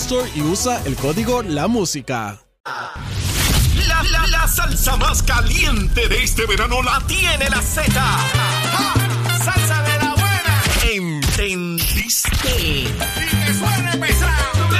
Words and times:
Store 0.00 0.30
y 0.34 0.42
usa 0.42 0.80
el 0.84 0.94
código 0.96 1.42
La 1.42 1.66
Música. 1.66 2.38
La, 3.86 4.02
la, 4.04 4.26
la 4.28 4.46
salsa 4.46 4.96
más 4.96 5.22
caliente 5.22 6.08
de 6.08 6.22
este 6.22 6.46
verano 6.46 6.82
la 6.82 7.00
tiene 7.06 7.48
la 7.50 7.60
Z. 7.60 7.92
Salsa 9.44 9.82
de 9.82 9.98
la 9.98 10.14
buena. 10.14 10.62
¿Entendiste? 10.92 12.88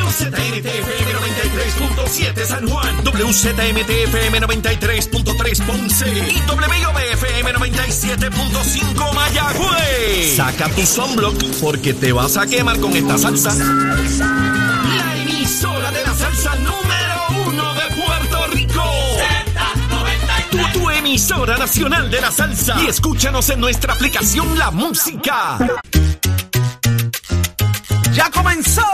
WZMTFM 0.08 1.12
93.7 1.12 2.44
San 2.47 2.69
Juan. 2.69 3.05
WZMTFM 3.05 4.41
93.3 4.41 5.66
Ponce. 5.66 6.08
Y 6.08 6.41
WIOBFM 6.48 7.55
97.5 7.55 9.14
Mayagüez. 9.14 10.36
Saca 10.36 10.69
tu 10.70 10.86
sunblock 10.86 11.42
porque 11.60 11.92
te 11.94 12.12
vas 12.12 12.36
a 12.36 12.47
quemar 12.47 12.78
con 12.80 12.97
esta 12.97 13.19
salsa. 13.19 13.55
La 13.55 14.97
emisora 15.58 15.90
de 15.90 16.02
la 16.04 16.14
salsa 16.14 16.54
número 16.56 17.48
uno 17.48 17.74
de 17.74 17.96
Puerto 17.96 18.46
Rico. 18.52 18.82
Tu, 20.50 20.78
tu 20.78 20.90
emisora 20.90 21.56
nacional 21.56 22.08
de 22.08 22.20
la 22.20 22.30
salsa. 22.30 22.80
Y 22.80 22.86
escúchanos 22.86 23.48
en 23.50 23.60
nuestra 23.60 23.94
aplicación 23.94 24.56
La 24.56 24.70
Música. 24.70 25.58
Ya 28.12 28.30
comenzó 28.30 28.84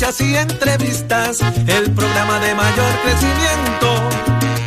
noticias 0.00 0.20
y 0.20 0.36
entrevistas. 0.36 1.40
El 1.66 1.90
programa 1.90 2.38
de 2.38 2.54
mayor 2.54 2.92
crecimiento 3.02 4.08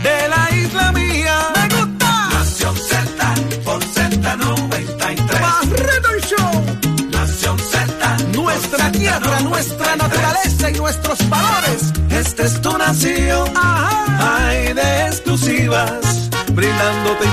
de 0.03 0.27
la 0.27 0.55
isla 0.55 0.91
mía. 0.91 1.47
¡Me 1.55 1.75
gusta! 1.75 2.29
Nación 2.33 2.75
Z 2.75 3.35
por 3.63 3.81
Z93. 3.81 5.41
Barreto 5.41 6.09
y 6.17 6.21
Show. 6.21 7.09
Nación 7.11 7.57
Z. 7.59 8.17
Nuestra 8.33 8.91
tierra, 8.91 9.39
nuestra 9.41 9.95
naturaleza 9.95 10.69
y 10.69 10.73
nuestros 10.73 11.29
valores. 11.29 11.93
Esta 12.09 12.43
es 12.43 12.61
tu 12.61 12.77
nación. 12.77 13.53
Hay 13.55 14.73
de 14.73 15.07
exclusivas. 15.07 16.29
Brindándote 16.53 17.25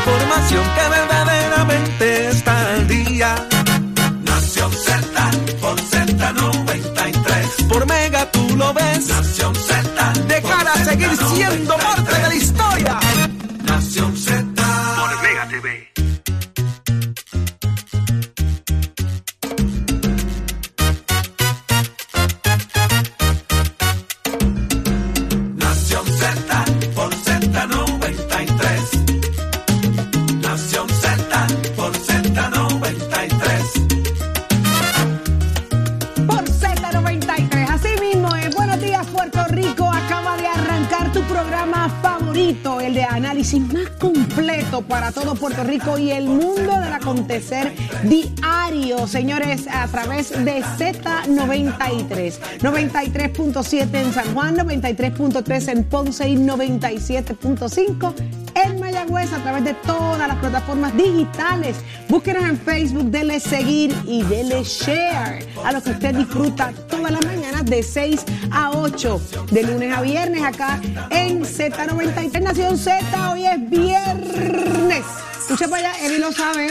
señores, 49.06 49.66
a 49.71 49.87
través 49.88 50.31
de 50.31 50.62
Z93. 50.62 52.38
93.7 52.60 53.94
en 53.94 54.12
San 54.15 54.34
Juan, 54.34 54.56
93.3 54.56 55.72
en 55.72 55.84
Ponce 55.84 56.28
y 56.28 56.37
97.5 56.37 58.15
en 58.54 58.81
Mayagüez 58.81 59.32
a 59.32 59.43
través 59.43 59.65
de 59.65 59.75
todas 59.75 60.26
las 60.26 60.38
plataformas 60.38 60.97
digitales. 60.97 61.76
Búsquenos 62.09 62.44
en 62.44 62.59
Facebook, 62.59 63.10
dele 63.10 63.41
seguir 63.41 63.94
y 64.06 64.22
dele 64.22 64.65
share 64.65 65.47
a 65.65 65.72
lo 65.72 65.82
que 65.82 65.91
usted 65.91 66.15
disfruta 66.15 66.72
todas 66.88 67.12
las 67.12 67.25
mañanas 67.26 67.66
de 67.66 67.82
6 67.82 68.25
a 68.50 68.70
8, 68.70 69.20
de 69.50 69.62
lunes 69.65 69.97
a 69.97 70.00
viernes 70.00 70.43
acá 70.43 70.81
en 71.10 71.43
Z93 71.43 72.41
Nación 72.43 72.78
Z. 72.78 73.32
Hoy 73.32 73.44
es 73.47 73.70
viernes. 73.70 75.05
Escucha 75.48 75.66
para 75.66 75.92
allá, 75.92 76.06
Eddie 76.06 76.19
lo 76.19 76.31
sabe. 76.31 76.69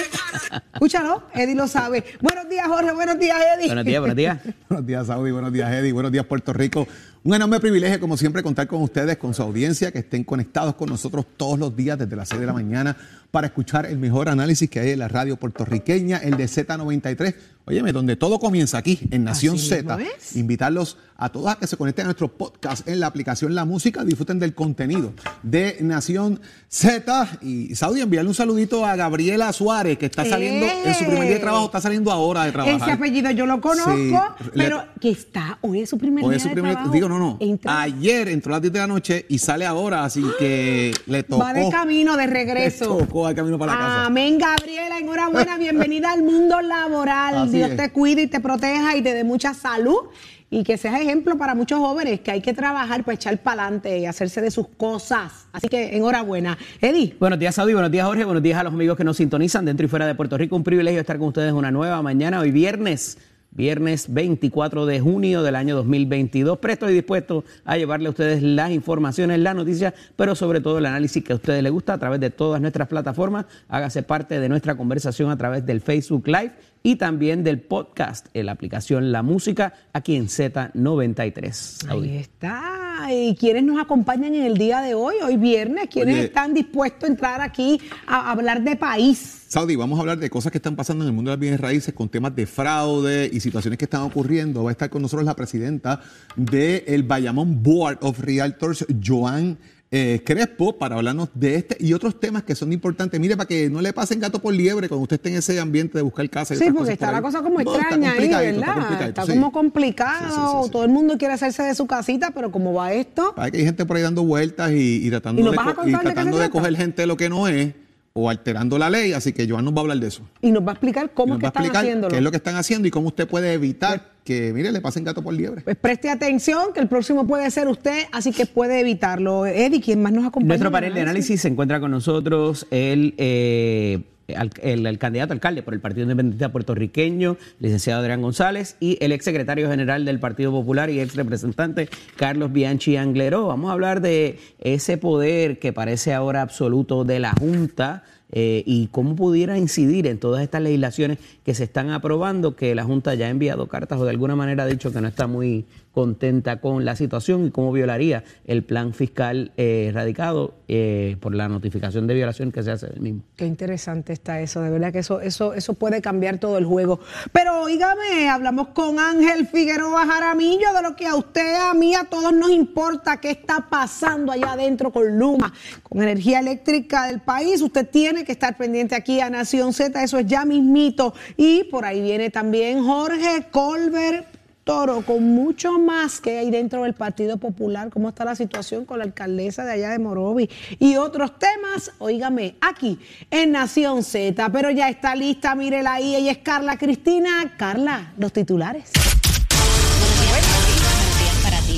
Escúchalo, 0.71 1.23
Eddie 1.33 1.55
lo 1.55 1.67
sabe. 1.67 2.03
Buenos 2.21 2.47
días, 2.47 2.67
Jorge. 2.67 2.91
Buenos 2.91 3.17
días, 3.17 3.39
Eddie. 3.57 3.65
Buenos 3.65 3.85
días, 3.85 3.99
buenos 3.99 4.15
días. 4.15 4.39
Buenos 4.69 4.85
días, 4.85 5.07
Saudi. 5.07 5.31
Buenos 5.31 5.51
días, 5.51 5.73
Eddie. 5.73 5.91
Buenos 5.91 6.11
días, 6.11 6.25
Puerto 6.27 6.53
Rico. 6.53 6.87
Un 7.23 7.33
enorme 7.33 7.59
privilegio, 7.59 7.99
como 7.99 8.17
siempre, 8.17 8.43
contar 8.43 8.67
con 8.67 8.83
ustedes, 8.83 9.17
con 9.17 9.33
su 9.33 9.41
audiencia, 9.41 9.91
que 9.91 9.97
estén 9.97 10.23
conectados 10.23 10.75
con 10.75 10.89
nosotros 10.89 11.25
todos 11.37 11.57
los 11.57 11.75
días 11.75 11.97
desde 11.97 12.15
las 12.15 12.29
6 12.29 12.39
de 12.39 12.45
la 12.45 12.53
mañana 12.53 12.95
para 13.31 13.47
escuchar 13.47 13.87
el 13.87 13.97
mejor 13.97 14.29
análisis 14.29 14.69
que 14.69 14.79
hay 14.79 14.91
en 14.91 14.99
la 14.99 15.07
radio 15.07 15.37
puertorriqueña, 15.37 16.17
el 16.17 16.37
de 16.37 16.45
Z93. 16.45 17.33
Óyeme, 17.69 17.91
donde 17.91 18.15
todo 18.15 18.39
comienza 18.39 18.77
aquí, 18.77 18.97
en 19.11 19.25
Nación 19.25 19.59
Z. 19.59 19.97
Invitarlos 20.35 20.97
a 21.17 21.29
todos 21.29 21.47
a 21.49 21.55
que 21.57 21.67
se 21.67 21.75
conecten 21.75 22.03
a 22.03 22.07
nuestro 22.07 22.29
podcast 22.29 22.87
en 22.87 22.99
la 23.01 23.07
aplicación 23.07 23.55
La 23.55 23.65
Música, 23.65 24.05
disfruten 24.05 24.39
del 24.39 24.53
contenido 24.53 25.11
de 25.43 25.75
Nación 25.81 26.39
Z. 26.69 27.39
Y 27.41 27.75
Saudi, 27.75 27.99
enviarle 27.99 28.29
un 28.29 28.35
saludito 28.35 28.85
a 28.85 28.95
Gabriela 28.95 29.51
Suárez, 29.51 29.97
que 29.97 30.05
está 30.05 30.23
saliendo 30.23 30.65
en 30.85 30.93
su 30.93 31.03
primer 31.05 31.23
día 31.23 31.33
de 31.33 31.39
trabajo, 31.39 31.65
está 31.65 31.81
saliendo 31.81 32.09
ahora 32.09 32.45
de 32.45 32.53
trabajar. 32.53 32.81
Ese 32.83 32.91
apellido 32.91 33.31
yo 33.31 33.45
lo 33.45 33.59
conozco, 33.59 33.93
Sí, 33.95 34.11
le- 34.53 34.63
pero 34.63 34.85
que 35.01 35.09
está, 35.09 35.57
hoy 35.59 35.81
es 35.81 35.89
su 35.89 35.97
primer 35.97 36.23
Hoy 36.23 36.29
día 36.29 36.37
es 36.37 36.43
su 36.43 36.49
primer, 36.51 36.71
trabajo. 36.71 36.93
digo, 36.93 37.09
no, 37.09 37.19
no. 37.19 37.37
Ayer 37.65 38.29
entró 38.29 38.53
a 38.53 38.57
las 38.57 38.61
10 38.61 38.73
de 38.73 38.79
la 38.79 38.87
noche 38.87 39.25
y 39.27 39.39
sale 39.39 39.65
ahora, 39.65 40.05
así 40.05 40.23
que 40.39 40.93
le 41.07 41.23
tocó. 41.23 41.43
Va 41.43 41.51
de 41.53 41.69
camino 41.69 42.15
de 42.15 42.27
Le 42.27 42.33
regreso. 42.33 42.95
tocó 42.97 43.27
al 43.27 43.35
camino 43.35 43.59
para 43.59 43.73
la 43.73 43.77
casa. 43.77 44.05
Amén, 44.05 44.37
Gabriela. 44.37 44.99
Enhorabuena. 44.99 45.57
Bienvenida 45.57 46.13
al 46.13 46.23
mundo 46.23 46.61
laboral. 46.61 47.35
Así 47.49 47.56
Dios 47.57 47.75
te 47.75 47.89
cuide 47.91 48.23
y 48.23 48.27
te 48.27 48.39
proteja 48.39 48.95
y 48.95 49.01
te 49.01 49.13
dé 49.13 49.23
mucha 49.23 49.53
salud. 49.53 50.09
Y 50.49 50.63
que 50.63 50.77
seas 50.77 51.01
ejemplo 51.01 51.37
para 51.37 51.55
muchos 51.55 51.79
jóvenes 51.79 52.21
que 52.21 52.31
hay 52.31 52.41
que 52.41 52.53
trabajar 52.53 53.03
para 53.03 53.15
echar 53.15 53.37
para 53.39 53.63
adelante 53.63 53.99
y 53.99 54.05
hacerse 54.05 54.39
de 54.39 54.49
sus 54.49 54.69
cosas. 54.69 55.47
Así 55.51 55.67
que 55.67 55.97
enhorabuena. 55.97 56.57
Eddie. 56.79 57.15
Buenos 57.19 57.37
días, 57.37 57.55
Saudi. 57.55 57.73
Buenos 57.73 57.91
días, 57.91 58.07
Jorge. 58.07 58.23
Buenos 58.23 58.41
días 58.41 58.57
a 58.57 58.63
los 58.63 58.73
amigos 58.73 58.95
que 58.95 59.03
nos 59.03 59.17
sintonizan 59.17 59.65
dentro 59.65 59.85
y 59.85 59.89
fuera 59.89 60.07
de 60.07 60.15
Puerto 60.15 60.37
Rico. 60.37 60.55
Un 60.55 60.63
privilegio 60.63 61.01
estar 61.01 61.17
con 61.17 61.27
ustedes 61.27 61.51
una 61.51 61.69
nueva 61.69 62.01
mañana. 62.01 62.39
Hoy 62.39 62.51
viernes 62.51 63.17
viernes 63.51 64.13
24 64.13 64.85
de 64.85 64.99
junio 64.99 65.41
del 65.41 65.55
año 65.55 65.75
2022. 65.75 66.59
Presto 66.59 66.89
y 66.89 66.93
dispuesto 66.93 67.43
a 67.65 67.75
llevarle 67.77 68.07
a 68.07 68.11
ustedes 68.11 68.43
las 68.43 68.71
informaciones, 68.71 69.39
las 69.39 69.55
noticias, 69.55 69.93
pero 70.15 70.35
sobre 70.35 70.61
todo 70.61 70.77
el 70.77 70.85
análisis 70.85 71.23
que 71.23 71.33
a 71.33 71.35
ustedes 71.37 71.63
les 71.63 71.71
gusta 71.71 71.93
a 71.93 71.97
través 71.97 72.19
de 72.19 72.29
todas 72.29 72.61
nuestras 72.61 72.87
plataformas. 72.87 73.45
Hágase 73.67 74.03
parte 74.03 74.39
de 74.39 74.47
nuestra 74.47 74.75
conversación 74.75 75.31
a 75.31 75.37
través 75.37 75.65
del 75.65 75.81
Facebook 75.81 76.27
Live 76.27 76.51
y 76.87 76.95
también 76.95 77.43
del 77.43 77.59
podcast 77.59 78.27
en 78.33 78.45
la 78.45 78.53
aplicación 78.53 79.11
La 79.11 79.21
Música 79.21 79.73
aquí 79.91 80.15
en 80.15 80.27
Z93. 80.27 81.89
Ahí 81.89 82.15
está. 82.15 83.09
¿Y 83.11 83.35
quiénes 83.35 83.65
nos 83.65 83.77
acompañan 83.77 84.33
en 84.33 84.45
el 84.45 84.53
día 84.53 84.79
de 84.79 84.93
hoy, 84.93 85.15
hoy 85.21 85.35
viernes? 85.35 85.89
¿Quiénes 85.91 86.15
Oye. 86.15 86.23
están 86.23 86.53
dispuestos 86.53 87.03
a 87.03 87.07
entrar 87.07 87.41
aquí 87.41 87.81
a 88.07 88.31
hablar 88.31 88.63
de 88.63 88.77
país? 88.77 89.47
Saudi, 89.49 89.75
vamos 89.75 89.99
a 89.99 90.01
hablar 90.01 90.17
de 90.17 90.29
cosas 90.29 90.49
que 90.49 90.59
están 90.59 90.77
pasando 90.77 91.03
en 91.03 91.09
el 91.09 91.13
mundo 91.13 91.29
de 91.29 91.35
las 91.35 91.41
bienes 91.41 91.59
raíces 91.59 91.93
con 91.93 92.07
temas 92.07 92.33
de 92.33 92.47
fraude 92.47 93.29
y 93.33 93.41
situaciones 93.41 93.77
que 93.77 93.83
están 93.83 94.03
ocurriendo. 94.03 94.63
Va 94.63 94.69
a 94.69 94.71
estar 94.71 94.89
con 94.89 95.01
nosotros 95.01 95.25
la 95.25 95.35
presidenta 95.35 95.99
del 96.37 97.03
Bayamón 97.03 97.61
Board 97.61 97.97
of 97.99 98.21
Realtors, 98.21 98.85
Joan 99.05 99.57
eh, 99.89 100.21
Crespo, 100.25 100.77
para 100.77 100.95
hablarnos 100.97 101.29
de 101.33 101.55
este 101.55 101.77
y 101.79 101.93
otros 101.93 102.19
temas 102.19 102.43
que 102.43 102.55
son 102.55 102.73
importantes. 102.73 103.17
Mire, 103.19 103.37
para 103.37 103.47
que 103.47 103.69
no 103.69 103.79
le 103.81 103.93
pasen 103.93 104.19
gato 104.19 104.39
por 104.39 104.53
liebre 104.53 104.89
cuando 104.89 105.03
usted 105.03 105.15
esté 105.15 105.29
en 105.29 105.35
ese 105.35 105.59
ambiente 105.59 105.97
de 105.97 106.01
buscar 106.01 106.29
casa. 106.29 106.53
y 106.55 106.57
Sí, 106.57 106.65
porque 106.65 106.77
por 106.79 106.89
está 106.91 107.11
la 107.11 107.17
ahí. 107.17 107.23
cosa 107.23 107.41
como 107.41 107.61
No, 107.61 107.73
extraña 107.75 108.11
ahí, 108.11 108.25
está 108.25 108.41
¿verdad? 108.41 109.01
Está 109.07 109.25
sí. 109.25 109.31
como 109.31 109.51
complicado. 109.53 110.61
Sí, 110.61 110.65
sí. 110.67 110.71
Todo 110.71 110.83
el 110.83 110.89
mundo 110.89 111.17
quiere 111.17 111.33
hacerse 111.35 111.63
de 111.63 111.73
su 111.73 111.87
casita, 111.87 112.31
pero 112.35 112.51
como 112.51 112.73
va 112.73 112.91
esto, 112.93 113.33
Hay 113.37 113.51
que 113.51 113.59
hay 113.59 113.63
gente 113.65 113.85
por 113.85 113.95
ahí 113.97 114.03
dando 114.03 114.23
vueltas 114.23 114.71
y, 114.71 115.07
y 115.07 115.09
tratando, 115.09 115.41
¿Y 115.41 115.45
de, 115.51 115.55
co- 115.55 115.87
y 115.87 115.91
de 115.91 115.97
tratando 115.99 116.37
de 116.37 116.43
trata? 116.43 116.49
coger 116.51 116.75
gente 116.75 117.05
lo 117.07 117.15
que 117.15 117.29
no 117.29 117.47
es 117.47 117.73
o 118.17 118.29
alterando 118.29 118.77
la 118.79 118.89
ley. 118.89 119.13
Así 119.13 119.31
que 119.31 119.47
Joan 119.47 119.63
nos 119.63 119.73
va 119.73 119.77
a 119.77 119.81
hablar 119.81 119.99
de 119.99 120.07
eso. 120.07 120.23
y 120.41 120.51
nos 120.51 120.63
va 120.63 120.71
a 120.71 120.73
explicar 120.73 121.11
cómo 121.13 121.35
es 121.35 121.39
que 121.39 121.45
están 121.45 121.75
haciéndolo. 121.75 122.09
qué 122.09 122.17
es 122.17 122.23
lo 122.23 122.31
que 122.31 122.37
están 122.37 122.55
haciendo 122.55 122.87
y 122.87 122.91
cómo 122.91 123.07
usted 123.07 123.27
puede 123.27 123.53
evitar 123.53 124.17
que, 124.23 124.51
mire, 124.53 124.71
le 124.71 124.81
pasen 124.81 125.03
gato 125.03 125.21
por 125.21 125.33
liebre. 125.33 125.61
Pues 125.61 125.77
preste 125.77 126.09
atención, 126.09 126.73
que 126.73 126.79
el 126.79 126.87
próximo 126.87 127.25
puede 127.25 127.49
ser 127.51 127.67
usted, 127.67 128.05
así 128.11 128.31
que 128.31 128.45
puede 128.45 128.79
evitarlo. 128.79 129.45
Eddie, 129.45 129.79
¿quién 129.79 130.01
más 130.01 130.11
nos 130.11 130.25
acompaña? 130.25 130.47
Nuestro 130.47 130.71
panel 130.71 130.93
de 130.93 131.01
análisis 131.01 131.41
se 131.41 131.47
encuentra 131.47 131.79
con 131.79 131.91
nosotros 131.91 132.67
el, 132.71 133.13
eh, 133.17 134.01
el, 134.27 134.97
candidato 134.97 135.33
alcalde 135.33 135.63
por 135.63 135.73
el 135.73 135.79
Partido 135.79 136.03
Independiente 136.03 136.49
puertorriqueño, 136.49 137.37
licenciado 137.59 138.01
Adrián 138.01 138.21
González, 138.21 138.75
y 138.79 138.97
el 139.01 139.11
exsecretario 139.11 139.69
general 139.69 140.05
del 140.05 140.19
Partido 140.19 140.51
Popular 140.51 140.89
y 140.89 140.99
ex 140.99 141.15
representante 141.15 141.89
Carlos 142.15 142.51
Bianchi 142.51 142.97
Angleró. 142.97 143.47
Vamos 143.47 143.69
a 143.69 143.73
hablar 143.73 144.01
de 144.01 144.39
ese 144.59 144.97
poder 144.97 145.59
que 145.59 145.73
parece 145.73 146.13
ahora 146.13 146.41
absoluto 146.41 147.03
de 147.03 147.19
la 147.19 147.33
Junta. 147.33 148.03
eh, 148.29 148.61
y 148.65 148.87
cómo 148.87 149.15
pudiera 149.15 149.57
incidir 149.57 150.05
en 150.05 150.19
todas 150.19 150.43
estas 150.43 150.61
legislaciones 150.61 151.17
que 151.45 151.53
se 151.53 151.63
están 151.63 151.91
aprobando, 151.91 152.57
que 152.57 152.75
la 152.75 152.83
Junta 152.83 153.15
ya 153.15 153.27
ha 153.27 153.29
enviado 153.29 153.67
cartas 153.67 154.01
o 154.01 154.03
de 154.03 154.09
alguna 154.09 154.35
manera 154.35 154.63
ha 154.63 154.67
dicho 154.67 154.91
que 154.91 154.99
no 154.99 155.07
está 155.07 155.27
muy 155.27 155.65
contenta 155.97 156.61
con 156.61 156.85
la 156.85 156.95
situación 156.95 157.47
y 157.47 157.49
cómo 157.49 157.71
violaría 157.71 158.23
el 158.45 158.63
plan 158.63 158.93
fiscal 158.93 159.51
eh, 159.57 159.89
radicado 159.91 160.53
eh, 160.67 161.17
por 161.19 161.33
la 161.33 161.49
notificación 161.49 162.05
de 162.05 162.13
violación 162.13 162.51
que 162.51 162.61
se 162.61 162.69
hace 162.69 162.85
del 162.85 163.01
mismo. 163.01 163.23
Qué 163.35 163.47
interesante 163.47 164.13
está 164.13 164.39
eso, 164.39 164.61
de 164.61 164.69
verdad 164.69 164.93
que 164.93 164.99
eso, 164.99 165.21
eso, 165.21 165.55
eso 165.55 165.73
puede 165.73 165.99
cambiar 165.99 166.37
todo 166.37 166.59
el 166.59 166.65
juego. 166.65 166.99
Pero 167.31 167.63
oígame, 167.63 168.29
hablamos 168.29 168.67
con 168.75 168.99
Ángel 168.99 169.47
Figueroa 169.47 170.05
Jaramillo 170.05 170.71
de 170.71 170.83
lo 170.83 170.95
que 170.95 171.07
a 171.07 171.15
usted, 171.15 171.55
a 171.67 171.73
mí, 171.73 171.95
a 171.95 172.03
todos 172.03 172.31
nos 172.31 172.51
importa, 172.51 173.19
qué 173.19 173.31
está 173.31 173.65
pasando 173.67 174.31
allá 174.31 174.51
adentro 174.51 174.91
con 174.91 175.17
Luma, 175.17 175.51
con 175.81 176.03
energía 176.03 176.41
eléctrica 176.41 177.07
del 177.07 177.21
país. 177.21 177.59
Usted 177.59 177.89
tiene 177.89 178.23
que 178.23 178.33
estar 178.33 178.55
pendiente 178.55 178.93
aquí 178.93 179.19
a 179.19 179.31
Nación 179.31 179.73
Z, 179.73 180.03
eso 180.03 180.19
es 180.19 180.27
ya 180.27 180.45
mismito. 180.45 181.15
Y 181.37 181.63
por 181.71 181.85
ahí 181.85 182.01
viene 182.01 182.29
también 182.29 182.83
Jorge 182.83 183.47
Colbert 183.49 184.36
Toro, 184.67 185.01
con 185.01 185.23
mucho 185.23 185.79
más 185.79 186.19
que 186.19 186.39
hay 186.39 186.51
dentro 186.51 186.83
del 186.83 186.93
Partido 186.93 187.37
Popular, 187.37 187.89
cómo 187.89 188.09
está 188.09 188.25
la 188.25 188.35
situación 188.35 188.83
con 188.83 188.99
la 188.99 189.05
alcaldesa 189.05 189.63
de 189.63 189.71
allá 189.71 189.91
de 189.91 189.97
Morovi 189.97 190.49
y 190.77 190.97
otros 190.97 191.39
temas, 191.39 191.93
óigame, 191.99 192.57
aquí 192.59 192.99
en 193.31 193.53
Nación 193.53 194.03
Z. 194.03 194.49
Pero 194.51 194.69
ya 194.69 194.89
está 194.89 195.15
lista, 195.15 195.55
mírela 195.55 195.93
ahí, 195.93 196.17
ella 196.17 196.31
es 196.31 196.39
Carla 196.39 196.77
Cristina. 196.77 197.53
Carla, 197.55 198.11
los 198.17 198.33
titulares. 198.33 198.91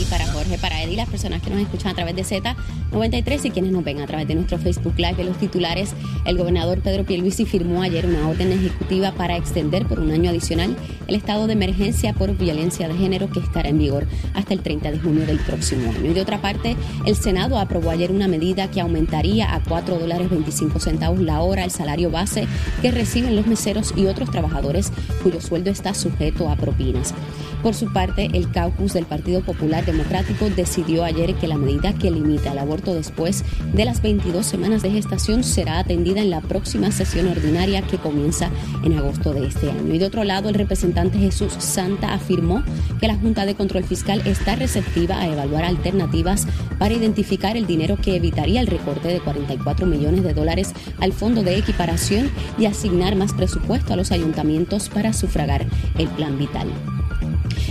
Para 0.09 0.25
Jorge, 0.27 0.57
para 0.57 0.81
Eddie, 0.81 0.95
las 0.95 1.09
personas 1.09 1.41
que 1.41 1.51
nos 1.51 1.59
escuchan 1.59 1.91
a 1.91 1.95
través 1.95 2.15
de 2.15 2.23
Z93 2.23 3.45
y 3.45 3.51
quienes 3.51 3.71
nos 3.71 3.83
ven 3.83 4.01
a 4.01 4.07
través 4.07 4.27
de 4.27 4.33
nuestro 4.33 4.57
Facebook 4.57 4.95
Live 4.97 5.15
de 5.15 5.23
los 5.23 5.37
titulares. 5.37 5.93
El 6.25 6.37
gobernador 6.37 6.81
Pedro 6.81 7.05
Pierluisi 7.05 7.45
firmó 7.45 7.83
ayer 7.83 8.07
una 8.07 8.27
orden 8.27 8.51
ejecutiva 8.51 9.11
para 9.11 9.37
extender 9.37 9.85
por 9.85 9.99
un 9.99 10.09
año 10.11 10.31
adicional 10.31 10.75
el 11.07 11.15
estado 11.15 11.45
de 11.45 11.53
emergencia 11.53 12.13
por 12.13 12.35
violencia 12.35 12.87
de 12.87 12.95
género 12.95 13.29
que 13.29 13.39
estará 13.39 13.69
en 13.69 13.77
vigor 13.77 14.07
hasta 14.33 14.53
el 14.53 14.61
30 14.61 14.91
de 14.91 14.99
junio 14.99 15.25
del 15.25 15.39
próximo 15.39 15.91
año. 15.91 16.09
Y 16.09 16.13
de 16.13 16.21
otra 16.21 16.41
parte, 16.41 16.75
el 17.05 17.15
Senado 17.15 17.59
aprobó 17.59 17.91
ayer 17.91 18.11
una 18.11 18.27
medida 18.27 18.71
que 18.71 18.81
aumentaría 18.81 19.53
a 19.53 19.61
4 19.61 19.99
dólares 19.99 20.29
25 20.29 20.79
centavos 20.79 21.19
la 21.19 21.41
hora 21.41 21.63
el 21.63 21.71
salario 21.71 22.09
base 22.09 22.47
que 22.81 22.91
reciben 22.91 23.35
los 23.35 23.45
meseros 23.45 23.93
y 23.95 24.07
otros 24.07 24.31
trabajadores 24.31 24.91
cuyo 25.21 25.39
sueldo 25.39 25.69
está 25.69 25.93
sujeto 25.93 26.49
a 26.49 26.55
propinas. 26.55 27.13
Por 27.61 27.75
su 27.75 27.91
parte, 27.91 28.29
el 28.33 28.49
caucus 28.51 28.93
del 28.93 29.05
Partido 29.05 29.41
Popular 29.41 29.85
Democrático 29.85 30.49
decidió 30.49 31.03
ayer 31.03 31.35
que 31.35 31.47
la 31.47 31.57
medida 31.57 31.93
que 31.93 32.09
limita 32.09 32.53
el 32.53 32.57
aborto 32.57 32.93
después 32.93 33.43
de 33.73 33.83
las 33.83 34.01
22 34.01 34.45
semanas 34.45 34.81
de 34.81 34.91
gestación 34.91 35.43
será 35.43 35.79
atendida 35.79 36.21
en 36.21 36.29
la 36.29 36.39
próxima 36.39 36.89
sesión 36.91 37.27
ordinaria 37.27 37.81
que 37.81 37.97
comienza 37.97 38.49
en 38.85 38.97
agosto 38.97 39.33
de 39.33 39.45
este 39.47 39.69
año. 39.69 39.93
Y 39.93 39.97
de 39.97 40.05
otro 40.05 40.23
lado, 40.23 40.47
el 40.47 40.55
representante 40.55 41.19
Jesús 41.19 41.51
Santa 41.59 42.13
afirmó 42.13 42.63
que 43.01 43.07
la 43.07 43.15
Junta 43.15 43.45
de 43.45 43.55
Control 43.55 43.83
Fiscal 43.83 44.21
está 44.25 44.55
receptiva 44.55 45.19
a 45.19 45.27
evaluar 45.27 45.65
alternativas 45.65 46.47
para 46.77 46.93
identificar 46.93 47.57
el 47.57 47.67
dinero 47.67 47.97
que 47.97 48.15
evitaría 48.15 48.61
el 48.61 48.67
recorte 48.67 49.09
de 49.09 49.19
44 49.19 49.85
millones 49.85 50.23
de 50.23 50.33
dólares 50.33 50.73
al 51.01 51.11
Fondo 51.11 51.43
de 51.43 51.57
Equiparación 51.57 52.31
y 52.57 52.67
asignar 52.67 53.17
más 53.17 53.33
presupuesto 53.33 53.93
a 53.93 53.97
los 53.97 54.13
ayuntamientos 54.13 54.87
para 54.87 55.11
sufragar 55.11 55.65
el 55.97 56.07
plan 56.07 56.37
vital. 56.37 56.69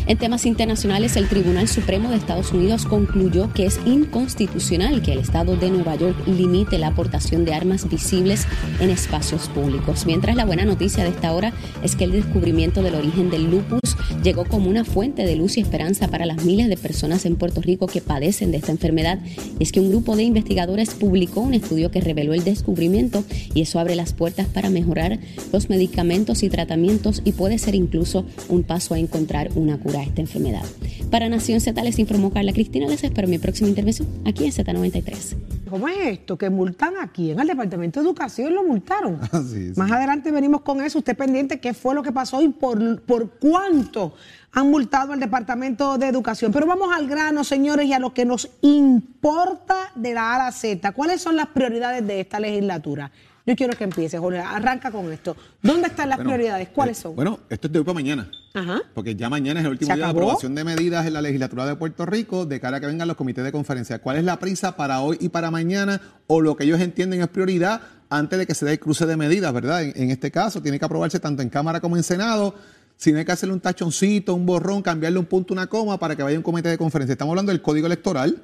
En 0.06 0.16
temas 0.16 0.46
internacionales, 0.46 1.16
el 1.16 1.28
Tribunal 1.28 1.68
Supremo 1.68 2.10
de 2.10 2.16
Estados 2.16 2.52
Unidos 2.52 2.86
concluyó 2.86 3.52
que 3.52 3.66
es 3.66 3.78
inconstitucional 3.84 5.02
que 5.02 5.12
el 5.12 5.18
Estado 5.18 5.56
de 5.56 5.70
Nueva 5.70 5.96
York 5.96 6.16
limite 6.26 6.78
la 6.78 6.88
aportación 6.88 7.44
de 7.44 7.54
armas 7.54 7.88
visibles 7.88 8.46
en 8.80 8.90
espacios 8.90 9.48
públicos. 9.48 10.06
Mientras 10.06 10.36
la 10.36 10.44
buena 10.44 10.64
noticia 10.64 11.04
de 11.04 11.10
esta 11.10 11.32
hora 11.32 11.52
es 11.82 11.96
que 11.96 12.04
el 12.04 12.12
descubrimiento 12.12 12.82
del 12.82 12.94
origen 12.94 13.30
del 13.30 13.50
lupus 13.50 13.96
llegó 14.22 14.44
como 14.44 14.68
una 14.68 14.84
fuente 14.84 15.24
de 15.24 15.36
luz 15.36 15.56
y 15.56 15.60
esperanza 15.60 16.08
para 16.08 16.26
las 16.26 16.44
miles 16.44 16.68
de 16.68 16.76
personas 16.76 17.24
en 17.24 17.36
Puerto 17.36 17.60
Rico 17.60 17.86
que 17.86 18.00
padecen 18.00 18.50
de 18.50 18.58
esta 18.58 18.72
enfermedad. 18.72 19.18
Y 19.58 19.62
es 19.62 19.72
que 19.72 19.80
un 19.80 19.90
grupo 19.90 20.16
de 20.16 20.24
investigadores 20.24 20.90
publicó 20.90 21.40
un 21.40 21.54
estudio 21.54 21.90
que 21.90 22.00
reveló 22.00 22.34
el 22.34 22.44
descubrimiento 22.44 23.24
y 23.54 23.62
eso 23.62 23.78
abre 23.78 23.94
las 23.94 24.12
puertas 24.12 24.46
para 24.46 24.70
mejorar 24.70 25.18
los 25.52 25.68
medicamentos 25.68 26.42
y 26.42 26.48
tratamientos 26.48 27.22
y 27.24 27.32
puede 27.32 27.58
ser 27.58 27.74
incluso 27.74 28.24
un 28.48 28.62
paso 28.62 28.94
a 28.94 28.98
encontrar 28.98 29.50
una 29.54 29.78
cura 29.78 29.97
a 29.98 30.02
esta 30.04 30.20
enfermedad. 30.20 30.64
Para 31.10 31.28
Nación 31.28 31.60
Z 31.60 31.82
les 31.82 31.98
informó 31.98 32.30
Carla 32.32 32.52
Cristina. 32.52 32.86
Les 32.86 33.04
espero 33.04 33.28
mi 33.28 33.38
próxima 33.38 33.68
intervención 33.68 34.08
aquí 34.24 34.44
en 34.44 34.52
Z93. 34.52 35.36
¿Cómo 35.68 35.88
es 35.88 35.98
esto? 35.98 36.38
Que 36.38 36.50
multan 36.50 36.94
aquí 37.00 37.30
en 37.30 37.40
el 37.40 37.46
Departamento 37.46 38.00
de 38.00 38.06
Educación, 38.06 38.54
lo 38.54 38.64
multaron. 38.64 39.18
Ah, 39.30 39.42
sí, 39.42 39.74
sí. 39.74 39.78
Más 39.78 39.90
adelante 39.90 40.30
venimos 40.30 40.62
con 40.62 40.82
eso. 40.82 40.98
Usted 40.98 41.16
pendiente 41.16 41.60
qué 41.60 41.74
fue 41.74 41.94
lo 41.94 42.02
que 42.02 42.12
pasó 42.12 42.40
y 42.40 42.48
por, 42.48 43.02
por 43.02 43.30
cuánto 43.38 44.14
han 44.52 44.70
multado 44.70 45.12
al 45.12 45.20
Departamento 45.20 45.98
de 45.98 46.06
Educación. 46.06 46.50
Pero 46.50 46.66
vamos 46.66 46.88
al 46.94 47.06
grano, 47.06 47.44
señores, 47.44 47.86
y 47.86 47.92
a 47.92 47.98
lo 47.98 48.14
que 48.14 48.24
nos 48.24 48.50
importa 48.62 49.92
de 49.94 50.14
la 50.14 50.32
A 50.32 50.36
a 50.36 50.38
la 50.46 50.52
Z. 50.52 50.92
¿Cuáles 50.92 51.20
son 51.20 51.36
las 51.36 51.48
prioridades 51.48 52.06
de 52.06 52.20
esta 52.20 52.40
legislatura? 52.40 53.10
Yo 53.48 53.56
quiero 53.56 53.74
que 53.74 53.84
empiece, 53.84 54.18
Jorge. 54.18 54.40
Arranca 54.40 54.90
con 54.90 55.10
esto. 55.10 55.34
¿Dónde 55.62 55.88
están 55.88 56.10
las 56.10 56.18
Bueno, 56.18 56.32
prioridades? 56.32 56.68
¿Cuáles 56.68 56.98
eh, 56.98 57.00
son? 57.00 57.16
Bueno, 57.16 57.40
esto 57.48 57.66
es 57.66 57.72
de 57.72 57.78
hoy 57.78 57.84
para 57.86 57.94
mañana. 57.94 58.30
Ajá. 58.52 58.82
Porque 58.92 59.16
ya 59.16 59.30
mañana 59.30 59.60
es 59.60 59.64
el 59.64 59.72
último 59.72 59.90
¿Se 59.90 59.96
día 59.96 60.04
de 60.04 60.10
aprobación 60.10 60.54
de 60.54 60.64
medidas 60.64 61.06
en 61.06 61.14
la 61.14 61.22
legislatura 61.22 61.64
de 61.64 61.74
Puerto 61.74 62.04
Rico 62.04 62.44
de 62.44 62.60
cara 62.60 62.76
a 62.76 62.80
que 62.80 62.86
vengan 62.86 63.08
los 63.08 63.16
comités 63.16 63.42
de 63.42 63.50
conferencia. 63.50 64.00
¿Cuál 64.00 64.18
es 64.18 64.24
la 64.24 64.38
prisa 64.38 64.76
para 64.76 65.00
hoy 65.00 65.16
y 65.18 65.30
para 65.30 65.50
mañana? 65.50 65.98
O 66.26 66.42
lo 66.42 66.56
que 66.56 66.64
ellos 66.64 66.78
entienden 66.78 67.22
es 67.22 67.28
prioridad 67.28 67.80
antes 68.10 68.38
de 68.38 68.46
que 68.46 68.54
se 68.54 68.66
dé 68.66 68.72
el 68.72 68.80
cruce 68.80 69.06
de 69.06 69.16
medidas, 69.16 69.50
¿verdad? 69.54 69.82
En, 69.82 69.94
en 69.96 70.10
este 70.10 70.30
caso, 70.30 70.60
tiene 70.60 70.78
que 70.78 70.84
aprobarse 70.84 71.18
tanto 71.18 71.40
en 71.40 71.48
Cámara 71.48 71.80
como 71.80 71.96
en 71.96 72.02
Senado. 72.02 72.54
Si 72.98 73.12
no 73.12 73.18
hay 73.18 73.24
que 73.24 73.32
hacerle 73.32 73.54
un 73.54 73.60
tachoncito, 73.60 74.34
un 74.34 74.44
borrón, 74.44 74.82
cambiarle 74.82 75.20
un 75.20 75.24
punto, 75.24 75.54
una 75.54 75.68
coma 75.68 75.98
para 75.98 76.14
que 76.14 76.22
vaya 76.22 76.36
un 76.36 76.42
comité 76.42 76.68
de 76.68 76.76
conferencia. 76.76 77.12
Estamos 77.12 77.32
hablando 77.32 77.50
del 77.50 77.62
código 77.62 77.86
electoral, 77.86 78.42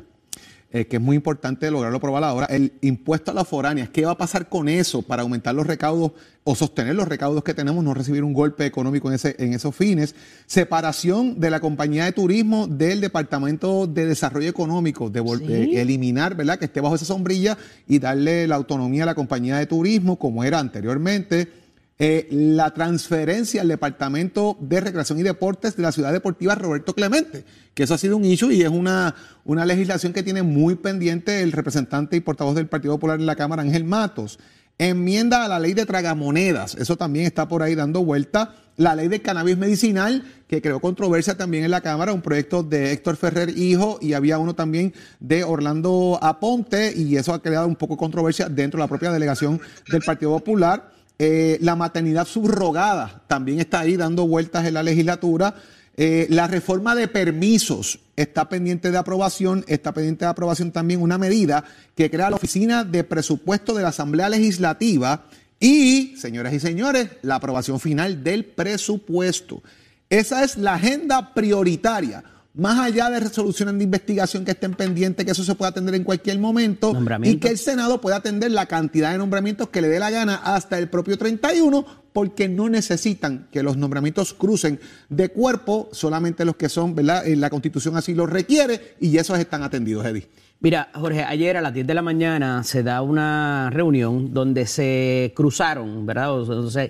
eh, 0.75 0.87
que 0.89 0.97
es 0.97 1.03
muy 1.03 1.15
importante 1.15 1.71
lograrlo 1.71 1.99
aprobar 1.99 2.25
ahora. 2.25 2.47
El 2.47 2.73
impuesto 2.81 3.31
a 3.31 3.35
las 3.35 3.47
foráneas, 3.47 3.91
¿qué 3.91 4.05
va 4.05 4.11
a 4.11 4.19
pasar 4.19 4.49
con 4.49 4.69
eso 4.69 5.03
para 5.03 5.23
aumentar 5.23 5.55
los 5.55 5.69
recaudos 5.69 6.11
o 6.43 6.57
sostener 6.57 6.97
los 6.97 7.07
recaudos 7.07 7.45
que 7.45 7.55
tenemos, 7.55 7.85
no 7.85 7.95
recibir 7.95 8.25
un 8.25 8.33
golpe 8.33 8.67
económico 8.67 9.07
en, 9.09 9.15
ese, 9.15 9.37
en 9.39 9.53
esos 9.53 9.75
fines? 9.75 10.17
Separación 10.47 11.39
de 11.39 11.51
la 11.51 11.61
compañía 11.61 12.07
de 12.07 12.13
turismo 12.13 12.67
del 12.67 13.01
Departamento 13.01 13.87
de 13.87 14.07
Desarrollo 14.07 14.49
Económico, 14.49 15.11
de 15.11 15.23
Sí. 15.23 15.77
eliminar, 15.77 16.35
¿verdad? 16.35 16.59
Que 16.59 16.65
esté 16.65 16.81
bajo 16.81 16.97
esa 16.97 17.05
sombrilla 17.05 17.57
y 17.87 18.01
darle 18.01 18.49
la 18.49 18.57
autonomía 18.57 19.05
a 19.05 19.07
la 19.07 19.15
compañía 19.15 19.57
de 19.59 19.67
turismo 19.67 20.19
como 20.19 20.43
era 20.43 20.59
anteriormente. 20.59 21.64
Eh, 21.97 22.27
la 22.33 22.75
transferencia 22.75 23.63
al 23.63 23.69
Departamento 23.69 24.57
de 24.61 24.81
Recreación 24.81 25.21
y 25.21 25.23
Deportes 25.23 25.77
de 25.77 25.85
la 25.85 25.93
Ciudad 25.93 26.13
Deportiva 26.13 26.57
Roberto 26.57 26.93
Clemente, 26.93 27.45
que 27.73 27.85
eso 27.85 27.95
ha 27.95 27.99
sido 27.99 28.17
un 28.17 28.25
issue 28.25 28.53
y 28.53 28.63
es 28.63 28.69
una, 28.69 29.15
una 29.45 29.65
legislación 29.65 30.13
que 30.13 30.25
tiene 30.25 30.43
muy 30.43 30.75
pendiente 30.75 31.43
el 31.43 31.53
representante 31.53 32.17
y 32.17 32.21
portavoz 32.21 32.57
del 32.57 32.67
Partido 32.67 32.95
Popular 32.95 33.21
en 33.21 33.27
la 33.27 33.37
Cámara, 33.37 33.63
Ángel 33.63 33.85
Matos. 33.85 34.41
Enmienda 34.77 35.45
a 35.45 35.49
la 35.49 35.61
ley 35.61 35.73
de 35.73 35.87
tragamonedas, 35.87 36.75
eso 36.75 36.97
también 36.97 37.27
está 37.27 37.47
por 37.47 37.63
ahí 37.63 37.77
dando 37.77 38.05
vuelta. 38.05 38.57
La 38.77 38.97
ley 38.97 39.07
de 39.07 39.23
cannabis 39.23 39.57
medicinal, 39.57 40.25
que 40.49 40.61
creó 40.61 40.81
controversia 40.81 41.37
también 41.37 41.63
en 41.63 41.71
la 41.71 41.81
Cámara, 41.81 42.13
un 42.13 42.23
proyecto 42.23 42.65
de 42.65 42.91
Héctor 42.91 43.17
Ferrer 43.17 43.57
Hijo 43.57 44.01
y 44.03 44.15
había 44.15 44.39
uno 44.39 44.57
también 44.57 44.93
de 45.21 45.45
Orlando 45.45 46.19
Aponte 46.21 46.93
y 46.93 47.15
eso 47.17 47.33
ha 47.33 47.41
creado 47.41 47.69
un 47.69 47.77
poco 47.77 47.95
de 47.95 47.99
controversia 47.99 48.49
dentro 48.49 48.79
de 48.79 48.83
la 48.83 48.89
propia 48.89 49.13
delegación 49.13 49.61
del 49.89 50.03
Partido 50.03 50.33
Popular. 50.33 50.94
Eh, 51.19 51.59
la 51.61 51.77
maternidad 51.77 52.27
subrogada 52.27 53.23
también 53.29 53.61
está 53.61 53.81
ahí 53.81 53.97
dando 53.97 54.27
vueltas 54.27 54.67
en 54.67 54.75
la 54.75 54.83
legislatura. 54.83 55.55
Eh, 55.97 56.27
la 56.29 56.49
reforma 56.49 56.97
de 56.97 57.07
permisos 57.07 58.01
está 58.17 58.49
pendiente 58.49 58.91
de 58.91 58.99
aprobación. 58.99 59.65
Está 59.69 59.93
pendiente 59.93 60.25
de 60.25 60.31
aprobación 60.31 60.73
también 60.73 61.01
una 61.01 61.19
medida 61.19 61.65
que 61.95 62.11
crea 62.11 62.31
la 62.31 62.37
Oficina 62.37 62.85
de 62.85 63.05
Presupuesto 63.05 63.75
de 63.75 63.83
la 63.83 63.91
Asamblea 63.91 64.29
Legislativa 64.29 65.27
y, 65.61 66.17
señoras 66.17 66.53
y 66.53 66.61
señores, 66.61 67.09
la 67.23 67.37
aprobación 67.37 67.79
final 67.79 68.25
del 68.25 68.45
presupuesto. 68.45 69.63
Esa 70.11 70.45
es 70.45 70.57
la 70.57 70.75
agenda 70.75 71.33
prioritaria. 71.33 72.25
Más 72.57 72.79
allá 72.79 73.11
de 73.11 73.19
resoluciones 73.19 73.77
de 73.79 73.83
investigación 73.83 74.45
que 74.45 74.53
estén 74.53 74.75
pendientes, 74.75 75.27
que 75.27 75.33
eso 75.33 75.43
se 75.43 75.57
pueda 75.57 75.71
atender 75.71 75.97
en 75.97 76.05
cualquier 76.05 76.39
momento 76.39 76.93
y 77.25 77.39
que 77.39 77.49
el 77.49 77.59
Senado 77.59 78.01
pueda 78.01 78.17
atender 78.17 78.53
la 78.53 78.67
cantidad 78.67 79.11
de 79.11 79.19
nombramientos 79.19 79.71
que 79.71 79.83
le 79.83 79.89
dé 79.89 79.99
la 79.99 80.11
gana 80.11 80.37
hasta 80.37 80.79
el 80.79 80.89
propio 80.89 81.19
31, 81.19 81.85
porque 82.13 82.49
no 82.49 82.69
necesitan 82.69 83.49
que 83.51 83.65
los 83.65 83.77
nombramientos 83.77 84.35
crucen 84.35 84.79
de 85.09 85.31
cuerpo, 85.31 85.89
solamente 85.91 86.45
los 86.45 86.55
que 86.55 86.69
son, 86.69 86.95
¿verdad? 86.95 87.27
Eh, 87.27 87.35
La 87.35 87.51
Constitución 87.51 87.97
así 87.97 88.15
lo 88.15 88.25
requiere 88.25 88.95
y 89.01 89.17
esos 89.19 89.37
están 89.41 89.65
atendidos, 89.65 90.07
Eddie. 90.07 90.29
Mira, 90.61 90.89
Jorge, 90.95 91.25
ayer 91.25 91.57
a 91.57 91.61
las 91.61 91.75
10 91.75 91.87
de 91.87 91.95
la 91.95 92.03
mañana 92.03 92.63
se 92.63 92.85
da 92.85 93.03
una 93.03 93.69
reunión 93.71 94.33
donde 94.33 94.67
se 94.67 95.33
cruzaron, 95.35 96.07
¿verdad? 96.07 96.33
O 96.33 96.71
sea, 96.71 96.89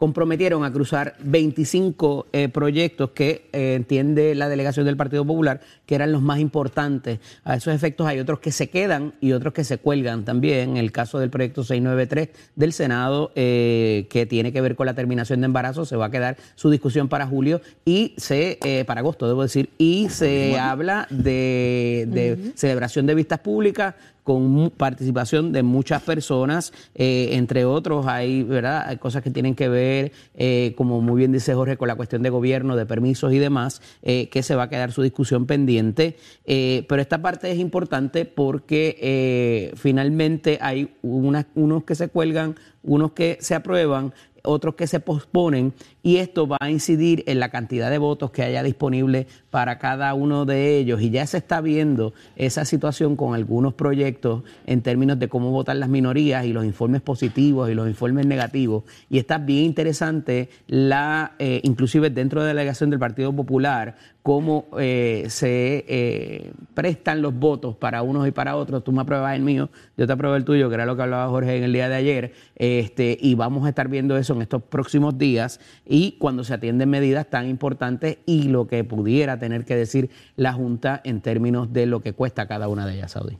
comprometieron 0.00 0.64
a 0.64 0.72
cruzar 0.72 1.14
25 1.22 2.28
eh, 2.32 2.48
proyectos 2.48 3.10
que 3.10 3.50
eh, 3.52 3.74
entiende 3.74 4.34
la 4.34 4.48
delegación 4.48 4.86
del 4.86 4.96
Partido 4.96 5.26
Popular 5.26 5.60
que 5.84 5.94
eran 5.94 6.10
los 6.10 6.22
más 6.22 6.38
importantes. 6.38 7.18
A 7.44 7.56
esos 7.56 7.74
efectos 7.74 8.06
hay 8.06 8.18
otros 8.18 8.40
que 8.40 8.50
se 8.50 8.70
quedan 8.70 9.12
y 9.20 9.32
otros 9.32 9.52
que 9.52 9.62
se 9.62 9.76
cuelgan 9.76 10.24
también. 10.24 10.70
En 10.70 10.76
el 10.78 10.90
caso 10.90 11.18
del 11.18 11.28
proyecto 11.28 11.64
693 11.64 12.30
del 12.56 12.72
Senado, 12.72 13.30
eh, 13.34 14.06
que 14.08 14.24
tiene 14.24 14.54
que 14.54 14.62
ver 14.62 14.74
con 14.74 14.86
la 14.86 14.94
terminación 14.94 15.40
de 15.40 15.44
embarazo, 15.44 15.84
se 15.84 15.96
va 15.96 16.06
a 16.06 16.10
quedar 16.10 16.38
su 16.54 16.70
discusión 16.70 17.08
para 17.08 17.26
julio 17.26 17.60
y 17.84 18.14
se, 18.16 18.58
eh, 18.64 18.86
para 18.86 19.00
agosto, 19.00 19.28
debo 19.28 19.42
decir, 19.42 19.68
y 19.76 20.08
se 20.08 20.58
habla 20.58 21.08
de, 21.10 22.06
de 22.08 22.52
celebración 22.54 23.04
de 23.04 23.14
vistas 23.14 23.40
públicas 23.40 23.96
con 24.22 24.70
participación 24.70 25.52
de 25.52 25.62
muchas 25.62 26.02
personas, 26.02 26.72
eh, 26.94 27.30
entre 27.32 27.64
otros 27.64 28.06
hay, 28.06 28.42
¿verdad? 28.42 28.84
Hay 28.86 28.98
cosas 28.98 29.22
que 29.22 29.30
tienen 29.30 29.54
que 29.54 29.68
ver, 29.68 30.12
eh, 30.34 30.74
como 30.76 31.00
muy 31.00 31.18
bien 31.18 31.32
dice 31.32 31.54
Jorge, 31.54 31.76
con 31.76 31.88
la 31.88 31.94
cuestión 31.96 32.22
de 32.22 32.30
gobierno, 32.30 32.76
de 32.76 32.86
permisos 32.86 33.32
y 33.32 33.38
demás, 33.38 33.80
eh, 34.02 34.28
que 34.28 34.42
se 34.42 34.54
va 34.54 34.64
a 34.64 34.68
quedar 34.68 34.92
su 34.92 35.02
discusión 35.02 35.46
pendiente. 35.46 36.16
Pero 36.44 37.00
esta 37.02 37.22
parte 37.22 37.50
es 37.50 37.58
importante 37.58 38.24
porque 38.24 39.72
finalmente 39.76 40.58
hay 40.60 40.94
unas- 41.02 41.46
unos 41.54 41.84
que 41.84 41.94
se 41.94 42.08
cuelgan, 42.08 42.56
unos 42.82 43.12
que 43.12 43.38
se 43.40 43.54
aprueban, 43.54 44.12
otros 44.42 44.74
que 44.74 44.86
se 44.86 45.00
posponen 45.00 45.74
y 46.02 46.16
esto 46.16 46.46
va 46.46 46.56
a 46.60 46.70
incidir 46.70 47.24
en 47.26 47.40
la 47.40 47.50
cantidad 47.50 47.90
de 47.90 47.98
votos 47.98 48.30
que 48.30 48.42
haya 48.42 48.62
disponible 48.62 49.26
para 49.50 49.78
cada 49.78 50.14
uno 50.14 50.44
de 50.44 50.78
ellos. 50.78 51.02
Y 51.02 51.10
ya 51.10 51.26
se 51.26 51.38
está 51.38 51.60
viendo 51.60 52.12
esa 52.36 52.64
situación 52.64 53.16
con 53.16 53.34
algunos 53.34 53.74
proyectos 53.74 54.42
en 54.66 54.82
términos 54.82 55.18
de 55.18 55.28
cómo 55.28 55.50
votan 55.50 55.80
las 55.80 55.88
minorías 55.88 56.44
y 56.44 56.52
los 56.52 56.64
informes 56.64 57.02
positivos 57.02 57.70
y 57.70 57.74
los 57.74 57.88
informes 57.88 58.26
negativos. 58.26 58.84
Y 59.10 59.18
está 59.18 59.38
bien 59.38 59.64
interesante 59.64 60.48
la 60.66 61.32
eh, 61.38 61.60
inclusive 61.64 62.10
dentro 62.10 62.40
de 62.40 62.48
la 62.48 62.60
delegación 62.60 62.90
del 62.90 62.98
Partido 62.98 63.34
Popular 63.34 63.96
cómo 64.22 64.66
eh, 64.78 65.26
se 65.28 65.84
eh, 65.88 66.52
prestan 66.74 67.22
los 67.22 67.34
votos 67.34 67.76
para 67.76 68.02
unos 68.02 68.28
y 68.28 68.32
para 68.32 68.56
otros. 68.56 68.84
Tú 68.84 68.92
me 68.92 69.02
apruebas 69.02 69.34
el 69.34 69.42
mío, 69.42 69.70
yo 69.96 70.06
te 70.06 70.12
apruebo 70.12 70.36
el 70.36 70.44
tuyo, 70.44 70.68
que 70.68 70.74
era 70.74 70.86
lo 70.86 70.96
que 70.96 71.02
hablaba 71.02 71.28
Jorge 71.28 71.56
en 71.56 71.64
el 71.64 71.72
día 71.72 71.88
de 71.88 71.94
ayer, 71.94 72.32
este, 72.56 73.16
y 73.20 73.34
vamos 73.34 73.64
a 73.64 73.70
estar 73.70 73.88
viendo 73.88 74.16
eso 74.16 74.34
en 74.34 74.42
estos 74.42 74.62
próximos 74.62 75.16
días 75.16 75.60
y 75.92 76.12
cuando 76.12 76.44
se 76.44 76.54
atienden 76.54 76.88
medidas 76.88 77.28
tan 77.28 77.48
importantes 77.48 78.18
y 78.24 78.44
lo 78.44 78.68
que 78.68 78.84
pudiera 78.84 79.40
tener 79.40 79.64
que 79.64 79.74
decir 79.74 80.08
la 80.36 80.52
Junta 80.52 81.00
en 81.02 81.20
términos 81.20 81.72
de 81.72 81.86
lo 81.86 82.00
que 82.00 82.12
cuesta 82.12 82.46
cada 82.46 82.68
una 82.68 82.86
de 82.86 82.94
ellas, 82.94 83.10
Saudi. 83.10 83.36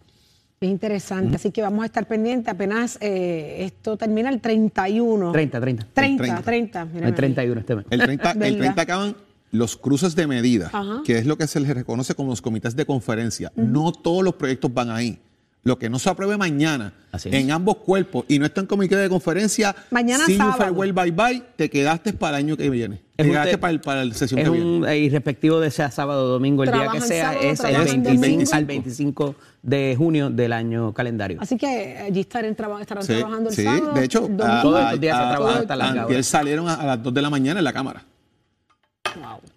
Es 0.60 0.68
interesante, 0.68 1.36
así 1.36 1.52
que 1.52 1.62
vamos 1.62 1.84
a 1.84 1.86
estar 1.86 2.08
pendientes. 2.08 2.52
Apenas 2.52 2.98
eh, 3.00 3.58
esto 3.60 3.96
termina 3.96 4.28
el 4.28 4.40
31. 4.40 5.30
30, 5.30 5.60
30. 5.60 5.86
30, 5.94 6.22
30. 6.22 6.42
30. 6.42 6.84
mírame 6.86 6.98
El 7.00 7.04
ahí. 7.06 7.12
31 7.12 7.60
este 7.60 7.76
mes. 7.76 7.86
El 7.88 8.00
30, 8.00 8.30
el 8.32 8.38
¿Verdad? 8.38 8.58
30 8.58 8.82
acaban 8.82 9.16
los 9.52 9.76
cruces 9.76 10.16
de 10.16 10.26
medida, 10.26 10.70
Ajá. 10.72 11.02
que 11.04 11.18
es 11.18 11.26
lo 11.26 11.38
que 11.38 11.46
se 11.46 11.60
les 11.60 11.72
reconoce 11.72 12.16
como 12.16 12.30
los 12.30 12.42
comités 12.42 12.74
de 12.74 12.84
conferencia. 12.84 13.52
No 13.54 13.92
todos 13.92 14.24
los 14.24 14.34
proyectos 14.34 14.74
van 14.74 14.90
ahí. 14.90 15.20
Lo 15.62 15.78
que 15.78 15.90
no 15.90 15.98
se 15.98 16.08
apruebe 16.08 16.38
mañana 16.38 16.94
en 17.24 17.50
ambos 17.50 17.76
cuerpos 17.76 18.24
y 18.28 18.38
no 18.38 18.46
está 18.46 18.62
en 18.62 18.66
comité 18.66 18.96
de 18.96 19.10
conferencia, 19.10 19.76
Mañana 19.90 20.24
sábado. 20.26 20.56
farewell, 20.56 20.92
bye 20.94 21.10
bye, 21.10 21.42
te 21.56 21.68
quedaste 21.68 22.14
para 22.14 22.38
el 22.38 22.46
año 22.46 22.56
que 22.56 22.70
viene. 22.70 23.02
Es 23.18 23.26
Te 23.26 23.30
quedaste 23.30 23.50
te- 23.50 23.58
para 23.58 23.70
el, 23.72 23.80
para 23.82 24.00
el 24.02 24.14
sesión 24.14 24.38
Es 24.40 24.44
que 24.46 24.50
viene. 24.52 24.66
un, 24.78 24.88
eh, 24.88 24.98
irrespectivo 25.00 25.60
de 25.60 25.70
sea 25.70 25.90
sábado 25.90 26.24
o 26.24 26.28
domingo, 26.28 26.64
el 26.64 26.72
día 26.72 26.88
que 26.90 27.02
sea, 27.02 27.32
sábado, 27.32 27.40
es 27.42 27.60
el 27.60 27.66
trabajan 27.72 28.02
25, 28.02 28.20
domingo. 28.22 28.50
al 28.54 28.64
25 28.64 29.34
de 29.62 29.94
junio 29.98 30.30
del 30.30 30.52
año 30.54 30.94
calendario. 30.94 31.36
Así 31.42 31.58
que 31.58 31.98
allí 31.98 32.20
estarán, 32.20 32.54
traba- 32.56 32.80
estarán 32.80 33.04
Sí, 33.04 33.12
trabajando 33.12 33.50
el 33.50 33.54
sí, 33.56 33.62
sábado. 33.64 33.92
de 33.92 34.04
hecho, 34.04 34.20
domingo. 34.22 34.44
a- 34.44 34.62
Todos 34.62 34.80
estos 34.82 35.00
días 35.00 35.16
se 35.18 35.22
trabaja 35.28 35.58
hasta 35.58 35.74
horas. 35.74 36.26
salieron 36.26 36.68
a, 36.68 36.74
a 36.74 36.86
las 36.86 37.02
2 37.02 37.12
de 37.12 37.20
la 37.20 37.28
mañana 37.28 37.60
en 37.60 37.64
la 37.64 37.72
Cámara. 37.74 38.02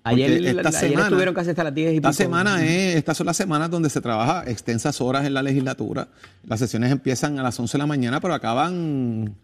Ayer, 0.03 0.31
esta 0.45 0.69
ayer 0.69 0.73
semana- 0.89 1.03
estuvieron 1.05 1.33
casi 1.33 1.49
hasta 1.51 1.63
las 1.63 1.73
10 1.73 1.93
y 1.93 1.95
Esta 1.97 2.13
semana 2.13 2.63
es, 2.65 2.95
estas 2.95 3.17
son 3.17 3.25
las 3.27 3.37
semanas 3.37 3.69
donde 3.69 3.89
se 3.89 4.01
trabaja 4.01 4.43
extensas 4.47 4.99
horas 5.01 5.25
en 5.25 5.33
la 5.33 5.43
legislatura. 5.43 6.07
Las 6.47 6.59
sesiones 6.59 6.91
empiezan 6.91 7.39
a 7.39 7.43
las 7.43 7.59
11 7.59 7.73
de 7.73 7.79
la 7.79 7.87
mañana, 7.87 8.19
pero 8.19 8.33
acaban 8.33 9.35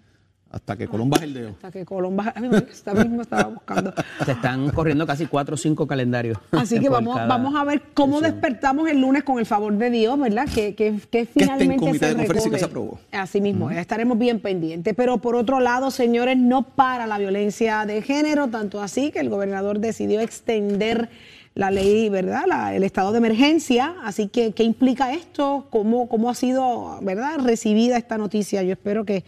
hasta 0.51 0.75
que 0.75 0.87
Colón 0.87 1.09
baje 1.09 1.25
el 1.25 1.33
dedo. 1.33 1.49
Hasta 1.49 1.71
que 1.71 1.85
Colón 1.85 2.15
mira, 2.41 2.57
Esta 2.71 2.93
misma 2.93 3.21
estaba 3.21 3.43
buscando. 3.49 3.93
Se 4.25 4.31
están 4.31 4.69
corriendo 4.71 5.05
casi 5.05 5.25
cuatro 5.27 5.53
o 5.55 5.57
cinco 5.57 5.85
calendarios. 5.87 6.37
Así 6.51 6.79
que 6.79 6.89
vamos, 6.89 7.15
vamos 7.15 7.53
a 7.55 7.63
ver 7.63 7.81
cómo 7.93 8.19
sesión. 8.19 8.31
despertamos 8.41 8.89
el 8.89 8.99
lunes 9.01 9.23
con 9.23 9.37
el 9.39 9.45
favor 9.45 9.73
de 9.77 9.89
Dios, 9.91 10.19
¿verdad? 10.19 10.47
Que, 10.53 10.73
que, 10.75 10.99
que 11.11 11.25
finalmente 11.25 11.77
comité 11.77 11.99
se 11.99 12.05
de 12.07 12.15
conferencia 12.15 12.51
que 12.51 12.59
se 12.59 12.65
aprobó. 12.65 12.99
Así 13.11 13.41
mismo, 13.41 13.69
estaremos 13.69 14.17
bien 14.17 14.39
pendientes. 14.39 14.95
Pero 14.95 15.19
por 15.19 15.35
otro 15.35 15.59
lado, 15.59 15.91
señores, 15.91 16.37
no 16.37 16.63
para 16.63 17.05
la 17.05 17.17
violencia 17.19 17.85
de 17.85 18.01
género, 18.01 18.47
tanto 18.47 18.81
así 18.81 19.11
que 19.11 19.19
el 19.19 19.29
gobernador 19.29 19.79
decidió 19.79 20.19
extender 20.19 21.09
la 21.55 21.71
ley, 21.71 22.09
¿verdad? 22.09 22.43
La- 22.47 22.73
el 22.75 22.83
estado 22.83 23.11
de 23.11 23.17
emergencia. 23.17 23.95
Así 24.03 24.27
que, 24.29 24.53
¿qué 24.53 24.63
implica 24.63 25.13
esto? 25.13 25.67
¿Cómo, 25.69 26.07
cómo 26.09 26.29
ha 26.29 26.35
sido, 26.35 26.99
¿verdad? 27.01 27.39
Recibida 27.43 27.97
esta 27.97 28.17
noticia. 28.17 28.63
Yo 28.63 28.73
espero 28.73 29.03
que, 29.05 29.23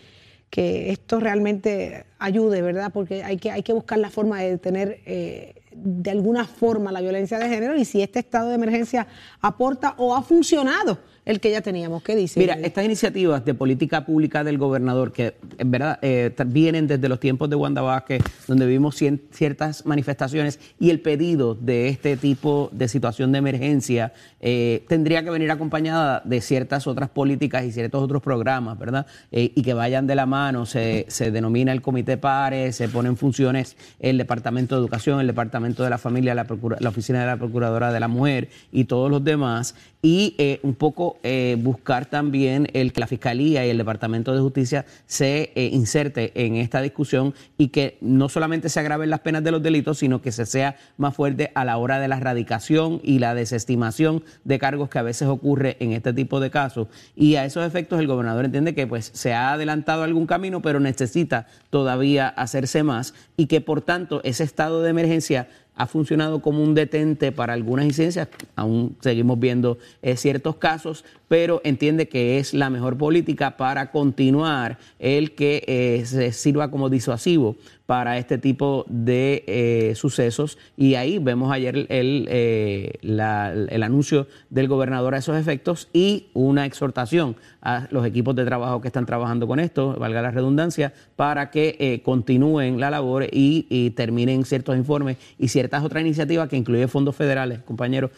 que 0.51 0.91
esto 0.91 1.19
realmente 1.21 2.05
ayude, 2.19 2.61
¿verdad? 2.61 2.91
Porque 2.93 3.23
hay 3.23 3.37
que, 3.37 3.49
hay 3.51 3.63
que 3.63 3.71
buscar 3.71 3.97
la 3.97 4.09
forma 4.09 4.41
de 4.41 4.51
detener 4.51 4.99
eh, 5.05 5.55
de 5.71 6.11
alguna 6.11 6.45
forma 6.45 6.91
la 6.91 6.99
violencia 6.99 7.39
de 7.39 7.47
género 7.47 7.75
y 7.77 7.85
si 7.85 8.01
este 8.01 8.19
estado 8.19 8.49
de 8.49 8.55
emergencia 8.55 9.07
aporta 9.39 9.95
o 9.97 10.13
ha 10.13 10.21
funcionado 10.21 10.99
el 11.31 11.39
que 11.39 11.51
ya 11.51 11.61
teníamos. 11.61 12.03
¿Qué 12.03 12.15
dice? 12.15 12.39
Mira, 12.39 12.53
estas 12.55 12.85
iniciativas 12.85 13.43
de 13.43 13.53
política 13.53 14.05
pública 14.05 14.43
del 14.43 14.57
gobernador, 14.57 15.11
que 15.11 15.35
en 15.57 15.71
verdad 15.71 15.97
eh, 16.01 16.33
vienen 16.45 16.87
desde 16.87 17.07
los 17.09 17.19
tiempos 17.19 17.49
de 17.49 17.55
Wanda 17.55 17.81
Vázquez, 17.81 18.21
donde 18.47 18.65
vimos 18.65 18.95
ciertas 19.31 19.85
manifestaciones 19.85 20.59
y 20.79 20.89
el 20.89 20.99
pedido 20.99 21.55
de 21.55 21.87
este 21.87 22.17
tipo 22.17 22.69
de 22.73 22.87
situación 22.87 23.31
de 23.31 23.39
emergencia 23.39 24.13
eh, 24.39 24.83
tendría 24.87 25.23
que 25.23 25.29
venir 25.29 25.49
acompañada 25.51 26.21
de 26.25 26.41
ciertas 26.41 26.85
otras 26.87 27.09
políticas 27.09 27.63
y 27.63 27.71
ciertos 27.71 28.03
otros 28.03 28.21
programas, 28.21 28.77
¿verdad? 28.77 29.05
Eh, 29.31 29.51
y 29.55 29.61
que 29.61 29.73
vayan 29.73 30.07
de 30.07 30.15
la 30.15 30.25
mano. 30.25 30.65
Se, 30.65 31.05
se 31.07 31.31
denomina 31.31 31.71
el 31.71 31.81
comité 31.81 32.17
PARE, 32.17 32.73
se 32.73 32.89
pone 32.89 33.09
en 33.09 33.17
funciones 33.17 33.77
el 33.99 34.17
Departamento 34.17 34.75
de 34.75 34.81
Educación, 34.81 35.19
el 35.21 35.27
Departamento 35.27 35.83
de 35.83 35.89
la 35.89 35.97
Familia, 35.97 36.35
la, 36.35 36.45
Oficina 36.89 37.21
de 37.21 37.25
la 37.25 37.37
Procuradora 37.37 37.91
de 37.93 37.99
la 37.99 38.07
Mujer 38.07 38.49
y 38.71 38.83
todos 38.83 39.09
los 39.09 39.23
demás. 39.23 39.75
Y 40.03 40.35
un 40.63 40.73
poco 40.73 41.19
eh, 41.23 41.57
buscar 41.59 42.05
también 42.05 42.67
el 42.73 42.93
que 42.93 42.99
la 42.99 43.07
Fiscalía 43.07 43.65
y 43.65 43.69
el 43.69 43.77
Departamento 43.77 44.33
de 44.33 44.41
Justicia 44.41 44.85
se 45.05 45.51
eh, 45.55 45.69
inserte 45.71 46.31
en 46.35 46.55
esta 46.55 46.81
discusión 46.81 47.33
y 47.57 47.69
que 47.69 47.97
no 48.01 48.29
solamente 48.29 48.69
se 48.69 48.79
agraven 48.79 49.09
las 49.09 49.19
penas 49.19 49.43
de 49.43 49.51
los 49.51 49.61
delitos, 49.61 49.99
sino 49.99 50.21
que 50.21 50.31
se 50.31 50.45
sea 50.45 50.75
más 50.97 51.15
fuerte 51.15 51.51
a 51.55 51.65
la 51.65 51.77
hora 51.77 51.99
de 51.99 52.07
la 52.07 52.17
erradicación 52.17 52.99
y 53.03 53.19
la 53.19 53.35
desestimación 53.35 54.23
de 54.43 54.59
cargos 54.59 54.89
que 54.89 54.99
a 54.99 55.03
veces 55.03 55.27
ocurre 55.27 55.77
en 55.79 55.91
este 55.91 56.13
tipo 56.13 56.39
de 56.39 56.49
casos. 56.49 56.87
Y 57.15 57.35
a 57.35 57.45
esos 57.45 57.65
efectos 57.65 57.99
el 57.99 58.07
gobernador 58.07 58.45
entiende 58.45 58.75
que 58.75 58.87
pues 58.87 59.11
se 59.13 59.33
ha 59.33 59.53
adelantado 59.53 60.03
algún 60.03 60.25
camino, 60.25 60.61
pero 60.61 60.79
necesita 60.79 61.47
todavía 61.69 62.27
hacerse 62.27 62.83
más 62.83 63.13
y 63.37 63.47
que 63.47 63.61
por 63.61 63.81
tanto 63.81 64.21
ese 64.23 64.43
estado 64.43 64.81
de 64.81 64.89
emergencia 64.89 65.47
ha 65.75 65.87
funcionado 65.87 66.41
como 66.41 66.63
un 66.63 66.75
detente 66.75 67.31
para 67.31 67.53
algunas 67.53 67.85
incidencias, 67.85 68.27
aún 68.55 68.95
seguimos 69.01 69.39
viendo 69.39 69.77
eh, 70.01 70.17
ciertos 70.17 70.57
casos, 70.57 71.05
pero 71.31 71.61
entiende 71.63 72.09
que 72.09 72.39
es 72.39 72.53
la 72.53 72.69
mejor 72.69 72.97
política 72.97 73.55
para 73.55 73.89
continuar 73.89 74.77
el 74.99 75.33
que 75.33 75.63
eh, 75.65 76.05
se 76.05 76.33
sirva 76.33 76.69
como 76.69 76.89
disuasivo 76.89 77.55
para 77.85 78.17
este 78.17 78.37
tipo 78.37 78.85
de 78.89 79.43
eh, 79.47 79.95
sucesos. 79.95 80.57
Y 80.75 80.95
ahí 80.95 81.19
vemos 81.19 81.51
ayer 81.51 81.87
el, 81.89 82.27
eh, 82.29 82.91
el 83.01 83.83
anuncio 83.83 84.27
del 84.49 84.67
gobernador 84.67 85.15
a 85.15 85.19
esos 85.19 85.37
efectos 85.37 85.87
y 85.93 86.27
una 86.33 86.65
exhortación 86.65 87.37
a 87.61 87.87
los 87.91 88.05
equipos 88.05 88.35
de 88.35 88.45
trabajo 88.45 88.81
que 88.81 88.87
están 88.87 89.05
trabajando 89.05 89.45
con 89.45 89.59
esto, 89.59 89.95
valga 89.99 90.21
la 90.21 90.31
redundancia, 90.31 90.93
para 91.15 91.51
que 91.51 92.01
continúen 92.03 92.79
la 92.79 92.89
labor 92.89 93.27
y, 93.31 93.91
terminen 93.91 94.45
ciertos 94.45 94.77
informes 94.77 95.17
y 95.37 95.49
ciertas 95.49 95.83
otras 95.83 96.01
iniciativas 96.01 96.49
que 96.49 96.57
incluyen 96.57 96.89
fondos 96.89 97.15
federales, 97.15 97.59
compañeros, 97.59 98.11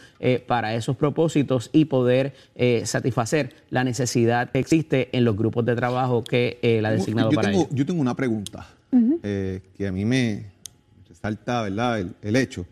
para 0.48 0.76
esos 0.76 0.96
propósitos 0.96 1.70
y 1.74 1.86
poder 1.86 2.34
eh, 2.56 2.86
satisfacer 3.08 3.54
la 3.70 3.84
necesidad 3.84 4.50
que 4.50 4.60
existe 4.60 5.10
en 5.12 5.26
los 5.26 5.36
grupos 5.36 5.66
de 5.66 5.76
trabajo 5.76 6.24
que 6.24 6.58
eh, 6.62 6.82
la 6.82 6.90
ha 6.90 6.92
designado 6.94 7.32
yo, 7.32 7.36
para 7.36 7.50
tengo, 7.52 7.64
ello. 7.66 7.70
yo 7.76 7.86
tengo 7.86 8.02
una 8.02 8.16
pregunta 8.16 8.66
eh, 9.24 9.62
que 9.76 9.88
a 9.88 9.92
mí 9.92 10.06
me 10.06 10.46
resalta 11.10 11.64
¿verdad? 11.64 12.00
El, 12.00 12.14
el 12.22 12.36
hecho. 12.38 12.66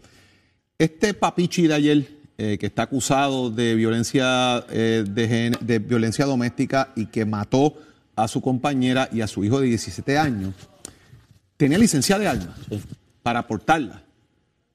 Este 0.80 1.14
papichi 1.14 1.68
de 1.68 1.74
ayer, 1.74 2.08
eh, 2.38 2.58
que 2.58 2.68
está 2.68 2.84
acusado 2.84 3.50
de 3.52 3.76
violencia, 3.76 4.64
eh, 4.70 5.04
de, 5.08 5.28
gen- 5.28 5.58
de 5.60 5.80
violencia 5.80 6.26
doméstica 6.26 6.92
y 6.96 7.08
que 7.08 7.26
mató 7.26 7.74
a 8.16 8.28
su 8.30 8.42
compañera 8.42 9.10
y 9.12 9.20
a 9.22 9.28
su 9.28 9.44
hijo 9.44 9.60
de 9.60 9.68
17 9.68 10.18
años, 10.18 10.54
tenía 11.58 11.78
licencia 11.78 12.18
de 12.18 12.28
armas 12.28 12.56
para 13.22 13.46
portarla. 13.46 14.02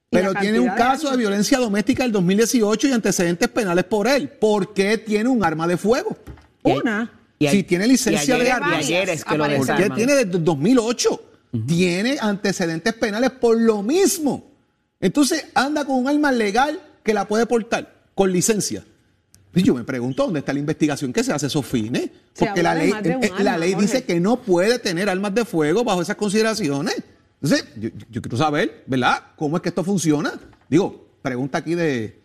Pero 0.09 0.33
tiene 0.35 0.59
un 0.59 0.69
de 0.69 0.75
caso 0.75 1.11
de 1.11 1.17
violencia 1.17 1.57
doméstica 1.57 2.03
del 2.03 2.11
2018 2.13 2.87
y 2.87 2.91
antecedentes 2.93 3.47
penales 3.49 3.83
por 3.83 4.07
él. 4.07 4.29
¿Por 4.29 4.73
qué 4.73 4.97
tiene 4.97 5.27
un 5.29 5.43
arma 5.43 5.67
de 5.67 5.75
fuego? 5.77 6.17
Una. 6.63 7.11
Y 7.39 7.47
si 7.49 7.63
tiene 7.63 7.87
licencia 7.87 8.23
y 8.23 8.31
ayer- 8.37 8.43
de 8.45 8.51
armas. 8.51 8.71
Y 8.89 8.93
ayer 8.95 9.09
es 9.09 9.23
que 9.25 9.37
lo. 9.37 9.43
¿Por 9.57 9.75
qué 9.75 9.89
tiene 9.89 10.15
desde 10.15 10.37
el 10.37 10.43
2008? 10.43 11.21
Tiene 11.67 12.17
antecedentes 12.19 12.93
penales 12.93 13.31
por 13.31 13.59
lo 13.59 13.83
mismo. 13.83 14.49
Entonces 14.99 15.45
anda 15.53 15.85
con 15.85 15.95
un 15.97 16.07
arma 16.07 16.31
legal 16.31 16.79
que 17.03 17.13
la 17.13 17.27
puede 17.27 17.45
portar 17.45 17.93
con 18.15 18.31
licencia. 18.31 18.83
Y 19.53 19.63
yo 19.63 19.73
me 19.75 19.83
pregunto 19.83 20.23
dónde 20.25 20.39
está 20.39 20.53
la 20.53 20.59
investigación 20.59 21.11
que 21.13 21.23
se 21.23 21.31
hace 21.33 21.47
esos 21.47 21.65
fines. 21.65 22.09
Porque 22.37 22.61
la 22.63 22.75
ley, 22.75 22.91
la 23.39 23.57
ley 23.57 23.75
dice 23.75 24.03
que 24.03 24.19
no 24.19 24.37
puede 24.41 24.77
tener 24.79 25.09
armas 25.09 25.33
de 25.33 25.45
fuego 25.45 25.83
bajo 25.83 26.01
esas 26.01 26.15
consideraciones. 26.15 26.95
Entonces, 27.41 27.67
yo, 27.77 27.89
yo 28.09 28.21
quiero 28.21 28.37
saber, 28.37 28.83
¿verdad? 28.87 29.19
¿Cómo 29.35 29.57
es 29.57 29.61
que 29.63 29.69
esto 29.69 29.83
funciona? 29.83 30.33
Digo, 30.69 31.07
pregunta 31.21 31.59
aquí 31.59 31.75
de 31.75 32.19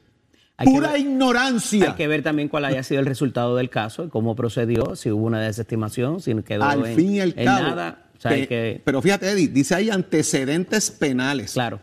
Hay 0.56 0.66
pura 0.66 0.92
ver- 0.92 1.00
ignorancia. 1.00 1.90
Hay 1.90 1.96
que 1.96 2.08
ver 2.08 2.22
también 2.22 2.48
cuál 2.48 2.64
haya 2.64 2.82
sido 2.82 3.00
el 3.00 3.06
resultado 3.06 3.56
del 3.56 3.68
caso, 3.68 4.04
y 4.04 4.08
cómo 4.08 4.34
procedió, 4.34 4.96
si 4.96 5.10
hubo 5.10 5.26
una 5.26 5.40
desestimación, 5.40 6.20
si 6.20 6.34
quedó 6.42 6.64
Al 6.64 6.86
en, 6.86 6.96
fin 6.96 7.14
y 7.16 7.20
al 7.20 7.34
en 7.36 7.44
cabo. 7.44 7.62
nada. 7.68 8.10
O 8.16 8.20
sea, 8.22 8.34
que- 8.34 8.46
que, 8.48 8.80
Pero 8.84 9.02
fíjate, 9.02 9.30
Eddie, 9.30 9.48
dice 9.48 9.74
ahí 9.74 9.90
antecedentes 9.90 10.90
penales. 10.90 11.52
claro. 11.54 11.80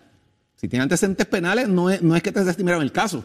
Si 0.55 0.67
tiene 0.67 0.83
antecedentes 0.83 1.25
penales, 1.25 1.69
no 1.69 1.89
es, 1.89 2.01
no 2.01 2.15
es 2.17 2.23
que 2.23 2.31
te 2.33 2.39
desestimaron 2.41 2.81
el 2.81 2.91
caso. 2.91 3.23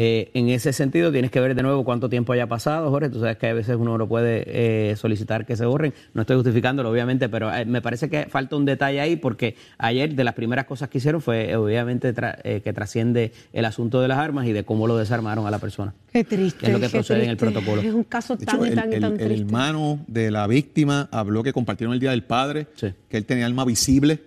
Eh, 0.00 0.30
en 0.34 0.48
ese 0.48 0.72
sentido, 0.72 1.10
tienes 1.10 1.30
que 1.32 1.40
ver 1.40 1.54
de 1.56 1.62
nuevo 1.62 1.84
cuánto 1.84 2.08
tiempo 2.08 2.32
haya 2.32 2.46
pasado, 2.46 2.88
Jorge. 2.90 3.08
Tú 3.10 3.18
sabes 3.20 3.36
que 3.36 3.48
a 3.48 3.52
veces 3.52 3.76
uno 3.76 3.98
no 3.98 4.06
puede 4.08 4.44
eh, 4.46 4.96
solicitar 4.96 5.44
que 5.44 5.56
se 5.56 5.66
borren. 5.66 5.92
No 6.14 6.20
estoy 6.22 6.36
justificándolo, 6.36 6.88
obviamente, 6.90 7.28
pero 7.28 7.52
eh, 7.52 7.64
me 7.64 7.82
parece 7.82 8.08
que 8.08 8.26
falta 8.26 8.54
un 8.56 8.64
detalle 8.64 9.00
ahí 9.00 9.16
porque 9.16 9.56
ayer 9.76 10.14
de 10.14 10.22
las 10.22 10.34
primeras 10.34 10.66
cosas 10.66 10.88
que 10.88 10.98
hicieron 10.98 11.20
fue, 11.20 11.50
eh, 11.50 11.56
obviamente, 11.56 12.14
tra- 12.14 12.38
eh, 12.44 12.60
que 12.62 12.72
trasciende 12.72 13.32
el 13.52 13.64
asunto 13.64 14.00
de 14.00 14.06
las 14.08 14.18
armas 14.18 14.46
y 14.46 14.52
de 14.52 14.62
cómo 14.64 14.86
lo 14.86 14.96
desarmaron 14.96 15.46
a 15.46 15.50
la 15.50 15.58
persona. 15.58 15.92
Qué 16.12 16.22
triste. 16.22 16.66
Es 16.66 16.72
lo 16.72 16.78
que 16.78 16.88
procede 16.88 17.24
en 17.24 17.30
el 17.30 17.36
protocolo. 17.36 17.82
Es 17.82 17.92
un 17.92 18.04
caso 18.04 18.36
De 18.36 18.46
tan 18.46 18.56
hecho, 18.56 18.66
y 18.66 18.68
el, 18.68 18.74
tan 18.76 18.92
y 18.92 18.94
el- 18.94 19.00
tan 19.00 19.12
el 19.14 19.18
triste. 19.18 19.44
hermano 19.46 19.98
de 20.06 20.30
la 20.30 20.46
víctima 20.46 21.08
habló 21.10 21.42
que 21.42 21.52
compartieron 21.52 21.92
el 21.92 21.98
Día 22.00 22.10
del 22.12 22.22
Padre, 22.22 22.68
Sí. 22.76 22.92
que 23.08 23.16
él 23.16 23.24
tenía 23.24 23.46
arma 23.46 23.64
visible, 23.64 24.20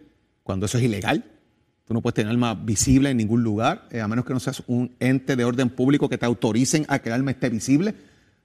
cuando 0.43 0.65
eso 0.65 0.77
es 0.77 0.83
ilegal. 0.83 1.23
Tú 1.85 1.93
no 1.93 2.01
puedes 2.01 2.15
tener 2.15 2.31
arma 2.31 2.53
visible 2.53 3.09
en 3.09 3.17
ningún 3.17 3.43
lugar, 3.43 3.87
eh, 3.91 4.01
a 4.01 4.07
menos 4.07 4.25
que 4.25 4.33
no 4.33 4.39
seas 4.39 4.63
un 4.67 4.95
ente 4.99 5.35
de 5.35 5.43
orden 5.43 5.69
público 5.69 6.07
que 6.07 6.17
te 6.17 6.25
autoricen 6.25 6.85
a 6.87 6.99
que 6.99 7.09
el 7.09 7.15
arma 7.15 7.31
esté 7.31 7.49
visible. 7.49 7.93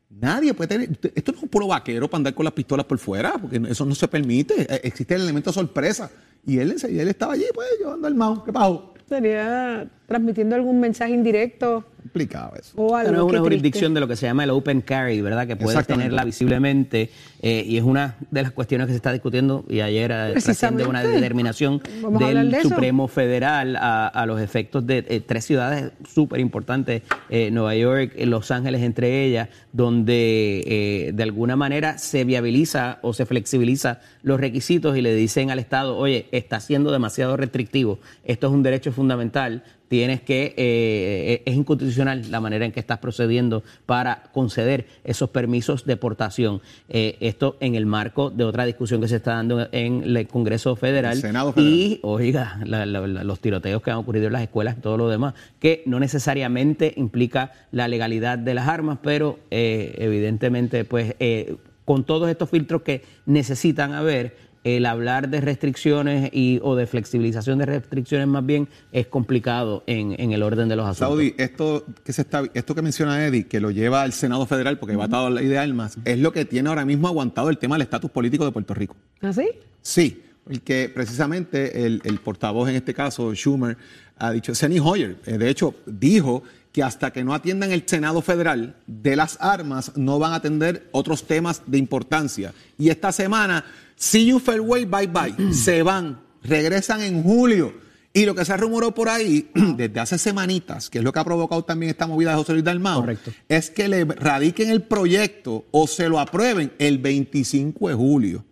Nadie 0.09 0.55
puede 0.55 0.69
tener. 0.69 0.99
Esto 1.15 1.33
no 1.33 1.39
es 1.39 1.45
un 1.45 1.49
puro 1.49 1.67
vaquero 1.67 2.09
para 2.09 2.19
andar 2.19 2.35
con 2.35 2.45
las 2.45 2.55
pistolas 2.55 2.87
por 2.87 2.99
fuera, 2.99 3.35
porque 3.35 3.61
eso 3.69 3.85
no 3.85 3.95
se 3.95 4.09
permite. 4.09 4.63
Eh, 4.63 4.81
Existe 4.85 5.15
el 5.15 5.23
elemento 5.23 5.53
sorpresa. 5.53 6.11
Y 6.47 6.59
él, 6.59 6.73
estaba 6.73 7.33
allí, 7.33 7.45
pues, 7.53 7.69
llevando 7.79 8.07
armado. 8.07 8.45
¿Qué 8.45 8.53
pasó? 8.53 8.95
Sería 9.09 9.89
transmitiendo 10.07 10.55
algún 10.57 10.81
mensaje 10.81 11.13
indirecto 11.13 11.85
Complicado 12.03 12.53
eso. 12.59 12.73
o 12.77 12.95
algo. 12.95 12.99
Esta 12.99 13.11
no 13.11 13.19
es 13.19 13.23
una 13.23 13.29
triste. 13.31 13.41
jurisdicción 13.41 13.93
de 13.95 14.01
lo 14.01 14.07
que 14.07 14.15
se 14.15 14.27
llama 14.27 14.45
el 14.45 14.51
open 14.51 14.81
carry, 14.81 15.21
¿verdad? 15.21 15.47
Que 15.47 15.57
puedes 15.57 15.85
tenerla 15.89 16.25
visiblemente 16.25 17.11
eh, 17.43 17.65
y 17.67 17.77
es 17.77 17.83
una 17.83 18.15
de 18.31 18.43
las 18.43 18.53
cuestiones 18.53 18.87
que 18.87 18.93
se 18.93 18.97
está 18.97 19.13
discutiendo 19.13 19.65
y 19.69 19.81
ayer 19.81 20.13
eh, 20.13 20.35
trasciende 20.41 20.87
una 20.87 21.03
determinación 21.03 21.83
del 22.21 22.53
de. 22.53 22.63
Supremo 22.63 23.09
Federal 23.09 23.75
a, 23.77 24.07
a 24.07 24.25
los 24.25 24.41
efectos 24.41 24.87
de 24.87 25.05
eh, 25.09 25.21
tres 25.21 25.45
ciudades 25.45 25.91
súper 26.09 26.39
importantes, 26.39 27.03
eh, 27.29 27.51
Nueva 27.51 27.75
York, 27.75 28.13
Los 28.21 28.53
Ángeles 28.53 28.83
entre 28.83 29.25
ellas, 29.25 29.49
donde 29.73 30.63
eh, 30.65 31.13
de 31.13 31.23
alguna 31.25 31.57
manera 31.57 31.99
se 31.99 32.23
viabiliza 32.25 32.99
o 33.03 33.13
se 33.15 33.27
flexibiliza 33.27 34.01
los 34.23 34.39
requisitos 34.39 34.97
y 34.97 35.03
le 35.03 35.13
dicen 35.15 35.51
al 35.51 35.59
Estado, 35.59 35.97
oye, 35.97 36.29
está 36.31 36.61
siendo 36.61 36.93
demasiado 36.93 37.37
restrictivo, 37.37 37.99
esto 38.25 38.47
es 38.47 38.53
un 38.53 38.63
derecho 38.63 38.93
fundamental, 38.93 39.65
tienes 39.89 40.21
que, 40.21 40.55
eh, 40.57 41.43
es 41.47 41.55
inconstitucional 41.57 42.31
la 42.31 42.41
manera 42.41 42.65
en 42.65 42.73
que 42.73 42.81
estás 42.81 42.99
procediendo 42.99 43.63
para 43.87 44.25
conceder 44.33 44.87
esos 45.05 45.31
permisos 45.31 45.85
de 45.85 45.97
portación. 45.97 46.61
Eh, 46.89 47.17
esto 47.21 47.57
en 47.61 47.75
el 47.75 47.87
marco 47.87 48.31
de 48.31 48.45
otra 48.45 48.65
discusión 48.67 49.01
que 49.01 49.09
se 49.09 49.17
está 49.17 49.35
dando 49.35 49.69
en 49.73 50.03
el 50.17 50.27
Congreso 50.29 50.75
Federal. 50.77 51.13
El 51.15 51.21
Senado 51.21 51.53
Federal. 51.53 51.73
Y, 51.73 51.99
oiga, 52.03 52.61
la- 52.65 52.85
la- 52.87 53.07
la- 53.07 53.25
los 53.25 53.41
tiroteos 53.41 53.83
que 53.83 53.91
han 53.91 53.99
ocurrido 53.99 54.27
en 54.27 54.33
las 54.33 54.43
escuelas 54.43 54.77
y 54.79 54.81
todo 54.81 54.97
lo 54.97 55.09
demás, 55.09 55.35
que 55.61 55.83
no 55.87 56.01
necesariamente 56.01 56.93
implica 56.97 57.53
la 57.73 57.89
legalidad 57.89 58.39
de 58.39 58.55
las 58.55 58.69
armas, 58.69 58.99
pero 59.03 59.39
eh, 59.51 59.95
evidentemente, 59.99 60.85
pues, 60.85 61.15
eh, 61.21 61.57
con 61.85 62.03
todos 62.03 62.29
estos 62.29 62.51
filtros 62.51 62.83
que 62.83 63.03
necesitan 63.27 63.93
haber, 63.93 64.37
el 64.67 64.85
hablar 64.85 65.29
de 65.29 65.41
restricciones 65.41 66.31
y, 66.33 66.59
o 66.61 66.75
de 66.75 66.89
flexibilización 66.89 67.59
de 67.59 67.67
restricciones 67.67 68.27
más 68.27 68.45
bien 68.45 68.69
es 68.91 69.07
complicado 69.07 69.85
en, 69.87 70.21
en 70.21 70.33
el 70.33 70.43
orden 70.43 70.69
de 70.69 70.75
los 70.75 70.85
asuntos. 70.85 71.09
Saudi, 71.09 71.35
esto 71.39 71.85
que 72.05 72.13
se 72.13 72.23
está, 72.23 72.43
esto 72.53 72.75
que 72.75 72.83
menciona 72.83 73.25
Eddie, 73.25 73.47
que 73.47 73.61
lo 73.61 73.71
lleva 73.71 74.03
al 74.03 74.13
Senado 74.13 74.45
Federal 74.45 74.79
porque 74.81 74.97
va 74.97 75.05
atado 75.05 75.27
a 75.27 75.31
la 75.31 75.41
ley 75.41 75.49
de 75.49 75.57
armas, 75.57 75.97
es 76.05 76.19
lo 76.19 76.33
que 76.33 76.45
tiene 76.45 76.69
ahora 76.69 76.85
mismo 76.85 77.07
aguantado 77.07 77.49
el 77.49 77.59
tema 77.59 77.77
del 77.77 77.83
estatus 77.83 78.11
político 78.11 78.45
de 78.45 78.51
Puerto 78.51 78.75
Rico. 78.75 78.97
¿Ah, 79.21 79.33
sí? 79.33 79.49
Sí, 79.83 80.21
porque 80.43 80.91
precisamente 80.93 81.87
el, 81.87 82.01
el 82.03 82.19
portavoz 82.19 82.69
en 82.69 82.75
este 82.75 82.93
caso, 82.93 83.33
Schumer, 83.35 83.77
ha 84.19 84.33
dicho, 84.33 84.53
Seni 84.53 84.81
Hoyer, 84.81 85.17
eh, 85.27 85.39
de 85.39 85.49
hecho, 85.49 85.77
dijo 85.87 86.43
que 86.77 86.83
hasta 86.83 87.11
que 87.11 87.25
no 87.25 87.33
atiendan 87.33 87.73
el 87.73 87.85
Senado 87.87 88.21
Federal 88.21 88.77
de 88.87 89.17
las 89.17 89.39
armas, 89.41 89.93
no 89.97 90.19
van 90.19 90.35
a 90.35 90.37
atender 90.37 90.91
otros 90.93 91.27
temas 91.27 91.63
de 91.65 91.79
importancia. 91.79 92.53
Y 92.77 92.91
esta 92.91 93.13
semana, 93.13 93.65
see 93.97 94.27
you 94.27 94.39
farewell, 94.39 94.85
bye 94.85 95.07
bye, 95.07 95.35
se 95.55 95.83
van, 95.83 96.21
regresan 96.43 97.01
en 97.01 97.23
julio. 97.23 97.73
Y 98.13 98.27
lo 98.27 98.35
que 98.35 98.45
se 98.45 98.53
ha 98.53 98.59
rumorado 98.59 98.93
por 98.93 99.09
ahí 99.09 99.49
desde 99.55 99.99
hace 99.99 100.19
semanitas, 100.19 100.91
que 100.91 100.99
es 100.99 101.05
lo 101.05 101.15
que 101.15 101.19
ha 101.19 101.25
provocado 101.25 101.65
también 101.65 101.89
esta 101.89 102.07
movida 102.07 102.33
de 102.33 102.37
José 102.37 102.53
Luis 102.53 102.65
Dalmao, 102.65 103.01
Correcto. 103.01 103.33
es 103.49 103.71
que 103.71 103.89
le 103.89 104.05
radiquen 104.05 104.69
el 104.69 104.83
proyecto 104.83 105.65
o 105.71 105.87
se 105.87 106.11
lo 106.11 106.21
aprueben 106.21 106.75
el 106.79 106.99
25 106.99 107.89
de 107.89 107.95
julio, 107.95 108.45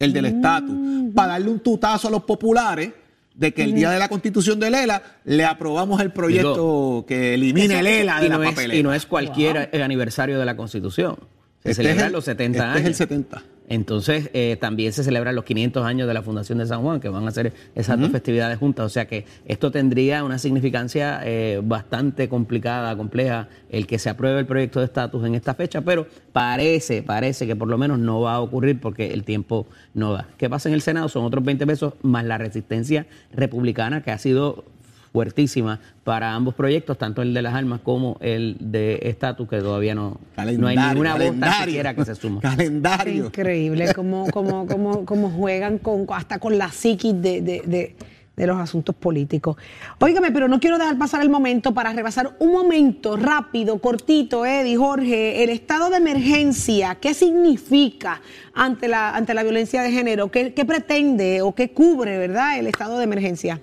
el 0.00 0.12
del 0.12 0.24
estatus, 0.24 0.76
para 1.14 1.34
darle 1.34 1.50
un 1.50 1.60
tutazo 1.60 2.08
a 2.08 2.10
los 2.10 2.24
populares 2.24 2.90
de 3.38 3.54
que 3.54 3.62
el 3.62 3.72
día 3.74 3.90
de 3.90 3.98
la 4.00 4.08
constitución 4.08 4.58
de 4.58 4.68
Lela 4.70 5.00
le 5.24 5.44
aprobamos 5.44 6.00
el 6.00 6.12
proyecto 6.12 7.04
que 7.06 7.34
elimine 7.34 7.82
Lela 7.82 8.18
de 8.20 8.26
y, 8.26 8.28
la 8.28 8.36
no 8.36 8.42
es, 8.42 8.50
papelera. 8.50 8.74
y 8.78 8.82
no 8.82 8.92
es 8.92 9.06
cualquier 9.06 9.70
aniversario 9.80 10.38
de 10.40 10.44
la 10.44 10.56
Constitución. 10.56 11.16
Se 11.62 11.70
Este 11.70 11.70
es 11.70 11.76
celebran 11.76 12.06
el- 12.08 12.12
los 12.12 12.24
70 12.24 12.58
este 12.58 12.68
años. 12.68 12.80
es 12.80 12.86
el 12.86 12.94
70. 12.94 13.42
Entonces, 13.68 14.30
eh, 14.32 14.56
también 14.60 14.92
se 14.92 15.04
celebran 15.04 15.34
los 15.34 15.44
500 15.44 15.84
años 15.84 16.08
de 16.08 16.14
la 16.14 16.22
Fundación 16.22 16.58
de 16.58 16.66
San 16.66 16.82
Juan, 16.82 17.00
que 17.00 17.08
van 17.08 17.26
a 17.28 17.30
ser 17.30 17.52
esas 17.74 18.00
dos 18.00 18.10
festividades 18.10 18.58
juntas. 18.58 18.86
O 18.86 18.88
sea 18.88 19.06
que 19.06 19.26
esto 19.46 19.70
tendría 19.70 20.24
una 20.24 20.38
significancia 20.38 21.20
eh, 21.24 21.60
bastante 21.62 22.28
complicada, 22.28 22.96
compleja, 22.96 23.48
el 23.70 23.86
que 23.86 23.98
se 23.98 24.08
apruebe 24.08 24.40
el 24.40 24.46
proyecto 24.46 24.80
de 24.80 24.86
estatus 24.86 25.24
en 25.26 25.34
esta 25.34 25.54
fecha, 25.54 25.82
pero 25.82 26.06
parece, 26.32 27.02
parece 27.02 27.46
que 27.46 27.56
por 27.56 27.68
lo 27.68 27.76
menos 27.76 27.98
no 27.98 28.22
va 28.22 28.34
a 28.34 28.40
ocurrir 28.40 28.80
porque 28.80 29.12
el 29.12 29.24
tiempo 29.24 29.66
no 29.94 30.12
da. 30.12 30.28
¿Qué 30.38 30.48
pasa 30.48 30.68
en 30.68 30.74
el 30.74 30.80
Senado? 30.80 31.08
Son 31.08 31.24
otros 31.24 31.44
20 31.44 31.66
pesos 31.66 31.94
más 32.02 32.24
la 32.24 32.38
resistencia 32.38 33.06
republicana 33.32 34.02
que 34.02 34.10
ha 34.10 34.18
sido 34.18 34.64
fuertísima 35.12 35.80
para 36.04 36.34
ambos 36.34 36.54
proyectos, 36.54 36.98
tanto 36.98 37.22
el 37.22 37.34
de 37.34 37.42
las 37.42 37.54
armas 37.54 37.80
como 37.82 38.16
el 38.20 38.56
de 38.60 38.98
estatus, 39.02 39.48
que 39.48 39.58
todavía 39.58 39.94
no, 39.94 40.18
no 40.58 40.66
hay 40.68 40.76
ninguna 40.76 41.14
vota 41.16 41.52
siquiera 41.64 41.94
que 41.94 42.04
se 42.04 42.14
suma. 42.14 42.40
Calendario. 42.42 43.26
Increíble 43.26 43.92
cómo, 43.94 44.26
cómo, 44.30 44.66
cómo, 44.66 45.04
cómo 45.04 45.30
juegan 45.30 45.78
con, 45.78 46.06
hasta 46.10 46.38
con 46.38 46.56
la 46.58 46.70
psiquis 46.70 47.14
de, 47.20 47.40
de- 47.42 47.62
de- 47.66 47.96
de 48.38 48.46
los 48.46 48.56
asuntos 48.56 48.94
políticos. 48.94 49.56
Óigame, 49.98 50.30
pero 50.30 50.46
no 50.46 50.60
quiero 50.60 50.78
dejar 50.78 50.96
pasar 50.96 51.22
el 51.22 51.28
momento 51.28 51.74
para 51.74 51.92
rebasar 51.92 52.36
un 52.38 52.52
momento 52.52 53.16
rápido, 53.16 53.80
cortito, 53.80 54.46
Eddie, 54.46 54.76
Jorge, 54.76 55.42
el 55.42 55.50
estado 55.50 55.90
de 55.90 55.96
emergencia, 55.96 56.94
¿qué 57.00 57.14
significa 57.14 58.20
ante 58.54 58.86
la, 58.86 59.10
ante 59.16 59.34
la 59.34 59.42
violencia 59.42 59.82
de 59.82 59.90
género? 59.90 60.30
¿Qué, 60.30 60.54
qué 60.54 60.64
pretende 60.64 61.42
o 61.42 61.52
qué 61.52 61.70
cubre, 61.72 62.16
verdad, 62.16 62.56
el 62.60 62.68
estado 62.68 62.98
de 62.98 63.04
emergencia? 63.04 63.60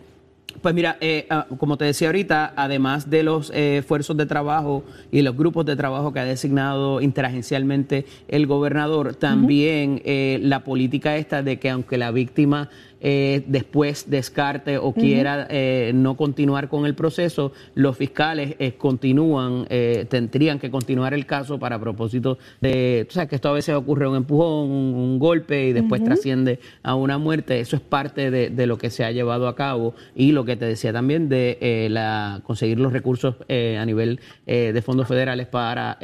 Pues 0.66 0.74
mira, 0.74 0.98
eh, 1.00 1.28
ah, 1.30 1.46
como 1.60 1.78
te 1.78 1.86
decía 1.86 2.08
ahorita, 2.08 2.54
además 2.56 3.08
de 3.08 3.22
los 3.22 3.52
eh, 3.52 3.78
esfuerzos 3.78 4.18
de 4.18 4.26
trabajo 4.26 4.84
y 5.12 5.22
los 5.22 5.38
grupos 5.38 5.64
de 5.68 5.76
trabajo 5.76 6.12
que 6.12 6.20
ha 6.22 6.26
designado 6.26 7.02
interagencialmente 7.02 8.08
el 8.28 8.48
gobernador, 8.48 9.14
también 9.14 10.02
eh, 10.06 10.40
la 10.42 10.64
política 10.64 11.18
esta 11.18 11.44
de 11.44 11.60
que 11.60 11.70
aunque 11.70 12.00
la 12.00 12.10
víctima 12.10 12.72
eh, 13.02 13.44
después 13.48 14.10
descarte 14.10 14.78
o 14.78 14.94
quiera 14.94 15.48
eh, 15.50 15.92
no 15.94 16.16
continuar 16.16 16.70
con 16.70 16.86
el 16.86 16.96
proceso, 16.96 17.52
los 17.74 17.98
fiscales 17.98 18.56
eh, 18.60 18.74
continúan, 18.74 19.66
tendrían 20.10 20.60
que 20.60 20.72
continuar 20.72 21.14
el 21.14 21.26
caso 21.26 21.60
para 21.60 21.80
propósito 21.80 22.38
de, 22.62 23.06
tú 23.08 23.16
sabes 23.16 23.30
que 23.30 23.36
esto 23.36 23.50
a 23.50 23.54
veces 23.54 23.76
ocurre 23.76 24.08
un 24.08 24.16
empujón, 24.16 24.72
un, 24.72 24.94
un 24.96 25.20
golpe 25.20 25.68
y 25.68 25.74
después 25.74 26.04
trasciende 26.04 26.60
a 26.84 26.96
una 26.96 27.18
muerte. 27.18 27.60
Eso 27.60 27.76
es 27.76 27.82
parte 27.82 28.32
de, 28.32 28.50
de 28.50 28.68
lo 28.68 28.78
que 28.78 28.90
se 28.90 29.04
ha 29.04 29.12
llevado 29.12 29.48
a 29.48 29.56
cabo 29.56 29.94
y 30.16 30.32
lo 30.32 30.46
que 30.46 30.56
te 30.56 30.66
decía 30.66 30.94
también 30.94 31.30
de 31.30 31.88
la, 31.90 32.42
conseguir 32.44 32.80
los 32.80 32.94
recursos 32.94 33.36
a 33.50 33.86
nivel 33.86 34.20
de 34.46 34.82
fondos 34.82 35.08
federales 35.08 35.48
para 35.48 36.00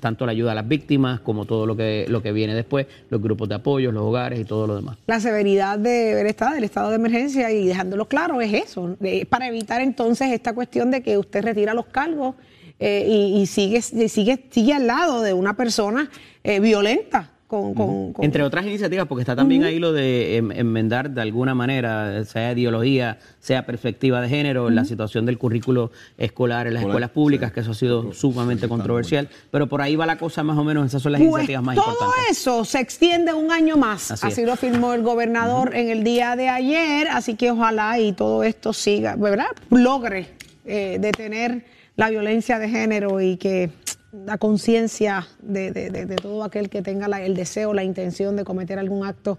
tanto 0.00 0.26
la 0.26 0.32
ayuda 0.32 0.52
a 0.52 0.54
las 0.54 0.68
víctimas 0.68 1.20
como 1.20 1.44
todo 1.44 1.66
lo 1.66 1.76
que, 1.76 2.06
lo 2.08 2.22
que 2.22 2.32
viene 2.32 2.54
después, 2.54 2.86
los 3.10 3.20
grupos 3.20 3.48
de 3.48 3.56
apoyo, 3.56 3.92
los 3.92 4.02
hogares 4.02 4.40
y 4.40 4.44
todo 4.44 4.66
lo 4.66 4.76
demás. 4.76 4.96
La 5.06 5.20
severidad 5.20 5.78
de, 5.78 6.21
estado, 6.26 6.54
del 6.54 6.64
estado 6.64 6.90
de 6.90 6.96
emergencia 6.96 7.50
y 7.50 7.66
dejándolo 7.66 8.06
claro 8.08 8.40
es 8.40 8.52
eso, 8.52 8.96
de- 9.00 9.26
para 9.28 9.48
evitar 9.48 9.80
entonces 9.80 10.30
esta 10.32 10.52
cuestión 10.54 10.90
de 10.90 11.02
que 11.02 11.18
usted 11.18 11.42
retira 11.44 11.74
los 11.74 11.86
cargos 11.86 12.34
eh, 12.78 13.06
y, 13.08 13.40
y 13.42 13.46
sigue, 13.46 13.82
sigue, 13.82 14.46
sigue 14.50 14.72
al 14.74 14.86
lado 14.86 15.22
de 15.22 15.32
una 15.34 15.56
persona 15.56 16.10
eh, 16.44 16.60
violenta. 16.60 17.31
Con, 17.52 17.74
con- 17.74 18.12
con- 18.14 18.24
Entre 18.24 18.42
otras 18.42 18.64
iniciativas, 18.64 19.06
porque 19.06 19.20
está 19.20 19.36
también 19.36 19.64
ahí 19.64 19.78
lo 19.78 19.92
de 19.92 20.38
em- 20.38 20.52
enmendar 20.52 21.10
de 21.10 21.20
alguna 21.20 21.54
manera, 21.54 22.24
sea 22.24 22.52
ideología, 22.52 23.18
sea 23.40 23.66
perspectiva 23.66 24.22
de 24.22 24.30
género, 24.30 24.70
la 24.70 24.86
situación 24.86 25.26
del 25.26 25.36
currículo 25.36 25.90
escolar 26.16 26.66
en 26.66 26.72
las 26.72 26.82
escuelas 26.84 27.10
públicas, 27.10 27.52
que 27.52 27.60
eso 27.60 27.72
ha 27.72 27.74
sido 27.74 28.14
sumamente 28.14 28.68
controversial, 28.68 29.28
pero 29.50 29.66
por 29.66 29.82
ahí 29.82 29.96
va 29.96 30.06
la 30.06 30.16
cosa 30.16 30.42
más 30.42 30.56
o 30.56 30.64
menos, 30.64 30.86
esas 30.86 31.02
son 31.02 31.12
las 31.12 31.20
Pues 31.20 31.28
iniciativas 31.28 31.62
más 31.62 31.74
todo 31.76 31.90
importantes. 31.92 32.30
eso 32.30 32.64
se 32.64 32.80
extiende 32.80 33.34
un 33.34 33.52
año 33.52 33.76
más. 33.76 34.10
Así 34.24 34.46
lo 34.46 34.56
firmó 34.56 34.94
el 34.94 35.02
gobernador 35.02 35.74
en 35.76 35.90
el 35.90 36.04
día 36.04 36.36
de 36.36 36.48
ayer. 36.48 37.08
Así 37.08 37.34
que 37.34 37.50
ojalá 37.50 37.98
y 37.98 38.12
todo 38.14 38.44
esto 38.44 38.72
siga, 38.72 39.14
¿verdad? 39.16 39.48
Logre 39.68 40.28
eh, 40.64 40.96
detener 40.98 41.66
la 41.96 42.08
violencia 42.08 42.58
de 42.58 42.70
género 42.70 43.20
y 43.20 43.36
que 43.36 43.68
la 44.12 44.36
conciencia 44.38 45.26
de, 45.40 45.72
de- 45.72 45.90
de- 45.90 46.06
de 46.06 46.16
todo 46.16 46.44
aquel 46.44 46.68
que 46.68 46.82
tenga 46.82 47.08
la- 47.08 47.22
el 47.22 47.34
deseo, 47.34 47.72
la 47.72 47.82
intención 47.84 48.36
de 48.36 48.44
cometer 48.44 48.78
algún 48.78 49.06
acto 49.06 49.38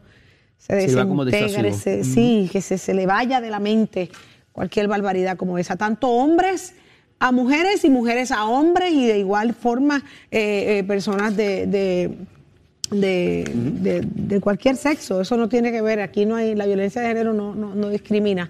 se 0.58 0.74
desintegre, 1.44 1.70
se- 1.74 2.04
sí, 2.04 2.50
que 2.52 2.62
se, 2.62 2.78
se 2.78 2.94
le 2.94 3.06
vaya 3.06 3.40
de 3.42 3.50
la 3.50 3.60
mente 3.60 4.10
cualquier 4.52 4.88
barbaridad 4.88 5.38
como 5.38 5.58
esa. 5.58 5.76
Tanto 5.76 6.10
hombres 6.10 6.74
a 7.20 7.32
mujeres 7.32 7.84
y 7.86 7.90
mujeres 7.90 8.32
a 8.32 8.46
hombres 8.46 8.92
y 8.94 9.06
de 9.08 9.20
igual 9.20 9.54
forma 9.54 10.04
eh, 10.32 10.80
eh, 10.80 10.84
personas 10.84 11.36
de, 11.38 11.68
de, 11.68 12.18
de- 12.92 13.44
de- 13.54 14.02
de 14.14 14.40
cualquier 14.42 14.76
sexo. 14.76 15.22
Eso 15.22 15.38
no 15.38 15.50
tiene 15.50 15.72
que 15.72 15.82
ver, 15.82 16.00
aquí 16.02 16.26
no 16.26 16.36
hay, 16.36 16.56
la 16.56 16.66
violencia 16.66 17.02
de 17.02 17.08
género 17.10 17.34
no, 17.34 17.54
no, 17.56 17.76
no 17.76 17.90
discrimina. 17.90 18.50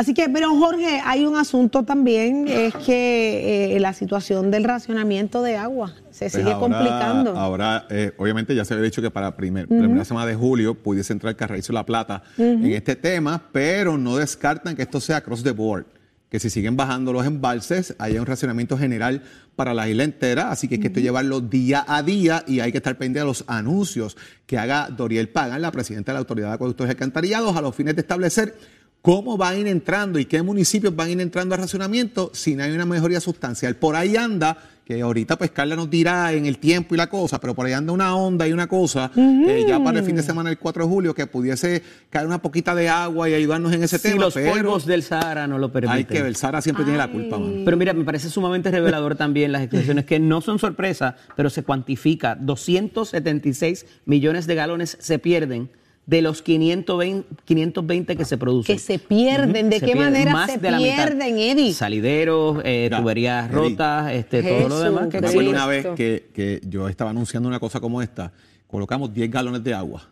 Así 0.00 0.14
que, 0.14 0.30
pero 0.30 0.48
Jorge, 0.58 1.02
hay 1.04 1.26
un 1.26 1.36
asunto 1.36 1.82
también, 1.82 2.48
es 2.48 2.74
que 2.74 3.76
eh, 3.76 3.80
la 3.80 3.92
situación 3.92 4.50
del 4.50 4.64
racionamiento 4.64 5.42
de 5.42 5.58
agua 5.58 5.92
se 6.10 6.20
Pues 6.24 6.32
sigue 6.32 6.52
ahora- 6.52 6.58
complicando. 6.58 7.36
Ahora, 7.38 7.86
eh, 7.90 8.12
obviamente, 8.16 8.54
ya 8.54 8.64
se 8.64 8.72
había 8.72 8.84
dicho 8.84 9.02
que 9.02 9.10
para 9.10 9.36
primer, 9.36 9.68
primera 9.68 10.06
semana 10.06 10.24
de 10.24 10.34
julio 10.36 10.74
pudiese 10.74 11.12
entrar 11.12 11.36
Carrizo 11.36 11.74
La 11.74 11.84
Plata 11.84 12.22
en 12.38 12.64
este 12.72 12.96
tema, 12.96 13.42
pero 13.52 13.98
no 13.98 14.16
descartan 14.16 14.74
que 14.74 14.80
esto 14.82 15.00
sea 15.00 15.18
across 15.18 15.42
the 15.42 15.50
board. 15.50 15.84
Que 16.30 16.38
si 16.40 16.48
siguen 16.48 16.76
bajando 16.78 17.12
los 17.12 17.26
embalses, 17.26 17.94
haya 17.98 18.20
un 18.20 18.26
racionamiento 18.26 18.78
general 18.78 19.22
para 19.54 19.74
la 19.74 19.86
isla 19.88 20.04
entera. 20.04 20.50
Así 20.50 20.66
que 20.66 20.76
hay 20.76 20.80
que 20.80 20.86
esto 20.86 21.00
llevarlo 21.00 21.40
día 21.42 21.84
a 21.86 22.02
día 22.02 22.42
y 22.46 22.60
hay 22.60 22.70
que 22.72 22.78
estar 22.78 22.96
pendiente 22.96 23.18
de 23.18 23.24
los 23.26 23.44
anuncios 23.48 24.16
que 24.46 24.56
haga 24.56 24.88
Doriel 24.96 25.28
Pagan, 25.28 25.60
la 25.60 25.72
presidenta 25.72 26.12
de 26.12 26.14
la 26.14 26.20
Autoridad 26.20 26.48
de 26.48 26.54
Acueductos 26.54 26.86
y 26.86 26.90
Alcantarillados, 26.90 27.54
a 27.54 27.60
los 27.60 27.74
fines 27.74 27.96
de 27.96 28.00
establecer 28.02 28.54
cómo 29.02 29.36
van 29.36 29.54
a 29.54 29.58
ir 29.58 29.66
entrando 29.66 30.18
y 30.18 30.24
qué 30.26 30.42
municipios 30.42 30.94
van 30.94 31.08
a 31.08 31.10
ir 31.12 31.20
entrando 31.20 31.54
a 31.54 31.58
racionamiento 31.58 32.30
si 32.34 32.54
no 32.54 32.64
hay 32.64 32.72
una 32.72 32.84
mejoría 32.86 33.20
sustancial. 33.20 33.76
Por 33.76 33.96
ahí 33.96 34.14
anda, 34.16 34.58
que 34.84 35.00
ahorita 35.00 35.38
pues 35.38 35.52
Carla 35.52 35.76
nos 35.76 35.88
dirá 35.88 36.32
en 36.32 36.44
el 36.46 36.58
tiempo 36.58 36.94
y 36.94 36.98
la 36.98 37.06
cosa, 37.08 37.40
pero 37.40 37.54
por 37.54 37.64
ahí 37.64 37.72
anda 37.72 37.92
una 37.92 38.14
onda 38.16 38.46
y 38.48 38.52
una 38.52 38.66
cosa, 38.66 39.10
eh, 39.16 39.64
ya 39.66 39.82
para 39.82 40.00
el 40.00 40.04
fin 40.04 40.16
de 40.16 40.22
semana 40.22 40.50
del 40.50 40.58
4 40.58 40.82
de 40.84 40.88
julio, 40.90 41.14
que 41.14 41.26
pudiese 41.28 41.82
caer 42.10 42.26
una 42.26 42.42
poquita 42.42 42.74
de 42.74 42.88
agua 42.88 43.28
y 43.30 43.34
ayudarnos 43.34 43.72
en 43.72 43.84
ese 43.84 43.98
Si 43.98 44.08
tema. 44.10 44.24
los 44.24 44.34
pero 44.34 44.52
polvos 44.52 44.84
del 44.86 45.02
Sahara 45.04 45.46
no 45.46 45.58
lo 45.58 45.70
permiten. 45.72 45.96
hay 45.96 46.04
que 46.04 46.22
ver, 46.22 46.34
Sara 46.36 46.60
siempre 46.60 46.84
tiene 46.84 46.98
la 46.98 47.08
culpa, 47.10 47.38
man. 47.38 47.62
Pero 47.64 47.76
mira, 47.76 47.94
me 47.94 48.04
parece 48.04 48.28
sumamente 48.28 48.70
revelador 48.70 49.14
también 49.14 49.52
las 49.52 49.62
expresiones 49.62 50.04
que 50.04 50.18
no 50.18 50.40
son 50.40 50.58
sorpresa, 50.58 51.16
pero 51.36 51.48
se 51.50 51.62
cuantifica. 51.62 52.34
276 52.34 53.86
millones 54.06 54.46
de 54.46 54.54
galones 54.56 54.96
se 55.00 55.18
pierden 55.18 55.70
de 56.10 56.22
los 56.22 56.42
520, 56.42 57.24
520 57.44 58.16
que 58.16 58.24
se 58.24 58.36
producen. 58.36 58.74
que 58.74 58.82
se 58.82 58.98
pierden, 58.98 59.70
¿de 59.70 59.78
Se 59.78 59.86
qué 59.86 59.92
pierden 59.92 60.12
manera 60.12 60.32
más 60.32 60.50
se 60.50 60.58
pierden, 60.58 61.38
Eddie? 61.38 61.72
Salideros, 61.72 62.58
eh, 62.64 62.90
tuberías 62.94 63.46
Eddie. 63.46 63.54
rotas, 63.56 64.12
este, 64.12 64.42
todo 64.42 64.68
lo 64.68 64.80
demás. 64.80 65.06
Que 65.08 65.20
Me 65.20 65.28
acuerdo 65.28 65.50
una 65.50 65.66
vez 65.66 65.86
que, 65.94 66.28
que 66.34 66.60
yo 66.68 66.88
estaba 66.88 67.10
anunciando 67.10 67.48
una 67.48 67.60
cosa 67.60 67.78
como 67.78 68.02
esta, 68.02 68.32
colocamos 68.66 69.14
10 69.14 69.30
galones 69.30 69.62
de 69.62 69.72
agua, 69.72 70.08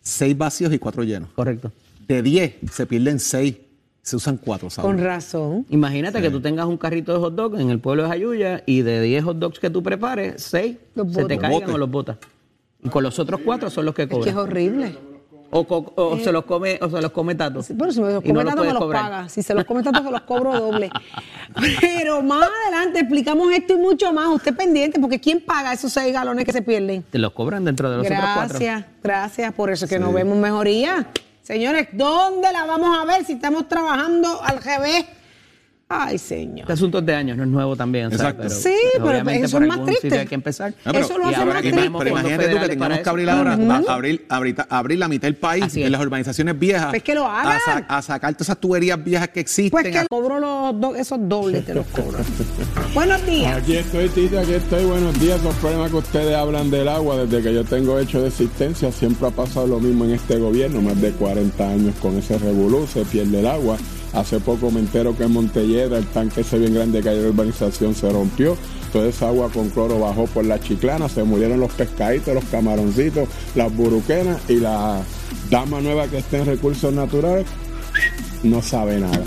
6 0.00 0.38
vacíos 0.38 0.72
y 0.72 0.78
4 0.78 1.02
llenos. 1.04 1.28
Correcto. 1.34 1.72
De 2.06 2.22
10 2.22 2.54
se 2.72 2.86
pierden 2.86 3.20
6, 3.20 3.54
se 4.00 4.16
usan 4.16 4.38
4, 4.38 4.70
¿sabes? 4.70 4.86
Con 4.86 4.96
razón. 4.98 5.66
Imagínate 5.68 6.22
que 6.22 6.30
tú 6.30 6.40
tengas 6.40 6.64
un 6.64 6.78
carrito 6.78 7.12
de 7.12 7.18
hot 7.18 7.34
dog 7.34 7.60
en 7.60 7.68
el 7.68 7.80
pueblo 7.80 8.04
de 8.04 8.08
Jayuya 8.08 8.62
y 8.64 8.80
de 8.80 9.02
10 9.02 9.24
hot 9.24 9.36
dogs 9.38 9.58
que 9.58 9.68
tú 9.68 9.82
prepares, 9.82 10.42
6 10.42 10.74
Los 10.94 11.12
se 11.12 11.26
te 11.26 11.36
caigan 11.36 11.68
o 11.70 11.76
los 11.76 11.90
botas. 11.90 12.16
Y 12.82 12.88
con 12.88 13.02
los 13.02 13.18
otros 13.18 13.40
4 13.44 13.68
son 13.68 13.84
los 13.84 13.94
que 13.94 14.04
Es 14.04 14.08
que 14.08 14.14
es 14.14 14.20
cobran. 14.20 14.38
horrible. 14.38 15.07
O, 15.50 15.64
co- 15.66 15.92
o 15.96 16.18
se 16.18 16.30
los 16.30 16.44
come 16.44 16.78
o 16.82 16.90
se 16.90 17.00
los 17.00 17.10
come 17.10 17.34
Tato. 17.34 17.60
Bueno, 17.70 17.90
si 17.92 18.00
me 18.02 18.06
los 18.12 18.14
no 18.16 18.20
come 18.22 18.34
lo 18.34 18.44
tanto, 18.44 18.50
me 18.50 18.56
puedes 18.56 18.72
los 18.74 18.82
cobrar. 18.82 19.02
paga. 19.02 19.28
Si 19.30 19.42
se 19.42 19.54
los 19.54 19.64
come 19.64 19.82
tanto, 19.82 20.02
se 20.02 20.10
los 20.10 20.20
cobro 20.22 20.60
doble. 20.60 20.90
Pero 21.80 22.22
más 22.22 22.48
adelante 22.66 23.00
explicamos 23.00 23.50
esto 23.52 23.72
y 23.72 23.76
mucho 23.78 24.12
más. 24.12 24.28
Usted 24.28 24.54
pendiente, 24.54 25.00
porque 25.00 25.18
¿quién 25.18 25.40
paga 25.40 25.72
esos 25.72 25.92
seis 25.92 26.12
galones 26.12 26.44
que 26.44 26.52
se 26.52 26.60
pierden? 26.62 27.02
Te 27.04 27.18
los 27.18 27.32
cobran 27.32 27.64
dentro 27.64 27.90
de 27.90 27.96
los 27.96 28.06
otros 28.06 28.18
cuatro. 28.20 28.58
Gracias, 28.58 28.84
gracias. 29.02 29.52
Por 29.54 29.70
eso 29.70 29.86
es 29.86 29.90
que 29.90 29.98
no 29.98 30.12
vemos 30.12 30.36
mejoría. 30.36 31.06
Señores, 31.42 31.88
¿dónde 31.92 32.52
la 32.52 32.66
vamos 32.66 32.90
a 32.98 33.06
ver 33.06 33.24
si 33.24 33.32
estamos 33.32 33.68
trabajando 33.68 34.42
al 34.42 34.62
revés? 34.62 35.06
Ay, 35.90 36.18
señor. 36.18 36.60
Este 36.60 36.72
asunto 36.74 36.98
es 36.98 37.06
de 37.06 37.14
años, 37.14 37.36
no 37.38 37.44
es 37.44 37.48
nuevo 37.48 37.74
también. 37.74 38.10
¿sabes? 38.10 38.20
Exacto. 38.46 38.50
Sí, 38.50 38.74
pero 39.02 39.30
eso 39.30 39.56
por 39.56 39.62
es 39.62 39.68
más 39.68 39.84
triste. 39.86 40.18
hay 40.18 40.26
que 40.26 40.34
empezar. 40.34 40.74
Ah, 40.84 40.90
pero- 40.92 40.98
Eso 41.06 41.16
lo 41.16 41.26
hace 41.26 41.36
ahora 41.36 41.52
más 41.54 41.62
que 41.62 41.72
triste. 41.72 41.90
Pero 41.98 42.10
imagínate 42.10 42.48
tú 42.48 42.60
que 42.60 42.68
tengamos 42.68 42.98
que 42.98 43.08
abrir 43.08 43.30
ahora, 43.30 43.52
a- 43.54 43.92
abrir, 43.94 44.26
abrir, 44.28 44.56
abrir 44.68 44.98
la 44.98 45.08
mitad 45.08 45.28
del 45.28 45.36
país, 45.36 45.74
en 45.76 45.90
las 45.90 46.00
urbanizaciones 46.02 46.58
viejas. 46.58 46.90
Pues 46.90 47.02
que 47.02 47.14
lo 47.14 47.24
hagan. 47.26 47.56
A, 47.56 47.60
sa- 47.60 47.86
a 47.88 48.02
sacar 48.02 48.34
todas 48.34 48.48
esas 48.48 48.58
tuberías 48.58 49.02
viejas 49.02 49.28
que 49.28 49.40
existen. 49.40 49.70
Pues 49.70 49.86
que 49.90 49.96
a- 49.98 50.06
cobro 50.06 50.38
los 50.38 50.78
do- 50.78 50.94
esos 50.94 51.18
dobles, 51.26 51.64
te 51.64 51.72
los 51.74 51.86
cobro. 51.92 52.18
Buenos 52.92 53.24
días. 53.24 53.56
Aquí 53.56 53.76
estoy, 53.76 54.10
Tita, 54.10 54.40
aquí 54.40 54.52
estoy. 54.52 54.84
Buenos 54.84 55.18
días. 55.18 55.40
Esos 55.40 55.54
problemas 55.56 55.90
que 55.90 55.96
ustedes 55.96 56.36
hablan 56.36 56.70
del 56.70 56.88
agua, 56.88 57.16
desde 57.24 57.42
que 57.42 57.54
yo 57.54 57.64
tengo 57.64 57.98
hecho 57.98 58.20
de 58.20 58.28
existencia, 58.28 58.92
siempre 58.92 59.28
ha 59.28 59.30
pasado 59.30 59.66
lo 59.66 59.80
mismo 59.80 60.04
en 60.04 60.10
este 60.12 60.36
gobierno. 60.38 60.82
Más 60.82 61.00
de 61.00 61.12
40 61.12 61.66
años 61.66 61.94
con 62.02 62.18
ese 62.18 62.36
revolú, 62.38 62.86
se 62.86 63.06
pierde 63.06 63.40
el 63.40 63.46
agua. 63.46 63.78
Hace 64.12 64.40
poco 64.40 64.70
me 64.70 64.80
entero 64.80 65.16
que 65.16 65.24
en 65.24 65.32
Montelledra 65.32 65.98
el 65.98 66.06
tanque 66.06 66.40
ese 66.40 66.58
bien 66.58 66.74
grande 66.74 67.02
que 67.02 67.10
hay 67.10 67.16
en 67.18 67.24
la 67.24 67.28
urbanización 67.30 67.94
se 67.94 68.10
rompió. 68.10 68.56
Toda 68.92 69.08
esa 69.08 69.28
agua 69.28 69.50
con 69.50 69.68
cloro 69.68 70.00
bajó 70.00 70.26
por 70.26 70.44
la 70.44 70.58
chiclana, 70.60 71.08
se 71.08 71.22
murieron 71.24 71.60
los 71.60 71.72
pescaditos, 71.72 72.34
los 72.34 72.44
camaroncitos, 72.44 73.28
las 73.54 73.74
buruquenas 73.74 74.40
y 74.48 74.56
la 74.56 75.02
dama 75.50 75.80
nueva 75.80 76.08
que 76.08 76.18
está 76.18 76.38
en 76.38 76.46
recursos 76.46 76.92
naturales 76.92 77.46
no 78.42 78.62
sabe 78.62 78.98
nada. 78.98 79.22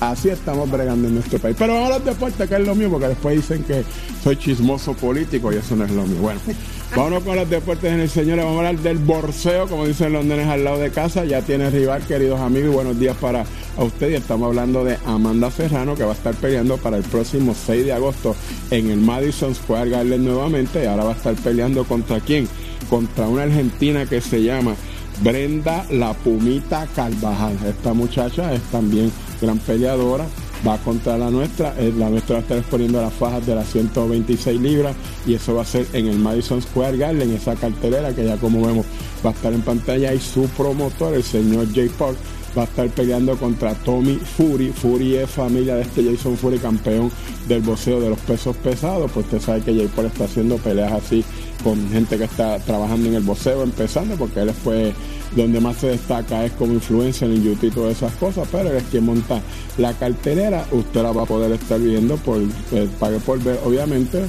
Así 0.00 0.28
estamos 0.28 0.70
bregando 0.70 1.08
en 1.08 1.14
nuestro 1.14 1.40
país. 1.40 1.56
Pero 1.58 1.74
vamos 1.74 1.90
a 1.90 1.94
los 1.94 2.04
deportes, 2.04 2.48
que 2.48 2.54
es 2.54 2.66
lo 2.66 2.74
mío, 2.76 2.88
porque 2.88 3.08
después 3.08 3.34
dicen 3.36 3.64
que 3.64 3.84
soy 4.22 4.36
chismoso 4.36 4.94
político 4.94 5.52
y 5.52 5.56
eso 5.56 5.74
no 5.74 5.84
es 5.84 5.90
lo 5.90 6.04
mío. 6.06 6.20
Bueno, 6.20 6.40
vámonos 6.96 7.24
con 7.24 7.34
los 7.34 7.50
deportes 7.50 7.92
en 7.92 8.00
el 8.00 8.08
señor. 8.08 8.38
Vamos 8.38 8.54
a 8.54 8.58
hablar 8.58 8.78
del 8.78 8.98
borseo, 8.98 9.66
como 9.66 9.86
dicen 9.86 10.12
los 10.12 10.24
nenes 10.24 10.46
al 10.46 10.62
lado 10.62 10.78
de 10.78 10.90
casa. 10.90 11.24
Ya 11.24 11.42
tiene 11.42 11.68
rival, 11.70 12.06
queridos 12.06 12.38
amigos, 12.40 12.70
y 12.70 12.74
buenos 12.74 12.98
días 13.00 13.16
para 13.16 13.44
a 13.76 13.82
usted. 13.82 14.10
Y 14.10 14.14
estamos 14.14 14.46
hablando 14.46 14.84
de 14.84 14.98
Amanda 15.04 15.50
Serrano, 15.50 15.96
que 15.96 16.04
va 16.04 16.12
a 16.12 16.14
estar 16.14 16.34
peleando 16.34 16.76
para 16.76 16.96
el 16.96 17.02
próximo 17.02 17.54
6 17.54 17.86
de 17.86 17.92
agosto 17.92 18.36
en 18.70 18.90
el 18.90 18.98
Madison 18.98 19.52
Square 19.52 19.90
Garden 19.90 20.24
nuevamente. 20.24 20.84
Y 20.84 20.86
ahora 20.86 21.04
va 21.04 21.12
a 21.12 21.16
estar 21.16 21.34
peleando 21.34 21.82
contra 21.84 22.20
quién? 22.20 22.48
Contra 22.88 23.26
una 23.26 23.42
argentina 23.42 24.06
que 24.06 24.20
se 24.20 24.44
llama 24.44 24.76
Brenda 25.22 25.84
La 25.90 26.12
Pumita 26.14 26.86
Carvajal. 26.94 27.58
Esta 27.66 27.92
muchacha 27.94 28.54
es 28.54 28.62
también 28.70 29.10
gran 29.40 29.58
peleadora. 29.58 30.26
Va 30.66 30.76
contra 30.78 31.16
la 31.16 31.30
nuestra. 31.30 31.74
Eh, 31.78 31.92
La 31.96 32.10
nuestra 32.10 32.34
va 32.34 32.38
a 32.40 32.42
estar 32.42 32.58
exponiendo 32.58 33.00
las 33.00 33.12
fajas 33.12 33.46
de 33.46 33.54
las 33.54 33.70
126 33.70 34.60
libras 34.60 34.96
y 35.26 35.34
eso 35.34 35.54
va 35.54 35.62
a 35.62 35.64
ser 35.64 35.86
en 35.92 36.08
el 36.08 36.18
Madison 36.18 36.60
Square 36.60 36.96
Garden, 36.96 37.30
esa 37.32 37.54
cartelera 37.54 38.12
que 38.14 38.24
ya 38.24 38.36
como 38.36 38.66
vemos 38.66 38.84
va 39.24 39.30
a 39.30 39.32
estar 39.32 39.52
en 39.52 39.62
pantalla 39.62 40.12
y 40.12 40.20
su 40.20 40.42
promotor, 40.48 41.14
el 41.14 41.22
señor 41.22 41.66
Jay 41.72 41.88
Park, 41.88 42.16
va 42.56 42.62
a 42.62 42.64
estar 42.64 42.88
peleando 42.88 43.36
contra 43.36 43.74
Tommy 43.74 44.16
Fury. 44.16 44.70
Fury 44.72 45.16
es 45.16 45.30
familia 45.30 45.76
de 45.76 45.82
este 45.82 46.02
Jason 46.04 46.36
Fury, 46.36 46.58
campeón 46.58 47.10
del 47.46 47.62
boxeo 47.62 48.00
de 48.00 48.10
los 48.10 48.18
pesos 48.20 48.56
pesados. 48.56 49.10
Pues 49.12 49.26
usted 49.26 49.40
sabe 49.40 49.60
que 49.60 49.74
Jay 49.74 49.88
Paul 49.94 50.06
está 50.06 50.24
haciendo 50.24 50.56
peleas 50.56 50.92
así 50.92 51.24
con 51.62 51.90
gente 51.90 52.16
que 52.16 52.24
está 52.24 52.58
trabajando 52.58 53.08
en 53.08 53.14
el 53.14 53.22
boxeo, 53.22 53.62
empezando, 53.62 54.16
porque 54.16 54.40
él 54.40 54.52
fue 54.52 54.92
donde 55.36 55.60
más 55.60 55.76
se 55.76 55.88
destaca 55.88 56.44
es 56.44 56.52
como 56.52 56.72
influencer 56.72 57.30
en 57.30 57.42
YouTube 57.42 57.68
y 57.68 57.70
todas 57.70 57.96
esas 57.96 58.12
cosas, 58.14 58.48
pero 58.50 58.70
él 58.70 58.76
es 58.76 58.84
quien 58.84 59.04
monta 59.04 59.40
la 59.76 59.92
cartelera, 59.92 60.66
usted 60.72 61.02
la 61.02 61.12
va 61.12 61.22
a 61.22 61.26
poder 61.26 61.52
estar 61.52 61.78
viendo 61.80 62.16
por, 62.16 62.38
eh, 62.72 62.88
pague 62.98 63.18
por 63.20 63.42
ver, 63.42 63.58
obviamente, 63.64 64.24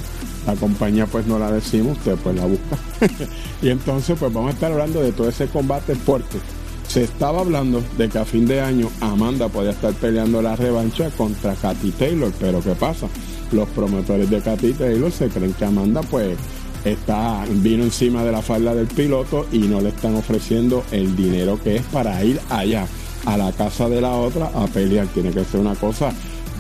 la 0.45 0.55
compañía 0.55 1.05
pues 1.05 1.25
no 1.27 1.39
la 1.39 1.51
decimos, 1.51 1.97
usted 1.97 2.15
pues 2.15 2.35
la 2.35 2.45
busca. 2.45 2.77
y 3.61 3.69
entonces 3.69 4.17
pues 4.19 4.33
vamos 4.33 4.51
a 4.51 4.53
estar 4.53 4.71
hablando 4.71 5.01
de 5.01 5.11
todo 5.11 5.29
ese 5.29 5.47
combate 5.47 5.95
fuerte. 5.95 6.37
Se 6.87 7.03
estaba 7.03 7.41
hablando 7.41 7.83
de 7.99 8.09
que 8.09 8.17
a 8.17 8.25
fin 8.25 8.47
de 8.47 8.61
año 8.61 8.89
Amanda 8.99 9.47
podía 9.47 9.71
estar 9.71 9.93
peleando 9.93 10.41
la 10.41 10.55
revancha 10.55 11.11
contra 11.11 11.53
Katy 11.53 11.91
Taylor, 11.91 12.31
pero 12.39 12.61
¿qué 12.63 12.71
pasa? 12.71 13.07
Los 13.51 13.69
promotores 13.69 14.27
de 14.29 14.41
Katy 14.41 14.73
Taylor 14.73 15.11
se 15.11 15.27
creen 15.27 15.53
que 15.53 15.65
Amanda 15.65 16.01
pues 16.01 16.35
está 16.85 17.45
vino 17.49 17.83
encima 17.83 18.23
de 18.23 18.31
la 18.31 18.41
falda 18.41 18.73
del 18.73 18.87
piloto 18.87 19.47
y 19.51 19.59
no 19.59 19.81
le 19.81 19.89
están 19.89 20.15
ofreciendo 20.15 20.83
el 20.91 21.15
dinero 21.15 21.59
que 21.61 21.77
es 21.77 21.83
para 21.83 22.23
ir 22.23 22.39
allá 22.49 22.87
a 23.25 23.37
la 23.37 23.51
casa 23.51 23.89
de 23.89 24.01
la 24.01 24.13
otra 24.13 24.51
a 24.53 24.67
pelear. 24.67 25.07
Tiene 25.07 25.31
que 25.31 25.43
ser 25.43 25.59
una 25.59 25.75
cosa 25.75 26.11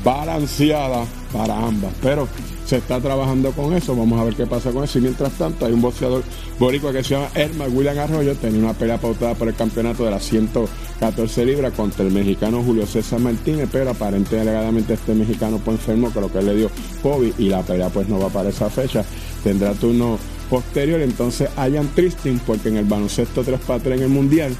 balanceada 0.03 1.05
para 1.33 1.57
ambas, 1.57 1.93
pero 2.01 2.27
se 2.65 2.77
está 2.77 2.99
trabajando 3.01 3.51
con 3.51 3.73
eso, 3.73 3.95
vamos 3.95 4.19
a 4.19 4.23
ver 4.23 4.35
qué 4.35 4.45
pasa 4.45 4.71
con 4.71 4.83
eso. 4.83 4.99
Y 4.99 5.01
mientras 5.01 5.33
tanto, 5.33 5.65
hay 5.65 5.73
un 5.73 5.81
boxeador 5.81 6.23
boricua 6.59 6.91
que 6.91 7.03
se 7.03 7.15
llama 7.15 7.27
Elma 7.33 7.65
William 7.65 7.97
Arroyo, 7.97 8.35
tenía 8.35 8.59
una 8.59 8.73
pelea 8.73 8.99
pautada 8.99 9.33
por 9.33 9.47
el 9.47 9.55
campeonato 9.55 10.05
de 10.05 10.11
las 10.11 10.23
114 10.25 11.45
libras 11.45 11.73
contra 11.73 12.05
el 12.05 12.11
mexicano 12.11 12.61
Julio 12.63 12.85
César 12.85 13.19
Martínez, 13.19 13.67
pero 13.71 13.89
aparentemente 13.89 14.39
alegadamente 14.39 14.93
este 14.93 15.15
mexicano 15.15 15.59
fue 15.63 15.73
enfermo, 15.73 16.11
creo 16.11 16.31
que 16.31 16.41
le 16.43 16.55
dio 16.55 16.71
COVID 17.01 17.39
y 17.39 17.49
la 17.49 17.63
pelea 17.63 17.89
pues 17.89 18.07
no 18.07 18.19
va 18.19 18.29
para 18.29 18.49
esa 18.49 18.69
fecha, 18.69 19.03
tendrá 19.43 19.73
turno 19.73 20.17
posterior. 20.49 21.01
Entonces, 21.01 21.49
hayan 21.55 21.87
Tristin, 21.89 22.39
porque 22.39 22.69
en 22.69 22.77
el 22.77 22.85
baloncesto 22.85 23.43
3x3 23.43 23.93
en 23.93 24.01
el 24.03 24.09
mundial 24.09 24.55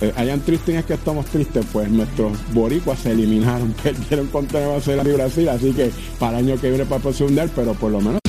eh, 0.00 0.12
hayan 0.16 0.40
tristes 0.40 0.74
es 0.74 0.84
que 0.84 0.94
estamos 0.94 1.24
tristes, 1.26 1.64
pues 1.72 1.88
nuestros 1.88 2.32
boricuas 2.52 2.98
se 2.98 3.12
eliminaron, 3.12 3.72
perdieron 3.82 4.26
contra 4.26 4.60
Nueva 4.60 4.80
Zelanda 4.80 5.10
y 5.10 5.14
Brasil, 5.14 5.48
así 5.48 5.72
que 5.72 5.90
para 6.18 6.38
el 6.38 6.46
año 6.46 6.60
que 6.60 6.68
viene 6.68 6.84
para 6.84 6.96
el 6.96 7.02
próximo 7.02 7.28
mundial, 7.28 7.50
pero 7.54 7.72
por 7.74 7.92
lo 7.92 8.00
menos 8.00 8.20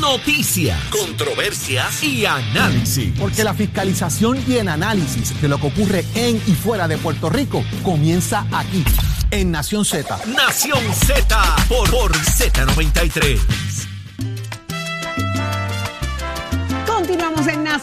Noticias, 0.00 0.80
controversias 0.90 2.02
y 2.02 2.24
análisis. 2.24 3.12
Porque 3.18 3.44
la 3.44 3.52
fiscalización 3.52 4.38
y 4.48 4.54
el 4.54 4.68
análisis 4.68 5.38
de 5.40 5.48
lo 5.48 5.58
que 5.58 5.66
ocurre 5.66 6.04
en 6.14 6.36
y 6.46 6.52
fuera 6.52 6.88
de 6.88 6.96
Puerto 6.96 7.28
Rico 7.28 7.62
comienza 7.82 8.46
aquí, 8.50 8.82
en 9.30 9.50
Nación 9.50 9.84
Z. 9.84 10.18
Nación 10.34 10.80
Z 10.94 11.56
por, 11.68 11.90
por 11.90 12.12
Z93. 12.12 13.38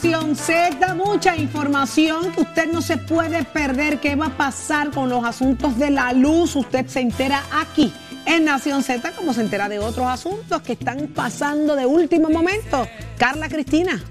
Nación 0.03 0.35
Z, 0.35 0.95
mucha 0.95 1.37
información 1.37 2.31
que 2.31 2.41
usted 2.41 2.71
no 2.73 2.81
se 2.81 2.97
puede 2.97 3.43
perder. 3.43 3.99
¿Qué 3.99 4.15
va 4.15 4.25
a 4.25 4.35
pasar 4.35 4.89
con 4.89 5.09
los 5.09 5.23
asuntos 5.23 5.77
de 5.77 5.91
la 5.91 6.11
luz? 6.11 6.55
Usted 6.55 6.87
se 6.87 7.01
entera 7.01 7.43
aquí 7.51 7.93
en 8.25 8.45
Nación 8.45 8.81
Z, 8.81 9.11
como 9.11 9.31
se 9.31 9.41
entera 9.41 9.69
de 9.69 9.77
otros 9.77 10.07
asuntos 10.07 10.63
que 10.63 10.73
están 10.73 11.05
pasando 11.09 11.75
de 11.75 11.85
último 11.85 12.31
momento. 12.31 12.87
Carla 13.19 13.47
Cristina. 13.47 14.01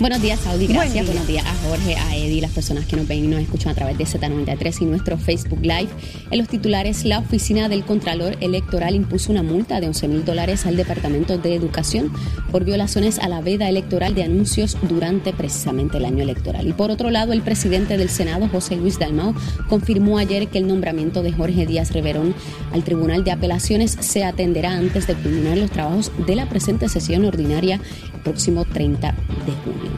Buenos 0.00 0.22
días, 0.22 0.40
Saudi. 0.40 0.66
Gracias. 0.66 0.92
Buen 0.92 0.92
día. 0.94 1.12
Buenos 1.12 1.26
días 1.26 1.44
a 1.44 1.68
Jorge, 1.68 1.94
a 1.94 2.16
Eddie, 2.16 2.40
las 2.40 2.52
personas 2.52 2.86
que 2.86 2.96
nos 2.96 3.06
ven 3.06 3.22
y 3.22 3.28
nos 3.28 3.42
escuchan 3.42 3.72
a 3.72 3.74
través 3.74 3.98
de 3.98 4.06
Z93 4.06 4.80
y 4.80 4.84
nuestro 4.86 5.18
Facebook 5.18 5.60
Live. 5.60 5.90
En 6.30 6.38
los 6.38 6.48
titulares, 6.48 7.04
la 7.04 7.18
oficina 7.18 7.68
del 7.68 7.84
Contralor 7.84 8.38
Electoral 8.40 8.94
impuso 8.94 9.30
una 9.30 9.42
multa 9.42 9.78
de 9.78 9.88
11 9.88 10.08
mil 10.08 10.24
dólares 10.24 10.64
al 10.64 10.78
Departamento 10.78 11.36
de 11.36 11.54
Educación 11.54 12.10
por 12.50 12.64
violaciones 12.64 13.18
a 13.18 13.28
la 13.28 13.42
veda 13.42 13.68
electoral 13.68 14.14
de 14.14 14.22
anuncios 14.22 14.78
durante 14.88 15.34
precisamente 15.34 15.98
el 15.98 16.06
año 16.06 16.22
electoral. 16.22 16.66
Y 16.66 16.72
por 16.72 16.90
otro 16.90 17.10
lado, 17.10 17.34
el 17.34 17.42
presidente 17.42 17.98
del 17.98 18.08
Senado, 18.08 18.48
José 18.48 18.76
Luis 18.76 18.98
Dalmao, 18.98 19.34
confirmó 19.68 20.16
ayer 20.16 20.48
que 20.48 20.56
el 20.56 20.66
nombramiento 20.66 21.22
de 21.22 21.32
Jorge 21.32 21.66
Díaz 21.66 21.92
Reverón 21.92 22.34
al 22.72 22.84
Tribunal 22.84 23.22
de 23.22 23.32
Apelaciones 23.32 23.98
se 24.00 24.24
atenderá 24.24 24.72
antes 24.72 25.06
de 25.06 25.12
culminar 25.12 25.58
los 25.58 25.70
trabajos 25.70 26.10
de 26.26 26.36
la 26.36 26.48
presente 26.48 26.88
sesión 26.88 27.26
ordinaria 27.26 27.82
el 28.14 28.20
próximo 28.20 28.64
30 28.64 29.14
de 29.46 29.52
junio. 29.64 29.89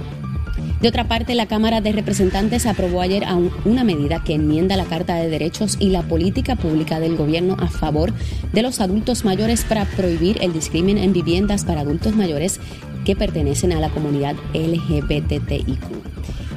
De 0.80 0.88
otra 0.88 1.06
parte, 1.06 1.36
la 1.36 1.46
Cámara 1.46 1.80
de 1.80 1.92
Representantes 1.92 2.66
aprobó 2.66 3.02
ayer 3.02 3.24
una 3.64 3.84
medida 3.84 4.24
que 4.24 4.34
enmienda 4.34 4.76
la 4.76 4.84
Carta 4.84 5.14
de 5.14 5.28
Derechos 5.28 5.76
y 5.78 5.90
la 5.90 6.02
política 6.02 6.56
pública 6.56 6.98
del 6.98 7.16
gobierno 7.16 7.56
a 7.60 7.68
favor 7.68 8.12
de 8.52 8.62
los 8.62 8.80
adultos 8.80 9.24
mayores 9.24 9.64
para 9.64 9.84
prohibir 9.84 10.38
el 10.42 10.52
discrimen 10.52 10.98
en 10.98 11.12
viviendas 11.12 11.64
para 11.64 11.82
adultos 11.82 12.16
mayores 12.16 12.58
que 13.04 13.14
pertenecen 13.14 13.72
a 13.72 13.78
la 13.78 13.90
comunidad 13.90 14.34
LGBTIQ. 14.54 15.78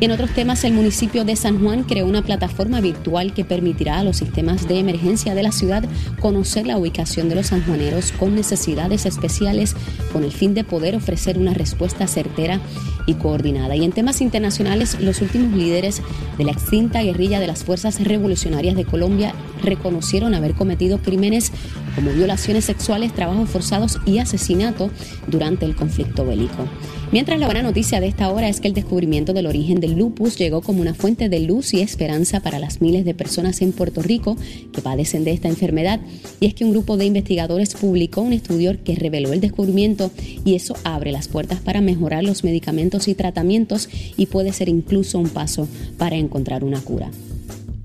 En 0.01 0.11
otros 0.11 0.31
temas, 0.31 0.65
el 0.65 0.73
municipio 0.73 1.23
de 1.23 1.37
San 1.37 1.63
Juan 1.63 1.83
creó 1.83 2.05
una 2.05 2.21
plataforma 2.21 2.81
virtual 2.81 3.33
que 3.33 3.45
permitirá 3.45 3.99
a 3.99 4.03
los 4.03 4.17
sistemas 4.17 4.67
de 4.67 4.77
emergencia 4.77 5.33
de 5.33 5.41
la 5.41 5.53
ciudad 5.53 5.85
conocer 6.19 6.67
la 6.67 6.77
ubicación 6.77 7.29
de 7.29 7.35
los 7.35 7.47
sanjuaneros 7.47 8.11
con 8.11 8.35
necesidades 8.35 9.05
especiales 9.05 9.73
con 10.11 10.25
el 10.25 10.33
fin 10.33 10.53
de 10.53 10.65
poder 10.65 10.97
ofrecer 10.97 11.37
una 11.37 11.53
respuesta 11.53 12.07
certera 12.07 12.59
y 13.05 13.13
coordinada. 13.13 13.77
Y 13.77 13.85
en 13.85 13.93
temas 13.93 14.19
internacionales, 14.19 14.99
los 14.99 15.21
últimos 15.21 15.55
líderes 15.55 16.01
de 16.37 16.43
la 16.43 16.51
extinta 16.51 17.01
guerrilla 17.01 17.39
de 17.39 17.47
las 17.47 17.63
Fuerzas 17.63 18.03
Revolucionarias 18.03 18.75
de 18.75 18.83
Colombia 18.83 19.33
reconocieron 19.63 20.33
haber 20.33 20.55
cometido 20.55 20.97
crímenes 20.97 21.53
como 21.95 22.11
violaciones 22.11 22.65
sexuales, 22.65 23.13
trabajos 23.13 23.49
forzados 23.49 23.99
y 24.05 24.17
asesinato 24.19 24.89
durante 25.27 25.65
el 25.65 25.75
conflicto 25.75 26.25
bélico. 26.25 26.67
Mientras 27.11 27.39
la 27.39 27.45
buena 27.45 27.61
noticia 27.61 28.01
de 28.01 28.07
esta 28.07 28.29
hora 28.29 28.49
es 28.49 28.59
que 28.59 28.67
el 28.67 28.73
descubrimiento 28.73 29.31
del 29.31 29.45
origen 29.45 29.79
del 29.85 29.99
lupus 29.99 30.35
llegó 30.35 30.61
como 30.61 30.81
una 30.81 30.95
fuente 30.95 31.29
de 31.29 31.39
luz 31.41 31.75
y 31.75 31.81
esperanza 31.81 32.39
para 32.39 32.57
las 32.57 32.81
miles 32.81 33.05
de 33.05 33.13
personas 33.13 33.61
en 33.61 33.71
Puerto 33.71 34.01
Rico 34.01 34.35
que 34.73 34.81
padecen 34.81 35.23
de 35.23 35.31
esta 35.31 35.47
enfermedad. 35.47 35.99
Y 36.39 36.47
es 36.47 36.55
que 36.55 36.65
un 36.65 36.71
grupo 36.71 36.97
de 36.97 37.05
investigadores 37.05 37.75
publicó 37.75 38.21
un 38.21 38.33
estudio 38.33 38.83
que 38.83 38.95
reveló 38.95 39.31
el 39.31 39.41
descubrimiento 39.41 40.09
y 40.43 40.55
eso 40.55 40.75
abre 40.83 41.11
las 41.11 41.27
puertas 41.27 41.59
para 41.59 41.81
mejorar 41.81 42.23
los 42.23 42.43
medicamentos 42.43 43.07
y 43.07 43.13
tratamientos 43.13 43.87
y 44.17 44.25
puede 44.25 44.53
ser 44.53 44.69
incluso 44.69 45.19
un 45.19 45.29
paso 45.29 45.67
para 45.99 46.15
encontrar 46.15 46.63
una 46.63 46.81
cura. 46.81 47.11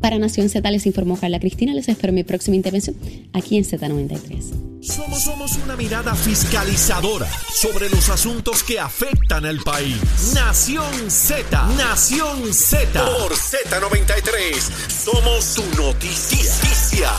Para 0.01 0.19
Nación 0.19 0.49
Z 0.49 0.69
les 0.71 0.87
informó 0.87 1.19
Carla 1.19 1.39
Cristina. 1.39 1.75
Les 1.75 1.89
espero 1.89 2.09
en 2.09 2.17
mi 2.17 2.25
próxima 2.25 2.57
intervención 2.57 2.97
aquí 3.33 3.59
en 3.59 3.65
Z93. 3.65 4.83
Somos, 4.83 5.23
somos 5.23 5.59
una 5.59 5.77
mirada 5.77 6.15
fiscalizadora 6.15 7.29
sobre 7.53 7.91
los 7.91 8.09
asuntos 8.09 8.63
que 8.63 8.81
afectan 8.81 9.45
al 9.45 9.59
país. 9.59 9.99
Nación 10.35 11.11
Z, 11.11 11.67
Nación 11.77 12.53
Z. 12.55 13.05
Por 13.05 13.33
Z93, 13.33 14.59
somos 14.89 15.45
su 15.45 15.65
noticia. 15.77 17.11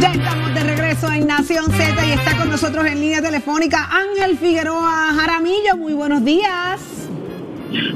Ya 0.00 0.12
estamos 0.12 0.54
de 0.54 0.64
regreso 0.64 1.12
en 1.12 1.26
Nación 1.28 1.66
Z 1.70 2.06
y 2.06 2.12
está 2.12 2.36
con 2.36 2.48
nosotros 2.48 2.84
en 2.86 3.00
línea 3.00 3.22
telefónica 3.22 3.90
Ángel 3.92 4.36
Figueroa 4.38 5.14
Jaramillo. 5.14 5.76
Muy 5.76 5.92
buenos 5.92 6.24
días. 6.24 6.99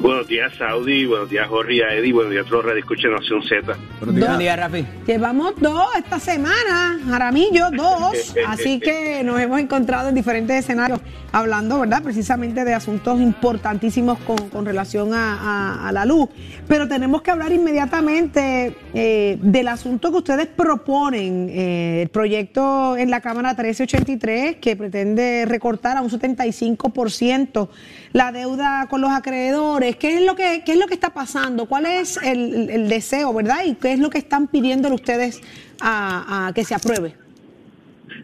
Buenos 0.00 0.28
días, 0.28 0.52
Saudi. 0.56 1.04
Buenos 1.06 1.28
días, 1.30 1.48
Jorge 1.48 1.74
y 1.74 1.80
a 1.80 1.92
Eddie. 1.94 2.12
Buenos 2.12 2.30
días 2.32 2.46
a 2.46 2.48
todos 2.48 2.64
los 2.64 2.76
Escucha 2.76 3.08
Nación 3.08 3.42
Z. 3.42 3.76
Buenos 3.98 4.14
días. 4.14 4.28
Buen 4.28 4.38
día, 4.38 4.56
Rafi. 4.56 4.86
Llevamos 5.06 5.54
dos 5.60 5.86
esta 5.96 6.20
semana, 6.20 6.98
Jaramillo, 7.08 7.70
dos. 7.72 8.34
Así 8.46 8.78
que 8.78 9.22
nos 9.24 9.40
hemos 9.40 9.58
encontrado 9.60 10.08
en 10.10 10.14
diferentes 10.14 10.56
escenarios 10.56 11.00
hablando, 11.32 11.80
¿verdad? 11.80 12.02
Precisamente 12.04 12.64
de 12.64 12.72
asuntos 12.74 13.20
importantísimos 13.20 14.18
con, 14.20 14.36
con 14.50 14.64
relación 14.64 15.12
a, 15.12 15.34
a- 15.40 15.88
a 15.88 15.92
la 15.92 16.04
luz. 16.04 16.28
Pero 16.68 16.86
tenemos 16.86 17.22
que 17.22 17.32
hablar 17.32 17.50
inmediatamente 17.52 18.76
eh, 18.94 19.38
del 19.40 19.66
asunto 19.68 20.12
que 20.12 20.18
ustedes 20.18 20.46
proponen, 20.46 21.48
eh, 21.50 22.02
el 22.02 22.08
proyecto 22.10 22.96
en 22.96 23.10
la 23.10 23.20
Cámara 23.20 23.48
1383 23.54 24.56
que 24.60 24.76
pretende 24.76 25.44
recortar 25.46 25.96
a 25.96 26.02
un 26.02 26.10
75% 26.10 27.68
la 28.14 28.30
deuda 28.30 28.86
con 28.88 29.00
los 29.00 29.10
acreedores. 29.10 29.96
¿Qué 29.96 30.14
es 30.14 30.24
lo 30.24 30.36
que, 30.36 30.62
qué 30.64 30.72
es 30.72 30.78
lo 30.78 30.86
que 30.86 30.94
está 30.94 31.12
pasando? 31.12 31.66
¿Cuál 31.66 31.84
es 31.86 32.16
el, 32.22 32.70
el- 32.70 32.88
deseo, 32.88 33.34
verdad? 33.34 33.64
¿Y 33.66 33.74
qué 33.74 33.92
es 33.92 33.98
lo 33.98 34.08
que 34.08 34.18
están 34.18 34.46
pidiendo 34.46 34.88
ustedes 34.94 35.42
a, 35.80 36.46
a 36.46 36.52
que 36.54 36.62
se 36.62 36.76
apruebe? 36.76 37.14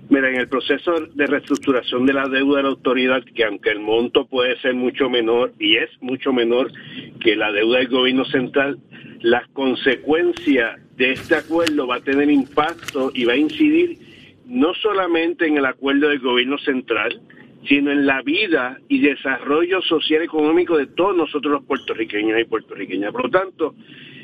Mira, 0.08 0.28
en 0.28 0.36
el 0.36 0.48
proceso 0.48 0.92
de 1.14 1.26
reestructuración 1.26 2.06
de 2.06 2.12
la 2.12 2.28
deuda 2.28 2.58
de 2.58 2.62
la 2.62 2.68
autoridad, 2.68 3.22
que 3.34 3.44
aunque 3.44 3.70
el 3.70 3.80
monto 3.80 4.26
puede 4.26 4.56
ser 4.60 4.74
mucho 4.74 5.10
menor 5.10 5.52
y 5.58 5.76
es 5.76 5.90
mucho 6.00 6.32
menor 6.32 6.70
que 7.20 7.34
la 7.34 7.50
deuda 7.50 7.78
del 7.78 7.88
gobierno 7.88 8.24
central, 8.26 8.78
las 9.22 9.46
consecuencias 9.48 10.78
de 10.96 11.12
este 11.12 11.34
acuerdo 11.34 11.88
va 11.88 11.96
a 11.96 12.00
tener 12.00 12.30
impacto 12.30 13.10
y 13.12 13.24
va 13.24 13.32
a 13.32 13.36
incidir 13.36 13.98
no 14.46 14.72
solamente 14.74 15.46
en 15.48 15.56
el 15.56 15.66
acuerdo 15.66 16.08
del 16.08 16.20
gobierno 16.20 16.58
central, 16.58 17.20
sino 17.68 17.90
en 17.90 18.06
la 18.06 18.22
vida 18.22 18.78
y 18.88 19.00
desarrollo 19.00 19.82
social 19.82 20.22
y 20.22 20.24
económico 20.24 20.76
de 20.76 20.86
todos 20.86 21.16
nosotros 21.16 21.52
los 21.52 21.64
puertorriqueños 21.64 22.40
y 22.40 22.44
puertorriqueñas. 22.44 23.12
Por 23.12 23.24
lo 23.24 23.30
tanto, 23.30 23.74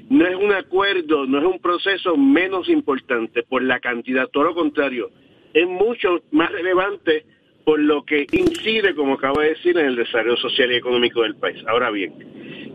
no 0.09 0.27
es 0.27 0.37
un 0.37 0.53
acuerdo, 0.53 1.27
no 1.27 1.39
es 1.39 1.45
un 1.45 1.59
proceso 1.59 2.17
menos 2.17 2.69
importante 2.69 3.43
por 3.43 3.63
la 3.63 3.81
cantidad, 3.81 4.29
todo 4.29 4.45
lo 4.45 4.55
contrario, 4.55 5.11
es 5.53 5.67
mucho 5.67 6.21
más 6.33 6.51
relevante 6.53 7.25
por 7.65 7.81
lo 7.81 8.05
que 8.05 8.27
incide, 8.31 8.95
como 8.95 9.15
acabo 9.15 9.41
de 9.41 9.49
decir, 9.49 9.77
en 9.77 9.87
el 9.87 9.97
desarrollo 9.97 10.37
social 10.37 10.71
y 10.71 10.77
económico 10.77 11.23
del 11.23 11.35
país. 11.35 11.61
Ahora 11.67 11.91
bien, 11.91 12.13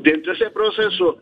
dentro 0.03 0.33
de 0.33 0.39
ese 0.39 0.51
proceso, 0.51 1.19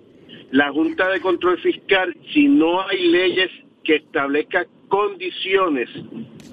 la 0.52 0.71
Junta 0.71 1.10
de 1.10 1.21
Control 1.21 1.60
Fiscal, 1.60 2.15
si 2.34 2.47
no 2.47 2.82
hay 2.82 3.10
leyes 3.10 3.52
que 3.84 3.97
establezcan 3.97 4.65
condiciones 4.89 5.89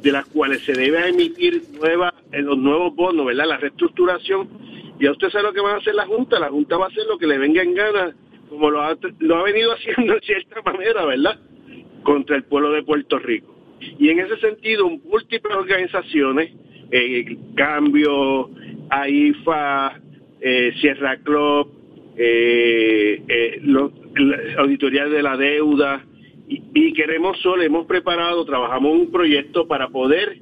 de 0.02 0.12
las 0.12 0.24
cuales 0.26 0.62
se 0.64 0.72
debe 0.72 1.08
emitir 1.08 1.62
nueva, 1.80 2.14
en 2.32 2.46
los 2.46 2.56
nuevos 2.58 2.94
bonos, 2.94 3.26
¿verdad? 3.26 3.46
La 3.46 3.56
reestructuración, 3.56 4.48
ya 5.00 5.10
usted 5.10 5.30
sabe 5.30 5.44
lo 5.44 5.52
que 5.52 5.60
va 5.60 5.72
a 5.72 5.78
hacer 5.78 5.94
la 5.94 6.06
Junta, 6.06 6.38
la 6.38 6.48
Junta 6.48 6.76
va 6.76 6.84
a 6.84 6.88
hacer 6.88 7.04
lo 7.08 7.18
que 7.18 7.26
le 7.26 7.38
venga 7.38 7.62
en 7.62 7.74
gana, 7.74 8.14
como 8.48 8.70
lo 8.70 8.80
ha, 8.82 8.94
venido 8.94 9.72
haciendo 9.74 10.14
en 10.14 10.20
cierta 10.20 10.62
manera, 10.62 11.04
¿verdad? 11.04 11.40
Contra 12.04 12.36
el 12.36 12.44
pueblo 12.44 12.70
de 12.70 12.82
Puerto 12.84 13.18
Rico. 13.18 13.52
Y 13.98 14.08
en 14.10 14.20
ese 14.20 14.36
sentido, 14.38 14.88
múltiples 14.88 15.54
organizaciones, 15.56 16.52
eh, 16.92 17.36
Cambio, 17.56 18.48
AIFA, 18.90 20.00
eh, 20.40 20.72
Sierra 20.80 21.16
Club, 21.18 21.72
eh, 22.16 23.22
eh, 23.28 23.58
lo- 23.62 23.92
la 24.14 25.08
de 25.08 25.22
la 25.22 25.36
deuda, 25.36 26.04
y, 26.48 26.92
queremos 26.92 27.38
solo, 27.40 27.62
hemos 27.62 27.86
preparado, 27.86 28.44
trabajamos 28.44 28.92
un 28.92 29.10
proyecto 29.10 29.66
para 29.66 29.88
poder 29.88 30.38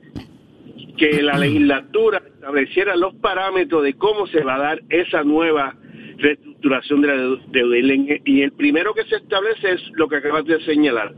que 0.97 1.23
la 1.23 1.39
legislatura 1.39 2.23
estableciera 2.27 2.95
los 2.97 3.15
parámetros 3.17 3.83
de 3.83 3.95
cómo 3.95 4.27
se 4.29 4.43
va 4.45 4.55
a 4.57 4.59
dar 4.59 4.83
esa 4.91 5.25
nueva 5.25 5.75
reestructuración 6.19 7.01
de 7.03 7.09
la 7.09 7.17
deu- 7.17 7.45
deuda. 7.49 7.77
Y 8.25 8.43
el- 8.43 8.53
primero 8.53 8.95
que 8.95 9.05
se 9.05 9.17
establece 9.17 9.73
es 9.73 9.83
lo 9.95 10.09
que 10.09 10.17
acabas 10.17 10.45
de 10.45 10.61
señalar, 10.65 11.13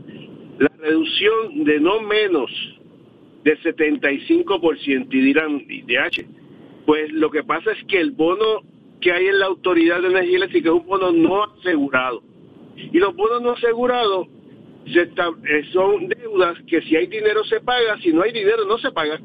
la 0.57 0.71
reducción 0.79 1.63
de 1.63 1.79
no 1.79 2.01
menos 2.01 2.49
del 3.43 3.61
75%. 3.61 5.13
Y 5.15 5.21
dirán, 5.21 5.59
DH, 5.67 6.25
pues 6.85 7.11
lo 7.11 7.29
que 7.29 7.43
pasa 7.43 7.71
es 7.71 7.83
que 7.85 7.99
el 7.99 8.11
bono 8.11 8.61
que 8.99 9.11
hay 9.11 9.27
en 9.27 9.39
la 9.39 9.45
Autoridad 9.45 10.01
de 10.01 10.07
Energía 10.07 10.37
Eléctrica 10.37 10.69
es 10.69 10.75
un 10.75 10.87
bono 10.87 11.11
no 11.11 11.43
asegurado. 11.43 12.23
Y 12.75 12.97
los 12.99 13.15
bonos 13.15 13.41
no 13.41 13.51
asegurados 13.51 14.27
se 14.93 15.01
eh, 15.01 15.63
son 15.73 16.07
deudas 16.07 16.57
que 16.67 16.81
si 16.81 16.95
hay 16.95 17.07
dinero 17.07 17.43
se 17.45 17.59
paga, 17.61 17.97
si 18.01 18.11
no 18.13 18.21
hay 18.23 18.31
dinero 18.31 18.65
no 18.67 18.77
se 18.77 18.91
paga. 18.91 19.19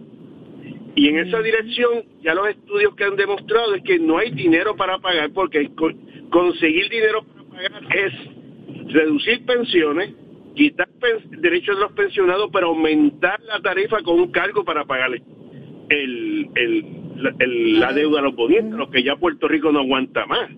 Y 0.94 1.08
en 1.08 1.18
esa 1.18 1.40
dirección, 1.40 2.04
ya 2.22 2.34
los 2.34 2.48
estudios 2.48 2.94
que 2.96 3.04
han 3.04 3.16
demostrado 3.16 3.74
es 3.74 3.82
que 3.82 3.98
no 3.98 4.18
hay 4.18 4.30
dinero 4.30 4.76
para 4.76 4.98
pagar, 4.98 5.30
porque 5.32 5.70
con- 5.74 5.96
conseguir 6.30 6.88
dinero 6.90 7.22
para 7.24 7.44
pagar 7.48 7.96
es 7.96 8.12
reducir 8.92 9.44
pensiones, 9.46 10.14
quitar 10.54 10.88
pen- 11.00 11.40
derechos 11.40 11.76
de 11.76 11.82
los 11.82 11.92
pensionados, 11.92 12.50
pero 12.52 12.68
aumentar 12.68 13.40
la 13.42 13.60
tarifa 13.60 14.02
con 14.02 14.20
un 14.20 14.30
cargo 14.30 14.64
para 14.64 14.84
pagarle 14.84 15.22
el, 15.88 16.48
el- 16.56 16.84
la, 17.16 17.32
el- 17.38 17.80
la 17.80 17.92
deuda 17.92 18.20
a 18.20 18.22
los 18.22 18.34
bonistas, 18.34 18.70
lo 18.72 18.90
que 18.90 19.02
ya 19.02 19.16
Puerto 19.16 19.48
Rico 19.48 19.72
no 19.72 19.80
aguanta 19.80 20.26
más. 20.26 20.50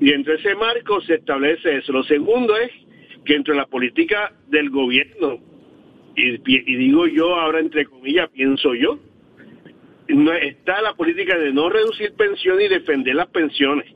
Y 0.00 0.12
entre 0.12 0.34
ese 0.34 0.54
marco 0.56 1.00
se 1.02 1.14
establece 1.14 1.76
eso. 1.76 1.92
Lo 1.92 2.02
segundo 2.02 2.56
es 2.56 2.70
que 3.24 3.34
entre 3.34 3.54
la 3.54 3.66
política 3.66 4.32
del 4.48 4.70
gobierno, 4.70 5.38
y, 6.16 6.34
y 6.46 6.76
digo 6.76 7.06
yo 7.06 7.34
ahora 7.34 7.60
entre 7.60 7.86
comillas, 7.86 8.30
pienso 8.30 8.74
yo, 8.74 8.98
no, 10.08 10.32
está 10.32 10.82
la 10.82 10.94
política 10.94 11.38
de 11.38 11.52
no 11.52 11.68
reducir 11.70 12.12
pensiones 12.14 12.66
y 12.66 12.74
defender 12.74 13.14
las 13.14 13.28
pensiones. 13.28 13.86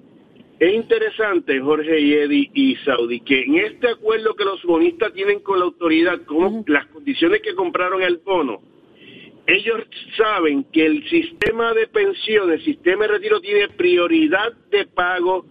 Es 0.59 0.75
interesante, 0.75 1.61
Jorge 1.61 2.01
y 2.01 2.15
Eddie 2.15 2.51
y 2.53 2.77
Saudi, 2.77 3.21
que 3.21 3.43
en 3.43 3.59
este 3.59 3.89
acuerdo 3.89 4.35
que 4.35 4.45
los 4.45 4.61
bonistas 4.65 5.13
tienen 5.13 5.41
con 5.41 5.61
la 5.61 5.67
autoridad, 5.67 6.23
como 6.23 6.65
las 6.67 6.87
condiciones 6.87 7.43
que 7.43 7.55
compraron 7.55 8.03
el 8.03 8.17
bono, 8.19 8.61
ellos 9.47 9.85
saben 10.17 10.65
que 10.65 10.85
el 10.85 11.09
sistema 11.09 11.73
de 11.75 11.87
pensiones, 11.87 12.59
el 12.59 12.65
sistema 12.65 13.07
de 13.07 13.13
retiro 13.13 13.41
tiene 13.41 13.69
prioridad 13.69 14.53
de 14.71 14.85
pago, 14.87 15.47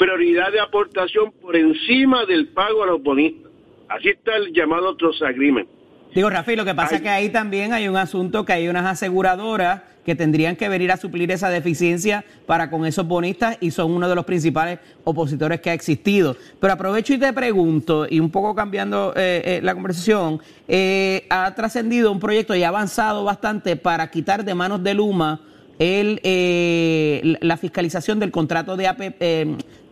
prioridad 0.00 0.50
de 0.50 0.60
aportación 0.60 1.30
por 1.42 1.54
encima 1.54 2.24
del 2.24 2.48
pago 2.48 2.82
a 2.82 2.86
los 2.86 3.02
bonistas. 3.02 3.52
Así 3.86 4.08
está 4.08 4.34
el 4.36 4.50
llamado 4.54 4.96
Trust 4.96 5.22
Agreement. 5.22 5.68
Digo, 6.14 6.30
Rafi, 6.30 6.56
lo 6.56 6.64
que 6.64 6.74
pasa 6.74 6.92
Ay. 6.92 6.96
es 6.96 7.02
que 7.02 7.08
ahí 7.10 7.28
también 7.28 7.74
hay 7.74 7.86
un 7.86 7.98
asunto 7.98 8.46
que 8.46 8.54
hay 8.54 8.68
unas 8.68 8.86
aseguradoras 8.86 9.82
que 10.06 10.14
tendrían 10.14 10.56
que 10.56 10.70
venir 10.70 10.90
a 10.90 10.96
suplir 10.96 11.30
esa 11.30 11.50
deficiencia 11.50 12.24
para 12.46 12.70
con 12.70 12.86
esos 12.86 13.06
bonistas 13.06 13.58
y 13.60 13.72
son 13.72 13.92
uno 13.92 14.08
de 14.08 14.14
los 14.14 14.24
principales 14.24 14.78
opositores 15.04 15.60
que 15.60 15.68
ha 15.68 15.74
existido. 15.74 16.34
Pero 16.58 16.72
aprovecho 16.72 17.12
y 17.12 17.18
te 17.18 17.30
pregunto, 17.34 18.06
y 18.08 18.20
un 18.20 18.30
poco 18.30 18.54
cambiando 18.54 19.12
eh, 19.14 19.42
eh, 19.44 19.60
la 19.62 19.74
conversación, 19.74 20.40
eh, 20.66 21.26
ha 21.28 21.54
trascendido 21.54 22.10
un 22.10 22.20
proyecto 22.20 22.54
y 22.54 22.62
ha 22.62 22.68
avanzado 22.68 23.22
bastante 23.22 23.76
para 23.76 24.10
quitar 24.10 24.46
de 24.46 24.54
manos 24.54 24.82
de 24.82 24.94
Luma 24.94 25.42
el, 25.80 26.20
eh, 26.24 27.38
la 27.40 27.56
fiscalización 27.56 28.20
del 28.20 28.30
contrato 28.30 28.76
de, 28.76 28.86
AP, 28.86 29.00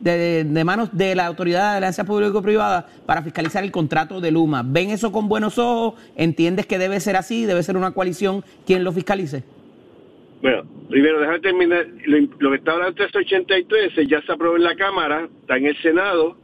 de, 0.01 0.45
de 0.45 0.65
manos 0.65 0.97
de 0.97 1.15
la 1.15 1.27
Autoridad 1.27 1.73
de 1.73 1.77
Alianza 1.79 2.05
Público-Privada 2.05 2.87
para 3.07 3.23
fiscalizar 3.23 3.65
el 3.65 3.71
contrato 3.73 4.21
de 4.21 4.31
Luma. 4.31 4.63
¿Ven 4.65 4.91
eso 4.91 5.11
con 5.13 5.29
buenos 5.29 5.59
ojos? 5.59 5.95
¿Entiendes 6.17 6.67
que 6.67 6.79
debe 6.79 7.01
ser 7.01 7.17
así? 7.17 7.45
¿Debe 7.47 7.63
ser 7.63 7.77
una 7.77 7.91
coalición 7.93 8.45
quien 8.67 8.85
lo 8.85 8.93
fiscalice? 8.93 9.43
Bueno, 10.41 10.63
primero, 10.89 11.19
déjame 11.19 11.41
terminar. 11.41 11.85
Lo, 12.07 12.19
lo 12.39 12.51
que 12.51 12.57
está 12.59 12.71
hablando 12.73 12.93
de 12.93 13.09
383 13.09 14.09
ya 14.09 14.23
se 14.23 14.31
aprobó 14.31 14.55
en 14.57 14.63
la 14.63 14.77
Cámara, 14.77 15.29
está 15.41 15.57
en 15.57 15.67
el 15.67 15.77
Senado. 15.83 16.37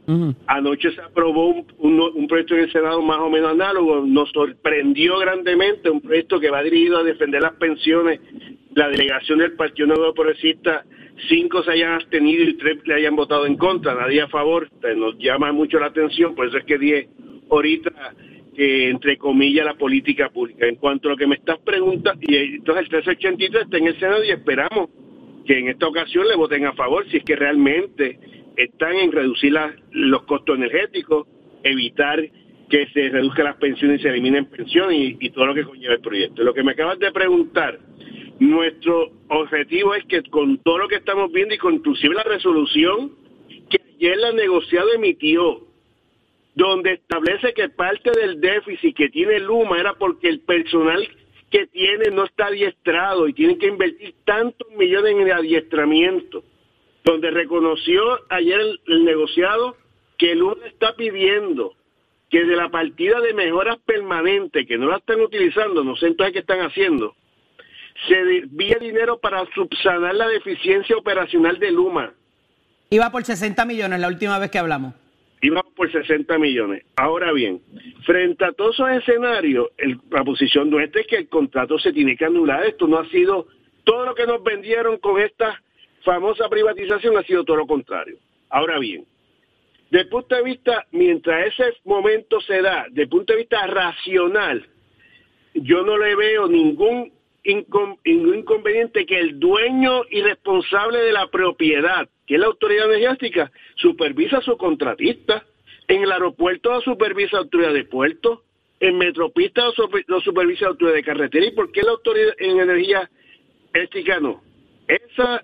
Anoche 0.47 0.91
se 0.93 0.99
aprobó 1.01 1.47
un, 1.47 1.65
un- 1.77 2.01
un 2.13 2.27
proyecto 2.27 2.55
en 2.55 2.61
el 2.65 2.71
Senado 2.73 3.01
más 3.01 3.19
o 3.19 3.29
menos 3.29 3.51
análogo. 3.53 4.05
Nos 4.05 4.29
sorprendió 4.31 5.17
grandemente 5.19 5.89
un 5.89 6.01
proyecto 6.01 6.41
que 6.41 6.49
va 6.49 6.61
dirigido 6.61 6.97
a 6.97 7.03
defender 7.03 7.41
las 7.41 7.53
pensiones. 7.53 8.19
La 8.73 8.89
delegación 8.89 9.39
del 9.39 9.53
Partido 9.53 9.87
Nuevo 9.87 10.13
Progresista, 10.13 10.83
cinco 11.29 11.63
se 11.63 11.71
hayan 11.71 11.93
abstenido 11.93 12.43
y 12.43 12.57
tres 12.57 12.77
le 12.85 12.95
hayan 12.95 13.15
votado 13.15 13.45
en 13.45 13.57
contra, 13.57 13.95
nadie 13.95 14.21
a 14.21 14.27
favor. 14.27 14.69
Eh, 14.83 14.95
Nos 14.95 15.17
llama 15.17 15.51
mucho 15.51 15.79
la 15.79 15.87
atención, 15.87 16.35
por 16.35 16.47
eso 16.47 16.57
es 16.57 16.65
que 16.65 16.77
dije 16.77 17.09
ahorita 17.49 17.91
que 18.55 18.89
entre 18.89 19.17
comillas 19.17 19.65
la 19.65 19.75
política 19.75 20.29
pública. 20.29 20.65
En 20.67 20.75
cuanto 20.75 21.07
a 21.07 21.11
lo 21.11 21.17
que 21.17 21.27
me 21.27 21.35
estás 21.35 21.59
preguntando, 21.59 22.21
y 22.25 22.35
entonces 22.35 22.83
el 22.85 22.89
383 22.89 23.63
está 23.63 23.77
en 23.77 23.87
el 23.87 23.99
Senado 23.99 24.23
y 24.23 24.29
esperamos 24.29 24.89
que 25.45 25.59
en 25.59 25.67
esta 25.69 25.87
ocasión 25.87 26.27
le 26.27 26.35
voten 26.35 26.65
a 26.65 26.73
favor 26.73 27.05
si 27.09 27.17
es 27.17 27.23
que 27.23 27.35
realmente 27.35 28.17
están 28.55 28.95
en 28.95 29.11
reducir 29.11 29.53
los 29.91 30.23
costos 30.23 30.55
energéticos, 30.57 31.27
evitar 31.63 32.23
que 32.69 32.87
se 32.87 33.09
reduzcan 33.09 33.45
las 33.45 33.57
pensiones 33.57 33.99
y 33.99 34.03
se 34.03 34.09
eliminen 34.09 34.45
pensiones 34.45 35.15
y, 35.19 35.29
todo 35.29 35.45
lo 35.45 35.53
que 35.53 35.63
conlleva 35.63 35.93
el 35.93 36.01
proyecto. 36.01 36.43
Lo 36.43 36.53
que 36.53 36.63
me 36.63 36.71
acabas 36.71 36.99
de 36.99 37.11
preguntar, 37.11 37.79
nuestro 38.39 39.11
objetivo 39.29 39.93
es 39.95 40.03
que 40.05 40.23
con 40.23 40.57
todo 40.59 40.79
lo 40.79 40.87
que 40.87 40.95
estamos 40.95 41.31
viendo 41.31 41.53
y 41.53 41.57
con 41.57 41.75
inclusive 41.75 42.15
la 42.15 42.23
resolución 42.23 43.11
que 43.69 43.79
ayer 43.95 44.17
la 44.17 44.31
negociado 44.31 44.91
emitió, 44.93 45.61
donde 46.55 46.93
establece 46.93 47.53
que 47.53 47.69
parte 47.69 48.11
del 48.11 48.39
déficit 48.39 48.95
que 48.95 49.09
tiene 49.09 49.39
Luma 49.39 49.79
era 49.79 49.93
porque 49.93 50.29
el 50.29 50.39
personal 50.39 51.07
que 51.51 51.67
tiene 51.67 52.09
no 52.11 52.25
está 52.25 52.47
adiestrado 52.47 53.27
y 53.27 53.33
tienen 53.33 53.59
que 53.59 53.67
invertir 53.67 54.15
tantos 54.25 54.67
millones 54.75 55.11
en 55.11 55.21
el 55.21 55.31
adiestramiento 55.31 56.43
donde 57.03 57.29
reconoció 57.29 58.01
ayer 58.29 58.59
el, 58.59 58.79
el 58.87 59.05
negociado 59.05 59.77
que 60.17 60.33
UNE 60.33 60.67
está 60.67 60.95
pidiendo 60.95 61.75
que 62.29 62.43
de 62.43 62.55
la 62.55 62.69
partida 62.69 63.19
de 63.21 63.33
mejoras 63.33 63.77
permanentes, 63.85 64.67
que 64.67 64.77
no 64.77 64.87
la 64.89 64.97
están 64.97 65.21
utilizando, 65.21 65.83
no 65.83 65.95
sé 65.95 66.07
entonces 66.07 66.33
qué 66.33 66.39
están 66.39 66.59
haciendo, 66.61 67.15
se 68.07 68.15
desvía 68.25 68.77
dinero 68.79 69.19
para 69.19 69.45
subsanar 69.53 70.15
la 70.15 70.27
deficiencia 70.27 70.97
operacional 70.97 71.57
de 71.59 71.71
Luma. 71.71 72.13
Iba 72.89 73.09
por 73.11 73.23
60 73.23 73.65
millones 73.65 73.99
la 73.99 74.07
última 74.07 74.37
vez 74.39 74.51
que 74.51 74.57
hablamos. 74.59 74.93
Iba 75.41 75.63
por 75.75 75.91
60 75.91 76.37
millones. 76.39 76.83
Ahora 76.95 77.31
bien, 77.31 77.61
frente 78.05 78.45
a 78.45 78.51
todos 78.53 78.75
esos 78.75 78.89
escenarios, 78.91 79.67
el- 79.77 79.99
la 80.09 80.23
posición 80.23 80.69
nuestra 80.69 81.01
es 81.01 81.07
que 81.07 81.17
el 81.17 81.29
contrato 81.29 81.77
se 81.77 81.93
tiene 81.93 82.15
que 82.17 82.25
anular. 82.25 82.65
Esto 82.65 82.87
no 82.87 82.97
ha 82.99 83.07
sido, 83.09 83.47
todo 83.83 84.05
lo 84.05 84.15
que 84.15 84.25
nos 84.25 84.43
vendieron 84.43 84.97
con 84.97 85.21
esta 85.21 85.61
famosa 86.03 86.49
privatización 86.49 87.17
ha 87.17 87.23
sido 87.23 87.43
todo 87.43 87.57
lo 87.57 87.67
contrario. 87.67 88.17
Ahora 88.49 88.79
bien, 88.79 89.05
desde 89.95 90.07
el 90.07 90.09
punto 90.09 90.35
de 90.35 90.43
vista, 90.43 90.85
mientras 90.91 91.47
ese 91.47 91.77
momento 91.85 92.41
se 92.41 92.61
da, 92.61 92.85
desde 92.89 93.03
el 93.03 93.07
punto 93.07 93.31
de 93.31 93.39
vista 93.39 93.65
racional, 93.65 94.67
yo 95.53 95.83
no 95.83 95.97
le 95.97 96.17
veo 96.17 96.49
ningún, 96.49 97.13
ningún 97.45 98.35
inconveniente 98.35 99.05
que 99.05 99.17
el 99.17 99.39
dueño 99.39 100.01
y 100.09 100.21
responsable 100.21 100.99
de 100.99 101.13
la 101.13 101.27
propiedad, 101.27 102.09
que 102.27 102.33
es 102.33 102.41
la 102.41 102.47
autoridad 102.47 102.93
energética, 102.93 103.49
supervisa 103.75 104.39
a 104.39 104.41
su 104.41 104.57
contratista. 104.57 105.45
En 105.87 106.03
el 106.03 106.11
aeropuerto 106.11 106.73
lo 106.73 106.81
supervisa 106.81 107.37
la 107.37 107.43
autoridad 107.43 107.71
de 107.71 107.85
puerto. 107.85 108.43
En 108.81 108.97
Metropista 108.97 109.63
lo 110.07 110.19
supervisa 110.19 110.65
la 110.65 110.71
autoridad 110.71 110.95
de 110.95 111.03
carretera. 111.03 111.45
¿Y 111.45 111.51
por 111.51 111.71
qué 111.71 111.83
la 111.83 111.91
autoridad 111.91 112.33
en 112.39 112.59
energía 112.59 113.09
eléctrica 113.73 114.19
no? 114.19 114.43
Esa, 114.89 115.41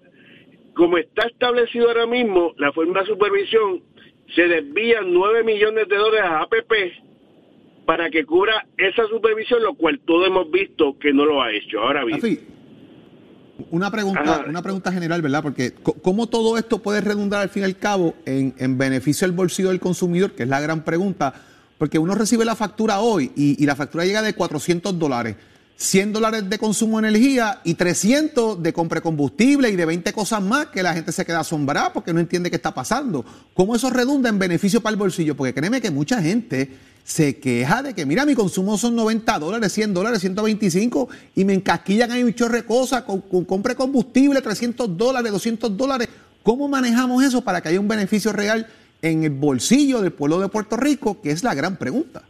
como 0.73 0.97
está 0.97 1.25
establecido 1.27 1.87
ahora 1.87 2.05
mismo, 2.05 2.53
la 2.57 2.73
forma 2.73 2.99
de 2.99 3.05
supervisión, 3.05 3.81
se 4.35 4.47
desvían 4.47 5.13
9 5.13 5.43
millones 5.43 5.87
de 5.87 5.95
dólares 5.95 6.29
a 6.29 6.41
APP 6.41 6.73
para 7.85 8.09
que 8.09 8.25
cubra 8.25 8.65
esa 8.77 9.05
supervisión, 9.07 9.63
lo 9.63 9.73
cual 9.73 9.99
todos 10.05 10.27
hemos 10.27 10.49
visto 10.51 10.97
que 10.99 11.13
no 11.13 11.25
lo 11.25 11.41
ha 11.41 11.51
hecho. 11.51 11.79
Ahora 11.79 12.05
bien, 12.05 12.19
una 13.69 13.91
pregunta, 13.91 14.21
Ajá. 14.21 14.45
una 14.47 14.61
pregunta 14.61 14.91
general, 14.91 15.21
¿verdad? 15.21 15.43
Porque 15.43 15.73
¿cómo 16.01 16.27
todo 16.27 16.57
esto 16.57 16.79
puede 16.79 17.01
redundar 17.01 17.41
al 17.41 17.49
fin 17.49 17.63
y 17.63 17.65
al 17.65 17.77
cabo 17.77 18.15
en, 18.25 18.55
en 18.57 18.77
beneficio 18.77 19.27
del 19.27 19.35
bolsillo 19.35 19.69
del 19.69 19.79
consumidor? 19.79 20.31
Que 20.31 20.43
es 20.43 20.49
la 20.49 20.59
gran 20.59 20.83
pregunta. 20.83 21.33
Porque 21.77 21.99
uno 21.99 22.13
recibe 22.15 22.45
la 22.45 22.55
factura 22.55 22.99
hoy 22.99 23.31
y, 23.35 23.61
y 23.61 23.65
la 23.65 23.75
factura 23.75 24.05
llega 24.05 24.21
de 24.21 24.33
400 24.33 24.97
dólares. 24.97 25.35
100 25.81 26.13
dólares 26.13 26.47
de 26.47 26.59
consumo 26.59 27.01
de 27.01 27.09
energía 27.09 27.59
y 27.63 27.73
300 27.73 28.61
de 28.61 28.71
compra 28.71 28.99
de 28.99 29.01
combustible 29.01 29.67
y 29.71 29.75
de 29.75 29.85
20 29.85 30.13
cosas 30.13 30.39
más 30.39 30.67
que 30.67 30.83
la 30.83 30.93
gente 30.93 31.11
se 31.11 31.25
queda 31.25 31.39
asombrada 31.39 31.91
porque 31.91 32.13
no 32.13 32.19
entiende 32.19 32.51
qué 32.51 32.57
está 32.57 32.71
pasando. 32.71 33.25
¿Cómo 33.55 33.75
eso 33.75 33.89
redunda 33.89 34.29
en 34.29 34.37
beneficio 34.37 34.81
para 34.81 34.91
el 34.91 34.99
bolsillo? 34.99 35.35
Porque 35.35 35.55
créeme 35.55 35.81
que 35.81 35.89
mucha 35.89 36.21
gente 36.21 36.77
se 37.03 37.39
queja 37.39 37.81
de 37.81 37.95
que, 37.95 38.05
mira, 38.05 38.27
mi 38.27 38.35
consumo 38.35 38.77
son 38.77 38.95
90 38.95 39.39
dólares, 39.39 39.73
100 39.73 39.95
dólares, 39.95 40.21
125 40.21 41.09
y 41.35 41.45
me 41.45 41.55
encasquillan 41.55 42.11
ahí 42.11 42.21
un 42.21 42.31
de 42.31 42.63
cosas 42.63 43.01
con, 43.01 43.21
con 43.21 43.43
compra 43.43 43.73
de 43.73 43.77
combustible, 43.77 44.39
300 44.39 44.95
dólares, 44.95 45.31
200 45.31 45.75
dólares. 45.75 46.09
¿Cómo 46.43 46.67
manejamos 46.67 47.23
eso 47.23 47.41
para 47.41 47.59
que 47.59 47.69
haya 47.69 47.79
un 47.79 47.87
beneficio 47.87 48.31
real 48.31 48.67
en 49.01 49.23
el 49.23 49.31
bolsillo 49.31 49.99
del 50.01 50.11
pueblo 50.11 50.39
de 50.39 50.47
Puerto 50.47 50.77
Rico? 50.77 51.19
Que 51.21 51.31
es 51.31 51.43
la 51.43 51.55
gran 51.55 51.77
pregunta. 51.77 52.21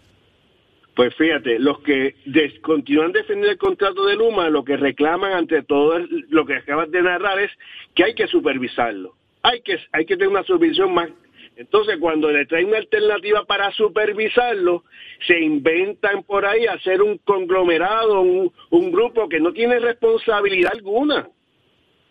Pues 0.95 1.15
fíjate, 1.15 1.57
los 1.57 1.79
que 1.79 2.15
continúan 2.61 3.13
defendiendo 3.13 3.51
el 3.51 3.57
contrato 3.57 4.05
de 4.05 4.15
Luma, 4.17 4.49
lo 4.49 4.63
que 4.63 4.75
reclaman 4.75 5.31
ante 5.31 5.63
todo 5.63 5.99
lo 6.29 6.45
que 6.45 6.55
acabas 6.55 6.91
de 6.91 7.01
narrar 7.01 7.39
es 7.39 7.51
que 7.95 8.03
hay 8.03 8.13
que 8.13 8.27
supervisarlo. 8.27 9.15
Hay 9.41 9.61
que, 9.61 9.79
hay 9.93 10.05
que 10.05 10.15
tener 10.15 10.27
una 10.27 10.43
supervisión 10.43 10.93
más. 10.93 11.09
Entonces, 11.55 11.97
cuando 11.99 12.31
le 12.31 12.45
traen 12.45 12.67
una 12.67 12.77
alternativa 12.77 13.45
para 13.45 13.71
supervisarlo, 13.71 14.83
se 15.25 15.39
inventan 15.39 16.23
por 16.23 16.45
ahí 16.45 16.65
hacer 16.65 17.01
un 17.01 17.17
conglomerado, 17.19 18.21
un, 18.21 18.51
un 18.69 18.91
grupo 18.91 19.29
que 19.29 19.39
no 19.39 19.53
tiene 19.53 19.79
responsabilidad 19.79 20.73
alguna 20.73 21.29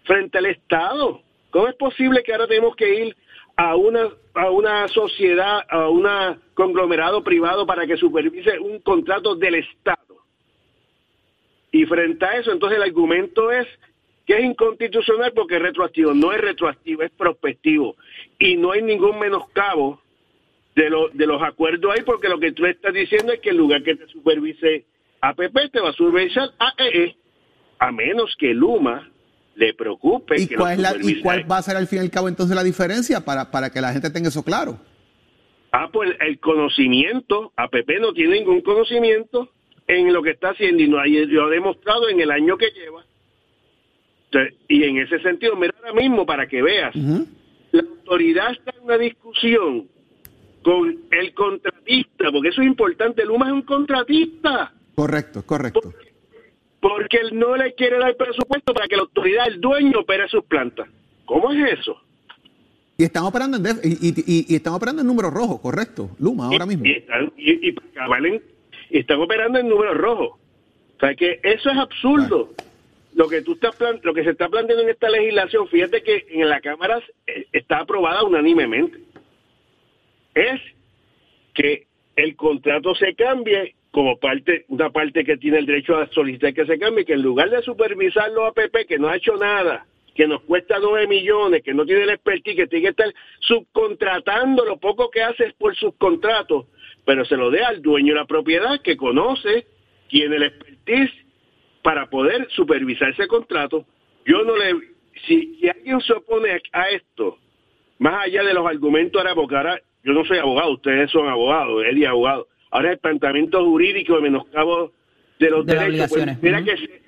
frente 0.04 0.38
al 0.38 0.46
Estado. 0.46 1.22
¿Cómo 1.50 1.68
es 1.68 1.74
posible 1.74 2.22
que 2.22 2.32
ahora 2.32 2.46
tenemos 2.46 2.76
que 2.76 3.06
ir 3.06 3.16
a 3.56 3.76
una 3.76 4.08
a 4.34 4.48
una 4.50 4.86
sociedad, 4.88 5.60
a 5.68 5.88
un 5.88 6.06
conglomerado 6.54 7.22
privado 7.24 7.66
para 7.66 7.84
que 7.86 7.96
supervise 7.96 8.58
un 8.60 8.78
contrato 8.80 9.34
del 9.34 9.56
Estado? 9.56 10.16
Y 11.72 11.84
frente 11.86 12.24
a 12.24 12.36
eso, 12.38 12.52
entonces 12.52 12.76
el 12.78 12.84
argumento 12.84 13.50
es 13.52 13.66
que 14.26 14.34
es 14.38 14.44
inconstitucional 14.44 15.32
porque 15.34 15.56
es 15.56 15.62
retroactivo. 15.62 16.14
No 16.14 16.32
es 16.32 16.40
retroactivo, 16.40 17.02
es 17.02 17.10
prospectivo. 17.12 17.96
Y 18.38 18.56
no 18.56 18.72
hay 18.72 18.82
ningún 18.82 19.18
menoscabo 19.18 20.00
de, 20.76 20.88
lo- 20.90 21.08
de 21.08 21.26
los 21.26 21.42
acuerdos 21.42 21.92
ahí 21.92 22.02
porque 22.04 22.28
lo 22.28 22.38
que 22.38 22.52
tú 22.52 22.64
estás 22.66 22.92
diciendo 22.94 23.32
es 23.32 23.40
que 23.40 23.50
en 23.50 23.56
lugar 23.56 23.82
que 23.82 23.96
te 23.96 24.06
supervise 24.08 24.84
APP, 25.20 25.70
te 25.72 25.80
va 25.80 25.90
a 25.90 25.92
supervisar 25.92 26.50
AEE, 26.58 27.16
a 27.80 27.90
menos 27.92 28.34
que 28.36 28.54
Luma 28.54 29.09
le 29.56 29.74
preocupe 29.74 30.40
¿Y 30.40 30.46
que 30.46 30.54
cuál, 30.56 30.80
lo 30.80 30.88
es 30.88 31.02
la- 31.02 31.10
¿Y 31.10 31.20
cuál 31.22 31.50
va 31.50 31.58
a 31.58 31.62
ser 31.62 31.76
al 31.76 31.86
fin 31.86 31.98
y 31.98 32.02
al 32.02 32.10
cabo 32.10 32.28
entonces 32.28 32.54
la 32.56 32.64
diferencia 32.64 33.24
para, 33.24 33.50
para 33.50 33.70
que 33.70 33.80
la 33.80 33.92
gente 33.92 34.10
tenga 34.10 34.28
eso 34.28 34.42
claro? 34.44 34.78
Ah, 35.72 35.88
pues 35.92 36.10
el 36.20 36.38
conocimiento, 36.40 37.52
APP 37.56 38.00
no 38.00 38.12
tiene 38.12 38.38
ningún 38.40 38.60
conocimiento 38.62 39.50
en 39.86 40.12
lo 40.12 40.22
que 40.22 40.30
está 40.30 40.50
haciendo 40.50 40.82
y 40.82 40.88
no 40.88 40.98
hay- 40.98 41.26
lo 41.26 41.46
ha 41.46 41.50
demostrado 41.50 42.08
en 42.08 42.20
el 42.20 42.30
año 42.30 42.56
que 42.56 42.70
lleva. 42.70 43.04
Entonces, 44.32 44.54
y 44.68 44.84
en 44.84 44.98
ese 44.98 45.18
sentido, 45.20 45.56
mira 45.56 45.74
ahora 45.78 45.92
mismo 46.00 46.24
para 46.24 46.46
que 46.46 46.62
veas, 46.62 46.94
la 46.94 47.80
autoridad 47.82 48.52
está 48.52 48.72
en 48.76 48.84
una 48.84 48.98
discusión 48.98 49.88
con 50.62 50.96
el 51.10 51.34
contratista, 51.34 52.30
porque 52.32 52.48
eso 52.50 52.60
es 52.62 52.66
importante, 52.68 53.24
Luma 53.24 53.46
es 53.46 53.52
un 53.52 53.62
contratista, 53.62 54.72
Correcto, 54.94 55.44
correcto. 55.44 55.80
porque 55.82 56.09
él 57.18 57.38
no 57.38 57.56
le 57.56 57.74
quiere 57.74 57.98
dar 57.98 58.16
presupuesto 58.16 58.72
para 58.72 58.88
que 58.88 58.96
la 58.96 59.02
autoridad, 59.02 59.46
el 59.48 59.60
dueño, 59.60 60.00
opere 60.00 60.28
sus 60.28 60.44
plantas. 60.44 60.88
¿Cómo 61.26 61.52
es 61.52 61.78
eso? 61.80 62.00
Y 62.96 63.04
están 63.04 63.24
operando 63.24 63.56
en 63.56 63.62
def- 63.62 63.84
y, 63.84 64.52
y- 64.52 64.54
están 64.56 64.74
operando 64.74 65.00
en 65.00 65.06
números 65.06 65.32
rojos, 65.32 65.60
correcto. 65.60 66.10
Luma, 66.18 66.46
ahora 66.46 66.66
mismo. 66.66 66.84
Y, 66.84 66.92
están, 66.92 67.32
operando 69.20 69.58
en 69.58 69.68
números 69.68 69.96
rojos. 69.96 70.38
O 70.96 71.00
sea 71.00 71.14
que 71.14 71.40
eso 71.42 71.70
es 71.70 71.78
absurdo. 71.78 72.50
Lo 73.14 73.26
que 73.28 73.42
tú 73.42 73.54
estás 73.54 73.74
lo 74.02 74.12
que 74.14 74.22
se 74.22 74.30
está 74.30 74.48
planteando 74.48 74.84
en 74.84 74.90
esta 74.90 75.08
legislación, 75.08 75.66
fíjate 75.68 76.02
que 76.02 76.26
en 76.30 76.48
la 76.48 76.60
Cámara 76.60 77.02
eh, 77.26 77.46
está 77.52 77.78
aprobada 77.80 78.22
unánimemente. 78.22 78.98
Es 80.34 80.60
que 81.54 81.86
el 82.16 82.36
contrato 82.36 82.94
se 82.94 83.14
cambie 83.14 83.74
como 83.90 84.18
parte, 84.18 84.64
una 84.68 84.90
parte 84.90 85.24
que 85.24 85.36
tiene 85.36 85.58
el 85.58 85.66
derecho 85.66 85.96
a 85.96 86.06
solicitar 86.08 86.54
que 86.54 86.66
se 86.66 86.78
cambie, 86.78 87.04
que 87.04 87.14
en 87.14 87.22
lugar 87.22 87.50
de 87.50 87.62
supervisar 87.62 88.30
los 88.30 88.48
APP, 88.48 88.86
que 88.86 88.98
no 88.98 89.08
ha 89.08 89.16
hecho 89.16 89.36
nada, 89.36 89.86
que 90.14 90.26
nos 90.26 90.42
cuesta 90.42 90.78
9 90.80 91.06
millones, 91.06 91.62
que 91.62 91.74
no 91.74 91.84
tiene 91.84 92.02
el 92.02 92.10
expertise, 92.10 92.56
que 92.56 92.66
tiene 92.66 92.84
que 92.84 92.90
estar 92.90 93.12
subcontratando 93.40 94.64
lo 94.64 94.76
poco 94.78 95.10
que 95.10 95.22
hace 95.22 95.46
es 95.46 95.54
por 95.54 95.74
subcontratos, 95.76 96.66
pero 97.04 97.24
se 97.24 97.36
lo 97.36 97.50
dé 97.50 97.64
al 97.64 97.82
dueño 97.82 98.14
de 98.14 98.20
la 98.20 98.26
propiedad 98.26 98.80
que 98.82 98.96
conoce, 98.96 99.66
tiene 100.08 100.36
el 100.36 100.42
expertise 100.44 101.12
para 101.82 102.08
poder 102.10 102.48
supervisar 102.50 103.10
ese 103.10 103.26
contrato. 103.26 103.86
Yo 104.24 104.44
no 104.44 104.56
le, 104.56 104.74
si, 105.26 105.68
alguien 105.68 106.00
se 106.00 106.12
opone 106.12 106.60
a, 106.72 106.88
esto, 106.90 107.38
más 107.98 108.24
allá 108.24 108.44
de 108.44 108.54
los 108.54 108.66
argumentos 108.66 109.20
ahora, 109.20 109.34
porque 109.34 109.56
ahora 109.56 109.80
yo 110.04 110.12
no 110.12 110.24
soy 110.24 110.38
abogado, 110.38 110.72
ustedes 110.72 111.10
son 111.10 111.28
abogados, 111.28 111.84
Eddie 111.84 112.04
es 112.04 112.10
abogado. 112.10 112.46
Ahora 112.70 112.92
el 112.92 112.98
planteamiento 112.98 113.64
jurídico 113.64 114.16
de 114.16 114.22
menoscabo 114.22 114.92
de 115.38 115.50
los 115.50 115.66
De 115.66 115.74
las 115.74 115.84
derechos, 115.86 116.10
pues, 116.10 116.42
mira 116.42 116.62
que 116.62 117.00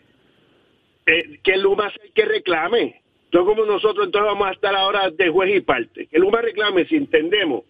eh, 1.06 1.40
que 1.42 1.56
Luma 1.56 1.90
sea 1.90 2.04
el 2.04 2.12
que 2.12 2.24
reclame. 2.24 3.02
Entonces, 3.24 3.54
como 3.54 3.64
nosotros 3.64 4.06
entonces 4.06 4.30
vamos 4.30 4.48
a 4.48 4.52
estar 4.52 4.74
ahora 4.74 5.10
de 5.10 5.28
juez 5.30 5.56
y 5.56 5.60
parte. 5.60 6.06
Que 6.06 6.18
Luma 6.18 6.40
reclame 6.40 6.86
si 6.86 6.96
entendemos 6.96 7.64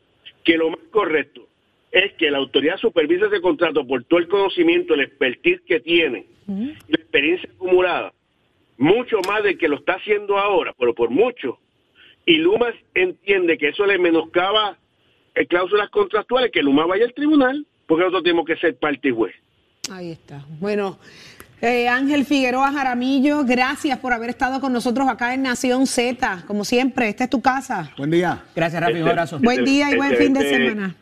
que 0.45 0.57
lo 0.57 0.70
más 0.70 0.80
correcto 0.90 1.47
es 1.90 2.12
que 2.14 2.30
la 2.30 2.38
autoridad 2.38 2.78
supervise 2.78 3.26
ese 3.26 3.40
contrato 3.40 3.86
por 3.86 4.05
todo 4.05 4.18
el 4.18 4.28
conocimiento, 4.28 4.95
el 4.95 5.03
expertise 5.03 5.61
que 5.66 5.80
tiene, 5.80 6.26
la 6.47 6.97
experiencia 6.97 7.51
acumulada, 7.55 8.12
mucho 8.78 9.20
más 9.28 9.43
de 9.45 9.59
que 9.59 9.68
lo 9.68 9.76
está 9.76 9.95
haciendo 9.95 10.38
ahora, 10.38 10.74
pero 10.78 10.95
por 10.95 11.11
mucho. 11.11 11.59
Y 12.24 12.38
Luma 12.38 12.72
entiende 12.95 13.59
que 13.59 13.68
eso 13.68 13.84
le 13.84 13.99
menoscaba 13.99 14.78
eh, 15.34 15.47
cláusulas 15.47 15.90
contractuales, 15.90 16.51
que 16.51 16.62
Luma 16.62 16.86
vaya 16.86 17.05
al 17.05 17.12
tribunal, 17.12 17.66
porque 17.93 18.05
nosotros 18.05 18.22
tenemos 18.22 18.47
que 18.47 18.57
ser 18.57 18.74
parte 18.78 19.09
y 19.09 19.11
juez. 19.11 19.34
Ahí 19.90 20.12
está. 20.12 20.43
Bueno, 20.61 20.99
eh, 21.61 21.88
Ángel 21.88 22.24
Figueroa 22.24 22.72
Jaramillo, 22.72 23.45
gracias 23.45 23.99
por 23.99 24.14
haber 24.14 24.30
estado 24.30 24.62
con 24.62 24.72
nosotros 24.72 25.07
acá 25.11 25.34
en 25.34 25.43
Nación 25.43 25.86
Z. 25.86 26.45
Como 26.47 26.64
siempre, 26.64 27.11
esta 27.11 27.24
es 27.24 27.28
tu 27.30 27.43
casa. 27.43 27.93
Buen 27.99 28.11
día. 28.11 28.45
Gracias, 28.57 28.80
Rafi. 28.80 28.93
Un 28.95 28.99
Este- 29.01 29.11
abrazo. 29.11 29.38
Buen 29.40 29.62
día 29.66 29.90
y 29.90 29.97
buen 29.97 30.16
fin 30.16 30.32
de 30.32 30.40
Excelente. 30.40 30.95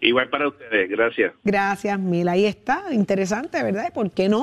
Igual 0.00 0.28
para 0.30 0.48
ustedes, 0.48 0.90
gracias. 0.90 1.32
Gracias, 1.44 1.98
Mil. 1.98 2.28
Ahí 2.28 2.44
está, 2.44 2.84
interesante, 2.92 3.62
¿verdad? 3.62 3.86
¿Y 3.88 3.92
¿Por 3.92 4.10
qué 4.10 4.28
no? 4.28 4.42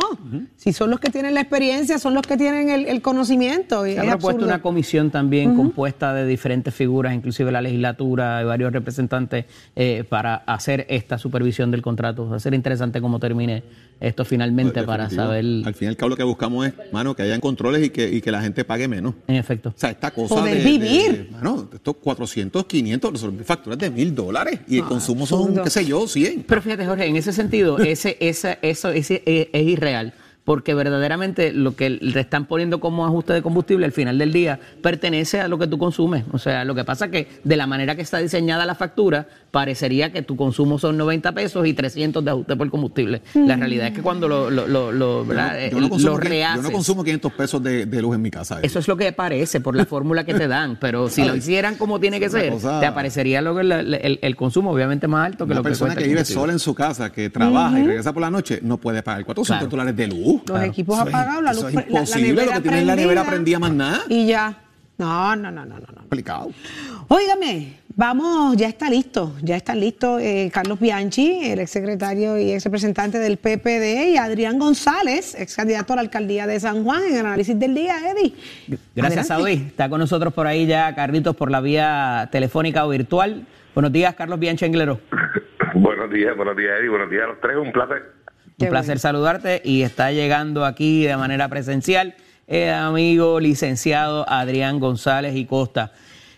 Si 0.56 0.72
son 0.72 0.90
los 0.90 1.00
que 1.00 1.10
tienen 1.10 1.34
la 1.34 1.42
experiencia, 1.42 2.00
son 2.00 2.14
los 2.14 2.26
que 2.26 2.38
tienen 2.38 2.70
el, 2.70 2.86
el 2.86 3.02
conocimiento. 3.02 3.84
Se 3.84 3.94
es 3.94 4.00
ha 4.00 4.02
propuesto 4.04 4.28
absurdo. 4.30 4.46
una 4.46 4.62
comisión 4.62 5.12
también 5.12 5.56
compuesta 5.56 6.14
de 6.14 6.26
diferentes 6.26 6.74
figuras, 6.74 7.14
inclusive 7.14 7.52
la 7.52 7.62
legislatura, 7.62 8.42
y 8.42 8.46
varios 8.46 8.72
representantes, 8.72 9.46
eh, 9.76 10.06
para 10.08 10.36
hacer 10.36 10.86
esta 10.90 11.18
supervisión 11.18 11.72
del 11.72 11.82
contrato. 11.82 12.30
Va 12.30 12.38
a 12.38 12.40
ser 12.40 12.54
interesante 12.54 13.02
cómo 13.02 13.20
termine 13.20 13.64
esto 14.00 14.24
finalmente 14.26 14.84
para 14.84 15.04
Definitivo. 15.04 15.28
saber, 15.28 15.46
Al 15.68 15.74
fin 15.76 15.86
y 15.88 15.90
al 15.90 15.98
cabo 15.98 16.10
lo 16.10 16.16
que 16.18 16.24
buscamos 16.24 16.68
es, 16.68 16.74
mano, 16.94 17.16
que 17.16 17.24
hayan 17.24 17.42
controles 17.42 17.84
y 17.86 17.90
que, 17.90 18.10
y 18.10 18.22
que 18.22 18.32
la 18.32 18.42
gente 18.42 18.64
pague 18.64 18.88
menos. 18.88 19.14
en 19.28 19.36
efecto. 19.36 19.70
O 19.70 19.74
sea, 19.80 19.90
esta 19.92 20.12
cosa 20.12 20.36
Poder 20.36 20.58
de, 20.58 20.64
vivir. 20.64 21.26
de- 21.26 21.32
mano, 21.32 21.68
estos 21.74 21.96
400, 21.98 22.66
500, 22.66 23.12
resolver 23.12 23.44
facturas 23.46 23.78
de 23.80 23.90
mil 23.90 24.16
dólares 24.16 24.60
y 24.68 24.78
el 24.78 24.84
Ah, 24.84 24.88
consumo 24.90 25.26
son, 25.26 25.42
absurdo. 25.42 25.64
qué 25.64 25.70
sé 25.70 25.86
yo, 25.86 26.08
100. 26.08 26.44
Pero 26.48 26.62
fíjate, 26.62 26.86
Jorge, 26.86 27.06
en 27.08 27.16
ese 27.18 27.34
sentido, 27.34 27.78
ese, 27.80 28.16
esa- 28.20 28.58
eso 28.62 28.90
ese 28.90 29.22
es, 29.26 29.48
es 29.52 29.68
irreal. 29.68 30.14
Porque 30.50 30.74
verdaderamente 30.74 31.54
lo 31.54 31.76
que 31.76 31.92
le 31.92 32.20
están 32.20 32.46
poniendo 32.48 32.80
como 32.80 33.06
ajuste 33.06 33.34
de 33.34 33.44
combustible 33.44 33.86
al 33.86 33.92
final 33.92 34.18
del 34.18 34.34
día 34.34 34.60
pertenece 34.82 35.40
a 35.40 35.48
lo 35.48 35.60
que 35.60 35.68
tú 35.68 35.78
consumes. 35.78 36.24
O 36.32 36.40
sea, 36.40 36.66
lo 36.66 36.74
que 36.74 36.84
pasa 36.84 37.06
es 37.06 37.12
que 37.12 37.28
de 37.44 37.56
la 37.56 37.68
manera 37.68 37.96
que 37.96 38.02
está 38.02 38.18
diseñada 38.18 38.66
la 38.66 38.74
factura, 38.74 39.28
parecería 39.52 40.12
que 40.12 40.24
tu 40.24 40.36
consumo 40.36 40.80
son 40.80 40.98
90 40.98 41.34
pesos 41.34 41.68
y 41.68 41.74
300 41.74 42.26
de 42.26 42.32
ajuste 42.32 42.56
por 42.56 42.68
combustible. 42.72 43.22
La 43.36 43.58
realidad 43.58 43.88
es 43.90 43.94
que 43.94 44.02
cuando 44.02 44.28
lo, 44.28 44.50
lo, 44.50 44.66
lo, 44.68 44.92
lo- 44.92 45.24
¿verdad? 45.24 45.56
Yo 45.72 45.80
no, 45.80 45.86
Eh, 45.86 45.90
consumo, 45.92 46.10
lo 46.14 46.18
quin- 46.18 46.24
yo 46.24 46.24
no 46.24 46.30
rehaces, 46.30 46.72
consumo 46.72 47.04
500 47.04 47.32
pesos 47.34 47.62
de, 47.62 47.86
de 47.86 48.02
luz 48.02 48.16
en 48.16 48.22
mi 48.24 48.32
casa. 48.32 48.56
eh. 48.56 48.62
Eso 48.64 48.80
es 48.80 48.88
lo 48.88 48.98
que 48.98 49.12
parece 49.12 49.62
por 49.62 49.76
la 49.76 49.86
fórmula 49.86 50.24
que 50.24 50.34
te 50.34 50.48
dan, 50.48 50.78
pero 50.82 51.10
si 51.10 51.24
lo 51.26 51.36
hicieran 51.36 51.76
como 51.76 52.00
tiene 52.00 52.20
que 52.20 52.28
ser, 52.28 52.50
cosa- 52.54 52.80
te 52.80 52.88
aparecería 52.88 53.44
luego 53.44 53.60
el, 53.60 53.72
el- 53.72 54.18
el 54.20 54.36
consumo 54.36 54.72
obviamente 54.72 55.08
más 55.08 55.28
alto 55.28 55.46
que 55.46 55.52
Una 55.52 55.60
lo 55.60 55.64
que 55.64 55.70
persona 55.70 55.96
que 55.96 56.08
vive 56.08 56.26
sola 56.26 56.54
en 56.54 56.60
su 56.60 56.74
casa, 56.74 57.12
que 57.12 57.30
trabaja 57.30 57.80
y 57.80 57.84
regresa 57.86 58.14
por 58.14 58.22
la 58.22 58.32
noche, 58.32 58.58
no 58.64 58.78
puede 58.80 59.04
pagar 59.04 59.26
400 59.26 59.60
Claro. 59.60 59.70
dólares 59.70 59.96
de 59.96 60.08
luz. 60.08 60.39
Los 60.48 60.64
equipos 60.64 60.98
Eso 61.00 61.08
es- 61.08 61.14
apagados, 61.14 61.44
la 61.44 61.54
luz 61.54 61.60
eso 61.60 61.68
es 61.70 61.76
la- 61.76 61.82
la 61.82 62.46
lo 62.46 62.52
que 62.54 62.62
tiene 62.62 62.80
en 62.80 62.88
la 62.88 62.96
nevera 62.96 63.22
prendida. 63.22 63.32
prendía 63.32 63.60
más 63.60 63.72
nada. 63.72 64.02
Y 64.10 64.28
ya. 64.28 64.58
No, 64.98 65.36
no, 65.36 65.50
no, 65.50 65.66
no, 65.66 65.76
no. 65.76 65.88
no. 65.88 65.96
Complicado. 66.02 66.52
Óigame, 67.08 67.78
vamos, 67.96 68.56
ya 68.58 68.68
está 68.68 68.90
listo, 68.90 69.34
ya 69.42 69.56
está 69.56 69.74
listo 69.74 70.20
eh, 70.20 70.52
Carlos 70.54 70.80
Bianchi, 70.80 71.50
el 71.50 71.60
exsecretario 71.60 72.38
y 72.38 72.52
ex 72.52 72.66
representante 72.66 73.18
del 73.18 73.38
PPD, 73.38 74.10
y 74.12 74.18
Adrián 74.18 74.60
González, 74.60 75.36
ex 75.40 75.56
candidato 75.56 75.94
a 75.94 75.96
la 75.96 76.02
alcaldía 76.02 76.46
de 76.48 76.60
San 76.60 76.84
Juan, 76.84 77.02
en 77.04 77.14
el 77.16 77.26
análisis 77.26 77.58
del 77.58 77.74
día, 77.74 77.96
Eddie. 78.12 78.34
Gracias, 78.96 79.32
Adelante. 79.32 79.68
Está 79.68 79.90
con 79.90 80.00
nosotros 80.00 80.34
por 80.34 80.46
ahí 80.48 80.68
ya 80.68 80.94
Carlitos 80.94 81.36
por 81.36 81.50
la 81.50 81.62
vía 81.62 82.28
telefónica 82.32 82.86
o 82.86 82.90
virtual. 82.90 83.48
Buenos 83.74 83.92
días, 83.94 84.14
Carlos 84.16 84.38
Bianchenglero. 84.38 85.00
Buenos 85.76 86.12
días, 86.12 86.36
buenos 86.36 86.58
días, 86.58 86.72
Eddie. 86.80 86.90
Buenos 86.90 87.10
días 87.10 87.24
a 87.24 87.28
los 87.28 87.40
tres. 87.42 87.56
Un 87.56 87.72
placer. 87.72 88.04
Qué 88.60 88.66
Un 88.66 88.72
placer 88.72 88.88
bueno. 88.96 89.00
saludarte 89.00 89.62
y 89.64 89.84
está 89.84 90.12
llegando 90.12 90.66
aquí 90.66 91.04
de 91.06 91.16
manera 91.16 91.48
presencial 91.48 92.16
el 92.48 92.70
amigo 92.74 93.40
licenciado 93.40 94.28
Adrián 94.30 94.80
González 94.80 95.36
y 95.36 95.46
Costa. 95.46 95.94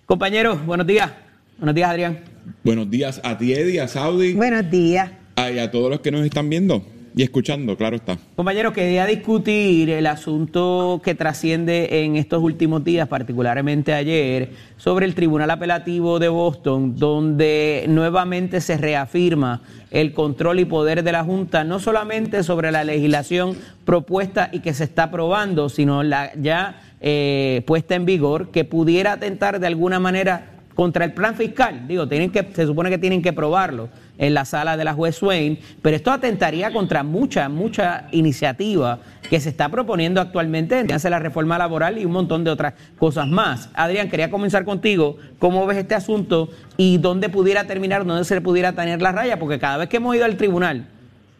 Compañeros, 0.05 0.63
buenos 0.65 0.85
días. 0.85 1.09
Buenos 1.57 1.73
días, 1.73 1.89
Adrián. 1.89 2.19
Buenos 2.63 2.89
días 2.89 3.21
a 3.23 3.37
ti, 3.37 3.53
Eddie, 3.53 3.81
a 3.81 3.87
Saudi, 3.87 4.33
Buenos 4.33 4.69
días. 4.69 5.09
y 5.37 5.57
a 5.59 5.71
todos 5.71 5.89
los 5.89 6.01
que 6.01 6.11
nos 6.11 6.23
están 6.25 6.49
viendo 6.49 6.85
y 7.15 7.23
escuchando, 7.23 7.75
claro 7.75 7.97
está. 7.97 8.17
Compañeros, 8.35 8.73
quería 8.73 9.05
discutir 9.05 9.89
el 9.89 10.07
asunto 10.07 11.01
que 11.03 11.15
trasciende 11.15 12.03
en 12.03 12.15
estos 12.15 12.41
últimos 12.41 12.83
días, 12.83 13.07
particularmente 13.07 13.93
ayer, 13.93 14.51
sobre 14.77 15.05
el 15.05 15.15
Tribunal 15.15 15.51
Apelativo 15.51 16.19
de 16.19 16.29
Boston, 16.29 16.95
donde 16.97 17.85
nuevamente 17.89 18.61
se 18.61 18.77
reafirma 18.77 19.61
el 19.91 20.13
control 20.13 20.59
y 20.59 20.65
poder 20.65 21.03
de 21.03 21.11
la 21.11 21.23
Junta, 21.23 21.63
no 21.63 21.79
solamente 21.79 22.43
sobre 22.43 22.71
la 22.71 22.83
legislación 22.83 23.57
propuesta 23.83 24.49
y 24.51 24.59
que 24.59 24.73
se 24.73 24.85
está 24.85 25.03
aprobando, 25.03 25.69
sino 25.69 26.03
la 26.03 26.31
ya 26.35 26.81
eh, 27.01 27.63
puesta 27.65 27.95
en 27.95 28.05
vigor, 28.05 28.51
que 28.51 28.63
pudiera 28.63 29.13
atentar 29.13 29.59
de 29.59 29.67
alguna 29.67 29.99
manera 29.99 30.51
contra 30.75 31.05
el 31.05 31.13
plan 31.13 31.35
fiscal. 31.35 31.87
Digo, 31.87 32.07
tienen 32.07 32.31
que, 32.31 32.47
se 32.53 32.65
supone 32.65 32.89
que 32.89 32.97
tienen 32.97 33.21
que 33.21 33.33
probarlo 33.33 33.89
en 34.21 34.35
la 34.35 34.45
sala 34.45 34.77
de 34.77 34.85
la 34.85 34.93
juez 34.93 35.15
Swain, 35.15 35.57
pero 35.81 35.95
esto 35.95 36.11
atentaría 36.11 36.71
contra 36.71 37.01
mucha, 37.03 37.49
mucha 37.49 38.07
iniciativa 38.11 38.99
que 39.27 39.39
se 39.39 39.49
está 39.49 39.67
proponiendo 39.69 40.21
actualmente, 40.21 40.85
hace 40.93 41.09
la 41.09 41.17
reforma 41.17 41.57
laboral 41.57 41.97
y 41.97 42.05
un 42.05 42.11
montón 42.11 42.43
de 42.43 42.51
otras 42.51 42.75
cosas 42.99 43.27
más. 43.27 43.69
Adrián, 43.73 44.09
quería 44.09 44.29
comenzar 44.29 44.63
contigo. 44.63 45.17
¿Cómo 45.39 45.65
ves 45.65 45.79
este 45.79 45.95
asunto 45.95 46.49
y 46.77 46.99
dónde 46.99 47.29
pudiera 47.29 47.65
terminar, 47.65 48.05
dónde 48.05 48.23
se 48.23 48.35
le 48.35 48.41
pudiera 48.41 48.73
tener 48.73 49.01
la 49.01 49.11
raya? 49.11 49.39
Porque 49.39 49.57
cada 49.57 49.77
vez 49.77 49.89
que 49.89 49.97
hemos 49.97 50.15
ido 50.15 50.25
al 50.25 50.37
tribunal 50.37 50.85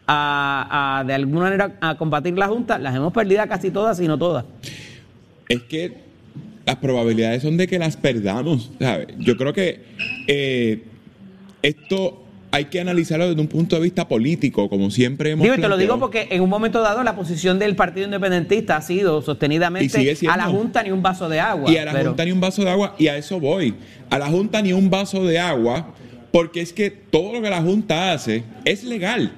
a, 0.08 0.98
a, 0.98 1.04
de 1.04 1.14
alguna 1.14 1.42
manera 1.42 1.76
a 1.80 1.96
combatir 1.96 2.36
la 2.36 2.48
Junta, 2.48 2.78
las 2.78 2.96
hemos 2.96 3.12
perdido 3.12 3.46
casi 3.46 3.70
todas, 3.70 3.96
si 3.96 4.08
no 4.08 4.18
todas. 4.18 4.44
Es 5.48 5.62
que 5.62 5.98
las 6.66 6.76
probabilidades 6.76 7.42
son 7.42 7.56
de 7.56 7.68
que 7.68 7.78
las 7.78 7.96
perdamos, 7.96 8.72
¿sabes? 8.80 9.06
Yo 9.18 9.36
creo 9.36 9.52
que 9.52 9.84
eh, 10.26 10.82
esto 11.62 12.22
hay 12.54 12.66
que 12.66 12.80
analizarlo 12.80 13.28
desde 13.28 13.40
un 13.40 13.48
punto 13.48 13.76
de 13.76 13.82
vista 13.82 14.06
político, 14.06 14.68
como 14.68 14.90
siempre 14.90 15.30
hemos 15.30 15.42
Digo, 15.42 15.56
y 15.56 15.60
te 15.60 15.68
lo 15.68 15.78
digo 15.78 15.98
porque 15.98 16.28
en 16.30 16.42
un 16.42 16.50
momento 16.50 16.82
dado 16.82 17.02
la 17.02 17.16
posición 17.16 17.58
del 17.58 17.74
Partido 17.74 18.04
Independentista 18.04 18.76
ha 18.76 18.82
sido 18.82 19.22
sostenidamente 19.22 20.14
a 20.28 20.36
la 20.36 20.44
Junta 20.44 20.82
ni 20.82 20.90
un 20.90 21.02
vaso 21.02 21.30
de 21.30 21.40
agua. 21.40 21.70
Y 21.70 21.78
a 21.78 21.86
la 21.86 21.92
pero- 21.92 22.10
Junta 22.10 22.24
ni 22.26 22.32
un 22.32 22.40
vaso 22.40 22.62
de 22.62 22.70
agua, 22.70 22.94
y 22.98 23.08
a 23.08 23.16
eso 23.16 23.40
voy. 23.40 23.74
A 24.10 24.18
la 24.18 24.26
Junta 24.28 24.60
ni 24.60 24.74
un 24.74 24.90
vaso 24.90 25.24
de 25.24 25.38
agua, 25.38 25.94
porque 26.30 26.60
es 26.60 26.74
que 26.74 26.90
todo 26.90 27.32
lo 27.32 27.40
que 27.40 27.48
la 27.48 27.62
Junta 27.62 28.12
hace 28.12 28.44
es 28.66 28.84
legal. 28.84 29.32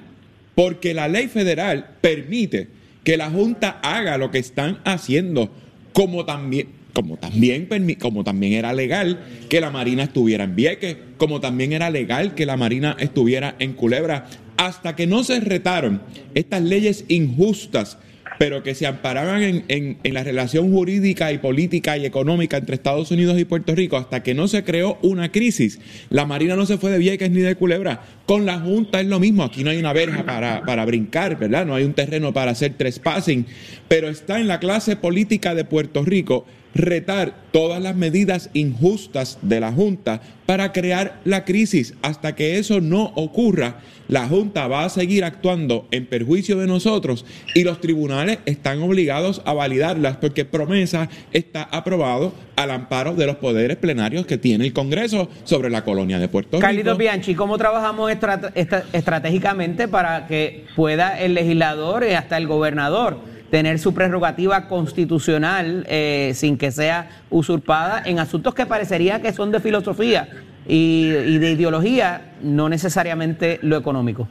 Porque 0.53 0.93
la 0.93 1.07
ley 1.07 1.27
federal 1.27 1.87
permite 2.01 2.67
que 3.05 3.15
la 3.15 3.29
Junta 3.29 3.79
haga 3.81 4.17
lo 4.17 4.29
que 4.29 4.39
están 4.39 4.79
haciendo, 4.83 5.49
como 5.93 6.25
también, 6.25 6.67
como 6.95 7.17
también, 7.17 7.67
como 7.99 8.23
también 8.23 8.53
era 8.53 8.71
legal 8.73 9.19
que 9.49 9.59
la 9.59 9.69
Marina 9.69 10.03
estuviera 10.03 10.45
en 10.45 10.55
Vieques, 10.55 10.95
como 11.17 11.41
también 11.41 11.73
era 11.73 11.89
legal 11.89 12.33
que 12.35 12.45
la 12.45 12.55
Marina 12.55 12.95
estuviera 12.99 13.55
en 13.59 13.73
Culebra, 13.73 14.27
hasta 14.55 14.95
que 14.95 15.05
no 15.05 15.25
se 15.25 15.41
retaron 15.41 16.01
estas 16.33 16.61
leyes 16.61 17.03
injustas 17.09 17.97
pero 18.37 18.63
que 18.63 18.75
se 18.75 18.85
amparaban 18.85 19.43
en, 19.43 19.63
en- 19.69 19.97
en 20.03 20.13
la 20.13 20.21
relación 20.21 20.69
jurídica 20.69 21.31
y 21.31 21.37
política 21.37 21.97
y 21.97 22.05
económica 22.05 22.57
entre 22.57 22.75
Estados 22.75 23.09
Unidos 23.11 23.39
y 23.39 23.45
Puerto 23.45 23.73
Rico 23.73 23.95
hasta 23.95 24.23
que 24.23 24.33
no 24.33 24.49
se 24.49 24.65
creó 24.65 24.97
una 25.03 25.31
crisis. 25.31 25.79
La 26.09 26.25
Marina 26.25 26.57
no 26.57 26.65
se 26.65 26.77
fue 26.77 26.91
de 26.91 26.97
Vieques 26.97 27.31
ni 27.31 27.39
de 27.39 27.55
Culebra. 27.55 28.01
Con 28.25 28.45
la 28.45 28.59
Junta 28.59 28.99
es 28.99 29.07
lo 29.07 29.21
mismo. 29.21 29.43
Aquí 29.43 29.63
no 29.63 29.69
hay 29.69 29.77
una 29.77 29.93
verja 29.93 30.25
para, 30.25 30.63
para 30.63 30.83
brincar, 30.83 31.39
¿verdad? 31.39 31.65
No 31.65 31.75
hay 31.75 31.85
un 31.85 31.93
terreno 31.93 32.33
para 32.33 32.51
hacer 32.51 32.73
trespassing. 32.73 33.45
Pero 33.87 34.09
está 34.09 34.37
en 34.41 34.49
la 34.49 34.59
clase 34.59 34.97
política 34.97 35.55
de 35.55 35.63
Puerto 35.63 36.03
Rico 36.03 36.45
retar 36.75 37.33
todas 37.51 37.81
las 37.81 37.95
medidas 37.95 38.49
injustas 38.53 39.39
de 39.41 39.61
la 39.61 39.71
Junta 39.71 40.21
para 40.45 40.73
crear 40.73 41.19
la 41.23 41.45
crisis. 41.45 41.95
Hasta 42.01 42.35
que 42.35 42.59
eso 42.59 42.81
no 42.81 43.13
ocurra, 43.15 43.79
la 44.07 44.27
Junta 44.27 44.67
va 44.67 44.83
a 44.83 44.89
seguir 44.89 45.23
actuando 45.23 45.87
en 45.89 46.05
perjuicio 46.05 46.57
de 46.57 46.67
nosotros 46.67 47.25
y 47.55 47.63
los 47.63 47.79
tribunales 47.81 48.39
están 48.45 48.83
obligados 48.83 49.41
a 49.45 49.53
validarlas 49.53 50.17
porque 50.17 50.45
promesa 50.45 51.09
está 51.31 51.63
aprobado 51.63 52.33
al 52.57 52.71
amparo 52.71 53.15
de 53.15 53.25
los 53.25 53.37
poderes 53.37 53.77
plenarios 53.77 54.25
que 54.25 54.37
tiene 54.37 54.65
el 54.65 54.73
Congreso 54.73 55.29
sobre 55.45 55.69
la 55.69 55.83
colonia 55.83 56.19
de 56.19 56.27
Puerto 56.27 56.59
Carlitos 56.59 56.93
Rico. 56.93 56.99
Bianchi, 56.99 57.35
¿cómo 57.35 57.57
trabajamos 57.57 58.11
estratégicamente 58.11 59.87
para 59.87 60.27
que 60.27 60.65
pueda 60.75 61.19
el 61.19 61.33
legislador 61.33 62.03
y 62.03 62.13
hasta 62.13 62.37
el 62.37 62.47
gobernador 62.47 63.34
tener 63.49 63.79
su 63.79 63.93
prerrogativa 63.93 64.67
constitucional 64.67 65.85
eh, 65.87 66.31
sin 66.33 66.57
que 66.57 66.71
sea 66.71 67.09
usurpada 67.29 68.01
en 68.05 68.19
asuntos 68.19 68.53
que 68.53 68.65
parecería 68.65 69.21
que 69.21 69.33
son 69.33 69.51
de 69.51 69.59
filosofía 69.59 70.27
y, 70.67 71.11
y 71.13 71.37
de 71.37 71.51
ideología, 71.51 72.33
no 72.41 72.69
necesariamente 72.69 73.59
lo 73.61 73.77
económico? 73.77 74.27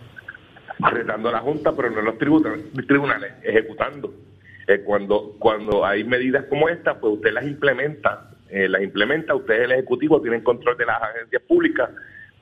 retando 0.78 1.28
a 1.28 1.32
la 1.32 1.40
Junta, 1.40 1.72
pero 1.74 1.90
no 1.90 2.02
los 2.02 2.18
tribunales, 2.18 3.32
ejecutando. 3.42 4.12
Eh, 4.66 4.80
cuando, 4.80 5.36
cuando 5.38 5.84
hay 5.84 6.04
medidas 6.04 6.44
como 6.46 6.68
esta, 6.68 6.98
pues 6.98 7.14
usted 7.14 7.32
las 7.32 7.44
implementa, 7.44 8.30
eh, 8.48 8.68
las 8.68 8.82
implementa, 8.82 9.34
usted 9.34 9.62
el 9.62 9.72
Ejecutivo, 9.72 10.20
tienen 10.20 10.42
control 10.42 10.76
de 10.76 10.86
las 10.86 11.02
agencias 11.02 11.42
públicas, 11.42 11.90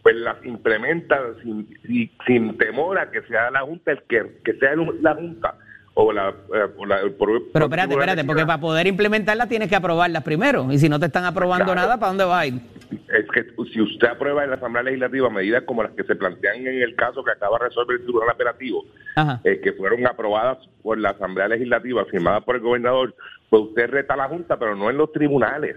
pues 0.03 0.16
las 0.16 0.45
implementa 0.45 1.18
sin, 1.43 1.68
sin, 1.87 2.11
sin 2.27 2.59
temor 2.59 2.99
a 2.99 3.11
que 3.11 3.23
sea 3.23 3.51
la 3.51 3.61
Junta 3.61 3.93
el 3.93 4.03
que, 4.05 4.41
que 4.45 4.55
sea 4.55 4.75
la 5.01 5.14
Junta 5.14 5.55
o 5.95 6.12
la, 6.12 6.30
eh, 6.30 6.66
o 6.76 6.86
la- 6.86 7.01
propio 7.18 7.43
Pero 7.53 7.64
espérate, 7.66 7.93
espérate, 7.95 8.24
porque 8.24 8.47
para 8.47 8.61
poder 8.61 8.86
implementarla 8.86 9.47
tienes 9.47 9.68
que 9.68 9.76
aprobarlas 9.76 10.22
primero. 10.22 10.72
Y 10.72 10.78
si 10.78 10.88
no 10.88 10.99
te 10.99 11.07
están 11.07 11.24
aprobando 11.24 11.66
Claro. 11.66 11.80
nada, 11.80 11.99
¿para 11.99 12.09
dónde 12.09 12.24
va 12.24 12.40
a 12.40 12.47
ir? 12.47 12.55
es 12.93 13.26
que 13.30 13.45
si 13.72 13.80
usted 13.80 14.07
aprueba 14.09 14.45
en 14.45 14.51
la 14.51 14.57
Asamblea 14.57 14.82
Legislativa 14.84 15.28
medidas 15.30 15.62
como 15.64 15.82
las 15.82 15.93
que 15.93 16.05
se 16.05 16.14
plantean 16.14 16.66
en 16.66 16.82
el 16.82 16.95
caso 16.95 17.22
que 17.24 17.30
acaba 17.30 17.59
de 17.59 17.66
resolver 17.66 17.97
el 17.99 18.03
Tribunal 18.05 18.30
Apelativo, 18.30 18.84
eh, 19.45 19.61
que 19.62 19.72
fueron 19.74 20.07
aprobadas 20.07 20.59
por 20.82 20.99
la 20.99 21.11
Asamblea 21.11 21.49
Legislativa, 21.49 22.05
firmadas 22.07 22.43
por 22.45 22.57
el 22.57 22.62
gobernador, 22.62 23.14
pues 23.51 23.62
usted 23.64 23.88
reta 23.90 24.14
a 24.14 24.18
la 24.18 24.28
Junta, 24.28 24.59
pero 24.59 24.74
no 24.76 24.88
en 24.90 24.97
los 24.99 25.11
tribunales. 25.12 25.76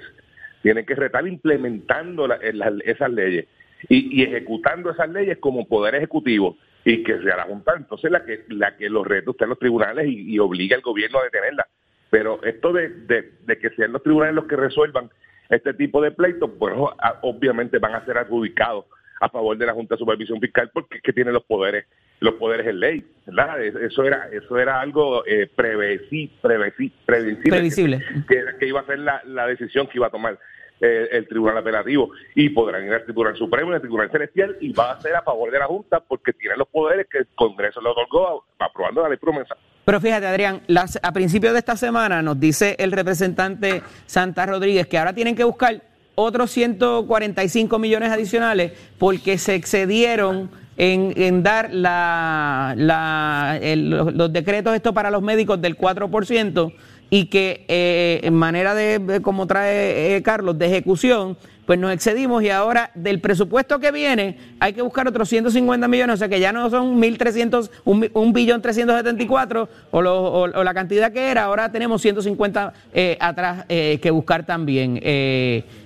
Tiene 0.61 0.85
que 0.85 0.95
retar 0.95 1.25
implementando 1.27 2.27
la- 2.27 2.39
las- 2.53 2.73
esas 2.85 3.11
leyes. 3.11 3.47
y, 3.89 4.19
y 4.21 4.23
ejecutando 4.23 4.89
esas 4.89 5.09
leyes 5.09 5.37
como 5.37 5.67
poder 5.67 5.93
ejecutivo 5.95 6.57
y 6.85 7.03
que 7.03 7.19
sea 7.21 7.35
la 7.35 7.43
Junta 7.43 7.73
entonces 7.75 8.11
la 8.11 8.23
que 8.23 8.45
la 8.49 8.77
que 8.77 8.89
los 8.89 9.05
reta 9.05 9.31
usted 9.31 9.45
en 9.45 9.49
los 9.49 9.59
tribunales 9.59 10.05
y, 10.07 10.37
obliga 10.39 10.75
al 10.75 10.83
gobierno 10.83 11.19
a 11.19 11.23
detenerla. 11.23 11.67
Pero 12.11 12.41
esto 12.43 12.71
de, 12.71 12.89
de, 12.89 13.33
de 13.41 13.57
que 13.57 13.71
sean 13.71 13.91
los 13.91 14.03
tribunales 14.03 14.35
los 14.35 14.45
que 14.45 14.55
resuelvan 14.55 15.09
este 15.49 15.73
tipo 15.73 16.01
de 16.01 16.11
pleitos, 16.11 16.51
pues 16.57 16.73
obviamente 17.21 17.79
van 17.79 17.95
a 17.95 18.05
ser 18.05 18.17
adjudicados 18.17 18.85
a 19.21 19.29
favor 19.29 19.57
de 19.57 19.65
la 19.65 19.73
Junta 19.73 19.95
de 19.95 19.99
Supervisión 19.99 20.39
Fiscal 20.39 20.69
porque 20.73 20.97
es 20.97 21.03
que 21.03 21.13
tiene 21.13 21.31
los 21.31 21.43
poderes 21.43 21.85
los 22.21 22.35
poderes 22.35 22.65
en 22.67 22.79
ley, 22.79 23.05
¿verdad? 23.25 23.61
Es- 23.61 23.75
Eso 23.75 24.03
era 24.03 24.29
eso 24.31 24.57
era 24.57 24.79
algo 24.79 25.25
eh, 25.25 25.49
prevesi- 25.53 26.31
prevesi- 26.41 26.91
previsible, 27.05 27.49
Previsible. 27.51 28.03
Que, 28.27 28.43
que 28.59 28.67
iba 28.67 28.79
a 28.79 28.85
ser 28.85 28.99
la, 28.99 29.21
la 29.25 29.45
decisión 29.47 29.87
que 29.87 29.97
iba 29.97 30.07
a 30.07 30.11
tomar 30.11 30.39
eh, 30.81 31.07
el 31.11 31.27
Tribunal 31.27 31.57
Apelativo 31.57 32.11
y 32.33 32.49
podrán 32.49 32.85
ir 32.85 32.93
al 32.93 33.03
Tribunal 33.03 33.35
Supremo 33.35 33.71
y 33.71 33.75
al 33.75 33.81
Tribunal 33.81 34.09
Celestial 34.11 34.57
y 34.61 34.71
va 34.73 34.91
a 34.91 35.01
ser 35.01 35.15
a 35.15 35.21
favor 35.23 35.51
de 35.51 35.59
la 35.59 35.65
Junta 35.65 35.99
porque 35.99 36.33
tiene 36.33 36.55
los 36.57 36.67
poderes 36.67 37.07
que 37.09 37.19
el 37.19 37.27
Congreso 37.35 37.81
le 37.81 37.89
otorgó 37.89 38.45
aprobando 38.59 39.01
la 39.03 39.09
ley 39.09 39.17
promesa. 39.17 39.55
Pero 39.85 39.99
fíjate, 40.01 40.25
Adrián, 40.25 40.61
las- 40.67 40.99
a 41.03 41.11
principios 41.11 41.53
de 41.53 41.59
esta 41.59 41.75
semana 41.77 42.21
nos 42.21 42.39
dice 42.39 42.75
el 42.79 42.91
representante 42.91 43.81
Santa 44.05 44.45
Rodríguez 44.45 44.87
que 44.87 44.97
ahora 44.97 45.13
tienen 45.13 45.35
que 45.35 45.43
buscar 45.43 45.81
otros 46.15 46.51
145 46.51 47.77
millones 47.79 48.09
adicionales 48.11 48.71
porque 48.97 49.37
se 49.37 49.55
excedieron 49.55 50.49
en, 50.77 51.13
en 51.15 51.43
dar 51.43 51.73
la, 51.73 52.73
la- 52.77 53.59
los, 53.75 54.31
decretos 54.33 54.75
estos 54.75 54.93
para 54.93 55.11
los 55.11 55.21
médicos 55.21 55.61
del 55.61 55.77
4% 55.77 56.73
y 57.09 57.25
que 57.27 57.65
eh, 57.67 58.19
en 58.23 58.33
manera 58.33 58.73
de, 58.73 59.21
como 59.21 59.45
trae 59.47 60.15
eh, 60.17 60.23
Carlos, 60.23 60.57
de 60.57 60.65
ejecución, 60.65 61.37
pues 61.65 61.79
nos 61.79 61.91
excedimos 61.93 62.43
y 62.43 62.49
ahora 62.49 62.91
del 62.95 63.21
presupuesto 63.21 63.79
que 63.79 63.91
viene 63.91 64.37
hay 64.59 64.73
que 64.73 64.81
buscar 64.81 65.07
otros 65.07 65.29
150 65.29 65.87
millones, 65.87 66.15
o 66.15 66.17
sea 66.17 66.27
que 66.29 66.39
ya 66.39 66.51
no 66.51 66.69
son 66.69 66.99
1.300, 67.01 67.69
un, 67.85 68.09
un 68.13 68.33
billón 68.33 68.61
374 68.61 69.69
o, 69.91 70.01
lo- 70.01 70.23
o- 70.23 70.41
o 70.59 70.63
la 70.63 70.73
cantidad 70.73 71.11
que 71.11 71.29
era, 71.31 71.43
ahora 71.45 71.71
tenemos 71.71 72.01
150 72.01 72.73
eh, 72.93 73.17
atrás 73.19 73.65
eh, 73.69 73.99
que 74.01 74.11
buscar 74.11 74.45
también. 74.45 74.99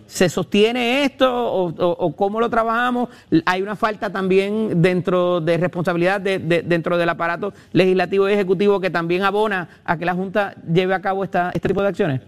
¿Se 0.10 0.28
sostiene 0.28 1.03
esto 1.05 1.30
o, 1.32 2.16
cómo 2.16 2.39
lo 2.39 2.49
trabajamos? 2.49 3.10
Hay 3.45 3.62
una 3.62 3.76
falta 3.76 4.12
también 4.12 4.82
dentro 4.82 5.39
de 5.39 5.55
responsabilidad 5.57 6.20
de- 6.20 6.39
de- 6.39 6.64
dentro 6.64 6.97
del 6.97 7.07
aparato 7.10 7.53
legislativo 7.74 8.28
y 8.28 8.34
ejecutivo 8.34 8.80
que 8.82 8.89
también 8.89 9.22
abona 9.22 9.70
a 9.86 9.97
que 9.99 10.05
la 10.05 10.16
Junta 10.16 10.55
lleve 10.74 10.95
a 10.95 11.01
cabo 11.01 11.24
esta, 11.24 11.51
este 11.53 11.68
tipo 11.68 11.84
de 11.84 11.88
acciones. 11.89 12.22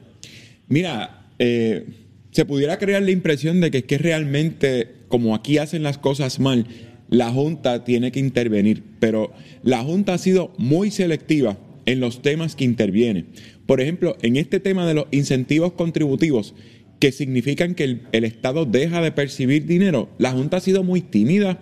Mira, 0.67 1.25
eh, 1.39 1.87
se 2.29 2.45
pudiera 2.45 2.77
crear 2.77 3.01
la 3.01 3.11
impresión 3.11 3.59
de 3.61 3.71
que 3.71 3.79
es 3.79 3.83
que 3.85 3.97
realmente, 3.97 4.97
como 5.07 5.33
aquí 5.33 5.57
hacen 5.57 5.81
las 5.81 5.97
cosas 5.97 6.39
mal, 6.39 6.67
la 7.09 7.31
Junta 7.31 7.83
tiene 7.83 8.11
que 8.11 8.19
intervenir, 8.19 8.83
pero 8.99 9.31
la 9.63 9.79
Junta 9.83 10.13
ha 10.13 10.17
sido 10.19 10.53
muy 10.59 10.91
selectiva 10.91 11.57
en 11.87 11.99
los 11.99 12.21
temas 12.21 12.55
que 12.55 12.63
interviene. 12.63 13.25
Por 13.65 13.81
ejemplo, 13.81 14.15
en 14.21 14.35
este 14.37 14.59
tema 14.59 14.85
de 14.85 14.93
los 14.93 15.05
incentivos 15.11 15.73
contributivos, 15.73 16.53
que 17.01 17.11
significan 17.11 17.75
que 17.75 17.83
el, 17.83 18.01
el 18.13 18.23
Estado 18.23 18.65
deja 18.65 19.01
de 19.01 19.11
percibir 19.11 19.65
dinero, 19.65 20.07
la 20.17 20.31
Junta 20.31 20.57
ha 20.57 20.61
sido 20.61 20.83
muy 20.83 21.01
tímida 21.01 21.59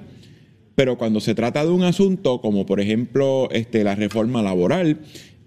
pero 0.79 0.97
cuando 0.97 1.19
se 1.19 1.35
trata 1.35 1.65
de 1.65 1.71
un 1.71 1.83
asunto 1.83 2.39
como 2.39 2.65
por 2.65 2.79
ejemplo 2.79 3.49
este, 3.51 3.83
la 3.83 3.95
reforma 3.95 4.41
laboral, 4.41 4.99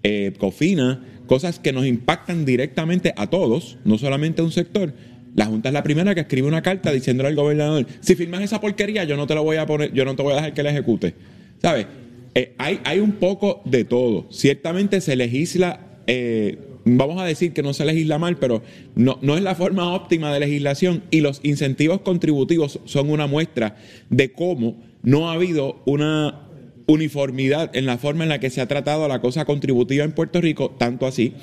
eh, 0.03 0.31
COFINA, 0.37 1.03
cosas 1.25 1.57
que 1.57 1.73
nos 1.73 1.87
impactan 1.87 2.45
directamente 2.45 3.15
a 3.17 3.31
todos, 3.31 3.79
no 3.83 3.97
solamente 3.97 4.43
a 4.43 4.45
un 4.45 4.51
sector, 4.51 4.93
la 5.35 5.47
Junta 5.47 5.69
es 5.69 5.73
la 5.73 5.81
primera 5.81 6.13
que 6.13 6.21
escribe 6.21 6.47
una 6.47 6.61
carta 6.61 6.91
diciéndole 6.91 7.29
al 7.29 7.35
gobernador, 7.35 7.87
si 7.99 8.13
firmas 8.13 8.43
esa 8.43 8.61
porquería 8.61 9.05
yo 9.05 9.17
no 9.17 9.25
te 9.25 9.33
lo 9.33 9.43
voy 9.43 9.57
a 9.57 9.65
poner, 9.65 9.91
yo 9.91 10.05
no 10.05 10.15
te 10.15 10.21
voy 10.21 10.33
a 10.33 10.35
dejar 10.35 10.53
que 10.53 10.61
la 10.61 10.69
ejecute. 10.69 11.15
¿Sabes? 11.59 11.87
Eh, 12.35 12.53
hay, 12.59 12.79
hay 12.83 12.99
un 12.99 13.13
poco 13.13 13.63
de 13.65 13.85
todo. 13.85 14.27
Ciertamente 14.29 15.01
se 15.01 15.15
legisla, 15.15 15.79
eh, 16.05 16.59
vamos 16.85 17.21
a 17.21 17.25
decir 17.25 17.53
que 17.53 17.63
no 17.63 17.73
se 17.73 17.85
legisla 17.85 18.17
mal, 18.19 18.37
pero 18.37 18.61
no, 18.95 19.17
no 19.21 19.37
es 19.37 19.43
la 19.43 19.55
forma 19.55 19.93
óptima 19.93 20.33
de 20.33 20.39
legislación 20.39 21.03
y 21.11 21.21
los 21.21 21.39
incentivos 21.43 22.01
contributivos 22.01 22.79
son 22.85 23.09
una 23.09 23.27
muestra 23.27 23.77
de 24.09 24.31
cómo 24.31 24.77
no 25.01 25.29
ha 25.29 25.33
habido 25.33 25.81
una 25.85 26.47
uniformidad 26.87 27.75
en 27.75 27.85
la 27.85 27.97
forma 27.97 28.23
en 28.23 28.29
la 28.29 28.39
que 28.39 28.49
se 28.49 28.61
ha 28.61 28.67
tratado 28.67 29.07
la 29.07 29.21
cosa 29.21 29.45
contributiva 29.45 30.03
en 30.03 30.11
Puerto 30.11 30.41
Rico, 30.41 30.71
tanto 30.77 31.05
así 31.05 31.33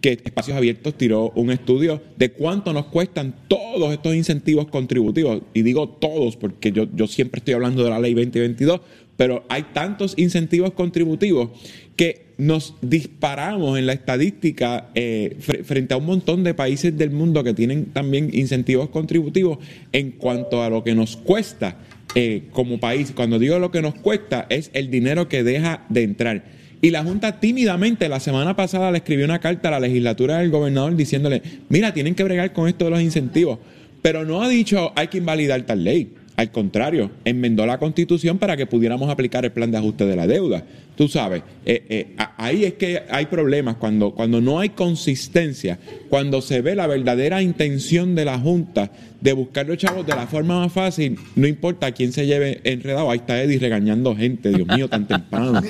que 0.00 0.20
Espacios 0.24 0.56
Abiertos 0.56 0.96
tiró 0.96 1.30
un 1.34 1.50
estudio 1.50 2.00
de 2.16 2.30
cuánto 2.30 2.72
nos 2.72 2.86
cuestan 2.86 3.34
todos 3.48 3.92
estos 3.92 4.14
incentivos 4.14 4.68
contributivos. 4.68 5.42
Y 5.54 5.62
digo 5.62 5.88
todos 5.88 6.36
porque 6.36 6.70
yo, 6.70 6.86
yo 6.94 7.06
siempre 7.06 7.38
estoy 7.38 7.54
hablando 7.54 7.82
de 7.82 7.90
la 7.90 7.98
ley 7.98 8.14
2022, 8.14 8.80
pero 9.16 9.44
hay 9.48 9.64
tantos 9.72 10.14
incentivos 10.16 10.72
contributivos 10.72 11.50
que 11.96 12.25
nos 12.38 12.74
disparamos 12.82 13.78
en 13.78 13.86
la 13.86 13.94
estadística 13.94 14.88
eh, 14.94 15.36
fre- 15.40 15.64
frente 15.64 15.94
a 15.94 15.96
un 15.96 16.06
montón 16.06 16.44
de 16.44 16.52
países 16.54 16.96
del 16.96 17.10
mundo 17.10 17.42
que 17.42 17.54
tienen 17.54 17.86
también 17.86 18.30
incentivos 18.32 18.90
contributivos 18.90 19.58
en 19.92 20.10
cuanto 20.12 20.62
a 20.62 20.68
lo 20.68 20.84
que 20.84 20.94
nos 20.94 21.16
cuesta 21.16 21.76
eh, 22.14 22.42
como 22.52 22.78
país. 22.78 23.12
Cuando 23.14 23.38
digo 23.38 23.58
lo 23.58 23.70
que 23.70 23.80
nos 23.82 23.94
cuesta 23.94 24.46
es 24.50 24.70
el 24.74 24.90
dinero 24.90 25.28
que 25.28 25.42
deja 25.42 25.84
de 25.88 26.02
entrar. 26.02 26.44
Y 26.82 26.90
la 26.90 27.02
Junta 27.02 27.40
tímidamente 27.40 28.08
la 28.08 28.20
semana 28.20 28.54
pasada 28.54 28.90
le 28.90 28.98
escribió 28.98 29.24
una 29.24 29.40
carta 29.40 29.68
a 29.68 29.72
la 29.72 29.80
legislatura 29.80 30.38
del 30.38 30.50
gobernador 30.50 30.94
diciéndole, 30.94 31.40
mira, 31.70 31.94
tienen 31.94 32.14
que 32.14 32.22
bregar 32.22 32.52
con 32.52 32.68
esto 32.68 32.84
de 32.84 32.90
los 32.90 33.00
incentivos. 33.00 33.58
Pero 34.02 34.26
no 34.26 34.42
ha 34.42 34.48
dicho 34.48 34.92
hay 34.94 35.08
que 35.08 35.18
invalidar 35.18 35.62
tal 35.62 35.82
ley. 35.82 36.10
Al 36.36 36.50
contrario, 36.50 37.10
enmendó 37.24 37.64
la 37.64 37.78
constitución 37.78 38.36
para 38.36 38.58
que 38.58 38.66
pudiéramos 38.66 39.08
aplicar 39.08 39.46
el 39.46 39.52
plan 39.52 39.70
de 39.70 39.78
ajuste 39.78 40.04
de 40.04 40.16
la 40.16 40.26
deuda. 40.26 40.64
Tú 40.94 41.08
sabes, 41.08 41.42
eh, 41.64 41.84
eh, 41.88 42.16
ahí 42.36 42.64
es 42.64 42.74
que 42.74 43.02
hay 43.10 43.26
problemas 43.26 43.76
cuando, 43.76 44.12
cuando 44.12 44.40
no 44.42 44.60
hay 44.60 44.70
consistencia, 44.70 45.78
cuando 46.10 46.42
se 46.42 46.60
ve 46.60 46.74
la 46.74 46.86
verdadera 46.86 47.40
intención 47.40 48.14
de 48.14 48.26
la 48.26 48.38
Junta 48.38 48.90
de 49.20 49.32
buscar 49.32 49.66
los 49.66 49.78
chavos 49.78 50.06
de 50.06 50.14
la 50.14 50.26
forma 50.26 50.60
más 50.60 50.72
fácil, 50.72 51.18
no 51.36 51.46
importa 51.46 51.92
quién 51.92 52.12
se 52.12 52.26
lleve 52.26 52.60
enredado. 52.64 53.10
Ahí 53.10 53.18
está 53.18 53.42
Eddie 53.42 53.58
regañando 53.58 54.14
gente, 54.14 54.50
Dios 54.50 54.68
mío, 54.68 54.88
tan 54.88 55.06
temprano. 55.06 55.62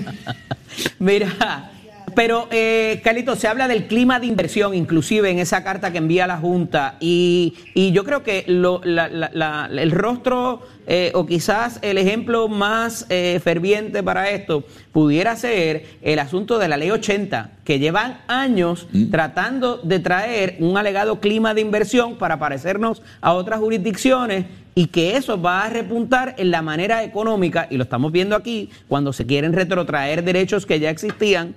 Mira, 0.99 1.73
pero 2.14 2.48
eh, 2.50 3.00
Carlito, 3.04 3.36
se 3.36 3.48
habla 3.48 3.68
del 3.68 3.86
clima 3.86 4.18
de 4.20 4.26
inversión, 4.26 4.74
inclusive 4.74 5.30
en 5.30 5.38
esa 5.38 5.62
carta 5.64 5.92
que 5.92 5.98
envía 5.98 6.26
la 6.26 6.38
Junta, 6.38 6.96
y, 7.00 7.54
y 7.74 7.92
yo 7.92 8.04
creo 8.04 8.22
que 8.22 8.44
lo- 8.46 8.80
la- 8.84 9.09
la- 9.09 9.30
la- 9.34 9.68
el 9.82 9.90
rostro 9.90 10.62
eh, 10.86 11.11
o 11.14 11.26
quizás 11.26 11.78
el 11.82 11.98
ejemplo 11.98 12.46
más 12.48 13.07
eh, 13.11 13.40
ferviente 13.42 14.02
para 14.04 14.30
esto 14.30 14.64
pudiera 14.92 15.34
ser 15.36 15.84
el 16.00 16.18
asunto 16.20 16.59
de 16.59 16.68
la 16.68 16.76
ley 16.76 16.90
80, 16.90 17.50
que 17.64 17.78
llevan 17.80 18.20
años 18.28 18.86
tratando 19.11 19.78
de 19.78 19.98
traer 19.98 20.57
un 20.61 20.78
alegado 20.78 21.20
clima 21.20 21.54
de 21.54 21.61
inversión 21.61 22.16
para 22.16 22.38
parecernos 22.38 23.02
a 23.20 23.32
otras 23.32 23.59
jurisdicciones 23.59 24.46
y 24.76 24.86
que 24.86 25.16
eso 25.16 25.40
va 25.40 25.64
a 25.64 25.70
repuntar 25.70 26.34
en 26.38 26.50
la 26.50 26.62
manera 26.62 27.02
económica, 27.02 27.66
y 27.70 27.76
lo 27.78 27.82
estamos 27.82 28.12
viendo 28.12 28.36
aquí, 28.36 28.70
cuando 28.88 29.12
se 29.12 29.26
quieren 29.26 29.52
retrotraer 29.54 30.22
derechos 30.22 30.66
que 30.66 30.78
ya 30.78 30.90
existían 30.90 31.54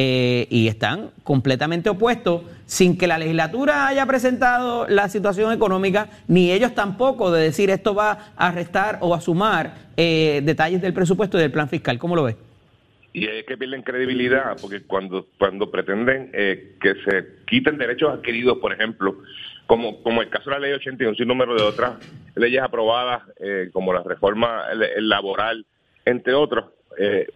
eh, 0.00 0.46
y 0.48 0.68
están 0.68 1.10
completamente 1.24 1.90
opuestos, 1.90 2.42
sin 2.66 2.96
que 2.96 3.08
la 3.08 3.18
legislatura 3.18 3.88
haya 3.88 4.06
presentado 4.06 4.86
la 4.86 5.08
situación 5.08 5.52
económica, 5.52 6.08
ni 6.28 6.52
ellos 6.52 6.72
tampoco 6.72 7.32
de 7.32 7.42
decir 7.42 7.68
esto 7.68 7.96
va 7.96 8.30
a 8.36 8.52
restar 8.52 8.98
o 9.00 9.12
a 9.12 9.20
sumar 9.20 9.74
eh, 9.96 10.40
detalles 10.44 10.80
del 10.82 10.92
presupuesto 10.92 11.36
y 11.36 11.40
del 11.40 11.50
plan 11.50 11.68
fiscal. 11.68 11.98
¿Cómo 11.98 12.14
lo 12.14 12.22
ves? 12.22 12.36
y 13.12 13.26
es 13.26 13.44
que 13.44 13.56
pierden 13.56 13.82
credibilidad 13.82 14.56
porque 14.60 14.82
cuando 14.82 15.26
cuando 15.38 15.68
pretenden 15.68 16.30
eh, 16.32 16.76
que 16.80 16.94
se 17.04 17.26
quiten 17.46 17.76
derechos 17.76 18.12
adquiridos, 18.12 18.58
por 18.58 18.72
ejemplo, 18.72 19.16
como 19.66 20.00
como 20.04 20.22
el 20.22 20.28
caso 20.28 20.50
de 20.50 20.56
la 20.56 20.60
ley 20.60 20.72
80 20.74 21.02
y 21.02 21.06
un 21.08 21.16
sinnúmero 21.16 21.56
de 21.56 21.62
otras 21.62 21.94
leyes 22.36 22.62
aprobadas, 22.62 23.22
eh, 23.40 23.70
como 23.72 23.92
la 23.92 24.04
reforma 24.04 24.62
laboral, 24.98 25.66
entre 26.04 26.34
otros, 26.34 26.66
eh, 26.98 27.26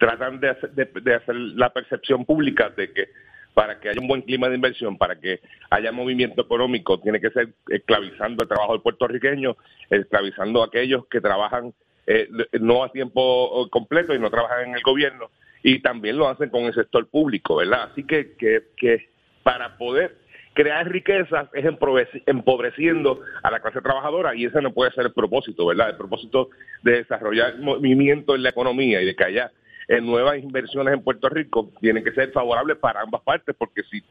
tratan 0.00 0.40
de 0.40 0.48
hacer, 0.48 1.36
la 1.36 1.72
percepción 1.72 2.24
pública 2.24 2.70
de 2.70 2.92
que 2.92 3.08
para 3.54 3.78
que 3.78 3.90
haya 3.90 4.00
un 4.00 4.08
buen 4.08 4.22
clima 4.22 4.48
de 4.48 4.54
inversión, 4.54 4.96
para 4.96 5.20
que 5.20 5.40
haya 5.70 5.92
movimiento 5.92 6.40
económico, 6.40 6.98
tiene 7.00 7.20
que 7.20 7.30
ser 7.30 7.50
esclavizando 7.68 8.42
el 8.42 8.48
trabajo 8.48 8.72
del 8.72 8.82
puertorriqueño, 8.82 9.56
esclavizando 9.90 10.62
a 10.62 10.66
aquellos 10.66 11.06
que 11.06 11.20
trabajan 11.20 11.74
eh, 12.06 12.28
no 12.60 12.82
a 12.82 12.90
tiempo 12.90 13.68
completo 13.70 14.14
y 14.14 14.18
no 14.18 14.30
trabajan 14.30 14.68
en 14.68 14.74
el 14.74 14.82
gobierno, 14.82 15.30
y 15.62 15.80
también 15.80 16.16
lo 16.16 16.28
hacen 16.28 16.48
con 16.48 16.62
el 16.64 16.74
sector 16.74 17.06
público, 17.08 17.56
¿verdad? 17.56 17.90
Así 17.92 18.04
que, 18.04 18.32
que, 18.38 18.62
que 18.76 19.08
para 19.42 19.76
poder 19.76 20.16
crear 20.54 20.88
riquezas 20.88 21.48
es 21.52 21.64
empobreci- 21.64 22.22
empobreciendo 22.26 23.20
a 23.42 23.50
la 23.50 23.60
clase 23.60 23.80
trabajadora 23.80 24.34
y 24.34 24.46
ese 24.46 24.62
no 24.62 24.72
puede 24.72 24.92
ser 24.92 25.06
el 25.06 25.12
propósito, 25.12 25.66
¿verdad? 25.66 25.90
El 25.90 25.96
propósito 25.96 26.50
de 26.82 26.92
desarrollar 26.98 27.58
movimiento 27.58 28.34
en 28.34 28.42
la 28.42 28.50
economía 28.50 29.02
y 29.02 29.06
de 29.06 29.14
que 29.14 29.24
haya 29.24 29.52
eh, 29.90 30.00
nuevas 30.00 30.38
inversiones 30.38 30.94
en 30.94 31.02
Puerto 31.02 31.28
Rico 31.28 31.70
tienen 31.80 32.04
que 32.04 32.12
ser 32.12 32.30
favorables 32.32 32.78
para 32.78 33.02
ambas 33.02 33.22
partes, 33.22 33.54
porque 33.58 33.82
si 33.90 34.02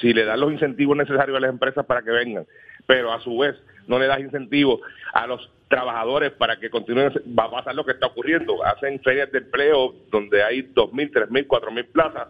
si 0.00 0.12
le 0.12 0.24
das 0.24 0.38
los 0.38 0.52
incentivos 0.52 0.96
necesarios 0.96 1.36
a 1.36 1.40
las 1.40 1.50
empresas 1.50 1.84
para 1.84 2.02
que 2.02 2.10
vengan, 2.10 2.46
pero 2.86 3.12
a 3.12 3.20
su 3.20 3.38
vez 3.38 3.56
no 3.86 3.98
le 3.98 4.06
das 4.06 4.20
incentivos 4.20 4.80
a 5.12 5.26
los 5.26 5.50
trabajadores 5.68 6.32
para 6.32 6.56
que 6.58 6.70
continúen, 6.70 7.12
va 7.38 7.44
a 7.44 7.50
pasar 7.50 7.74
lo 7.74 7.84
que 7.84 7.92
está 7.92 8.06
ocurriendo. 8.06 8.64
Hacen 8.64 9.00
ferias 9.00 9.30
de 9.32 9.38
empleo 9.38 9.94
donde 10.10 10.42
hay 10.42 10.62
2.000, 10.62 11.28
3.000, 11.28 11.46
4.000 11.46 11.86
plazas, 11.92 12.28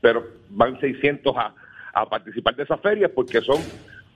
pero 0.00 0.26
van 0.50 0.78
600 0.80 1.36
a, 1.36 1.54
a 1.92 2.08
participar 2.08 2.56
de 2.56 2.62
esas 2.62 2.80
ferias 2.80 3.10
porque 3.14 3.40
son 3.40 3.60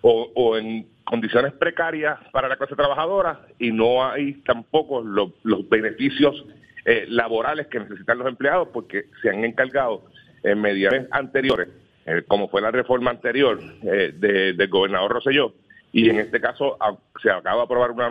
o, 0.01 0.31
o 0.35 0.57
en 0.57 0.87
condiciones 1.05 1.53
precarias 1.55 2.19
para 2.33 2.49
la 2.49 2.57
clase 2.57 2.77
trabajadora 2.77 3.47
y 3.59 3.71
no 3.71 4.05
hay 4.05 4.35
tampoco 4.43 5.03
los, 5.03 5.31
los 5.43 5.69
beneficios 5.69 6.45
eh, 6.85 7.07
laborales 7.09 7.67
que 7.69 7.81
necesitan 7.81 8.19
los 8.19 8.29
empleados 8.29 8.69
porque 8.73 9.07
se 9.21 9.31
han 9.31 9.45
encargado 9.45 10.03
en 10.43 10.61
medidas 10.61 11.07
anteriores, 11.11 11.69
eh, 12.07 12.23
como 12.27 12.49
fue 12.49 12.61
la 12.61 12.71
reforma 12.71 13.11
anterior 13.11 13.61
eh, 13.85 14.13
de- 14.17 14.53
del 14.55 14.69
gobernador 14.69 15.13
Rosselló, 15.13 15.55
y 15.93 16.09
en 16.09 16.19
este 16.19 16.41
caso 16.41 16.77
se 17.23 17.31
acaba 17.31 17.59
de 17.59 17.63
aprobar 17.65 17.91
una 17.91 18.09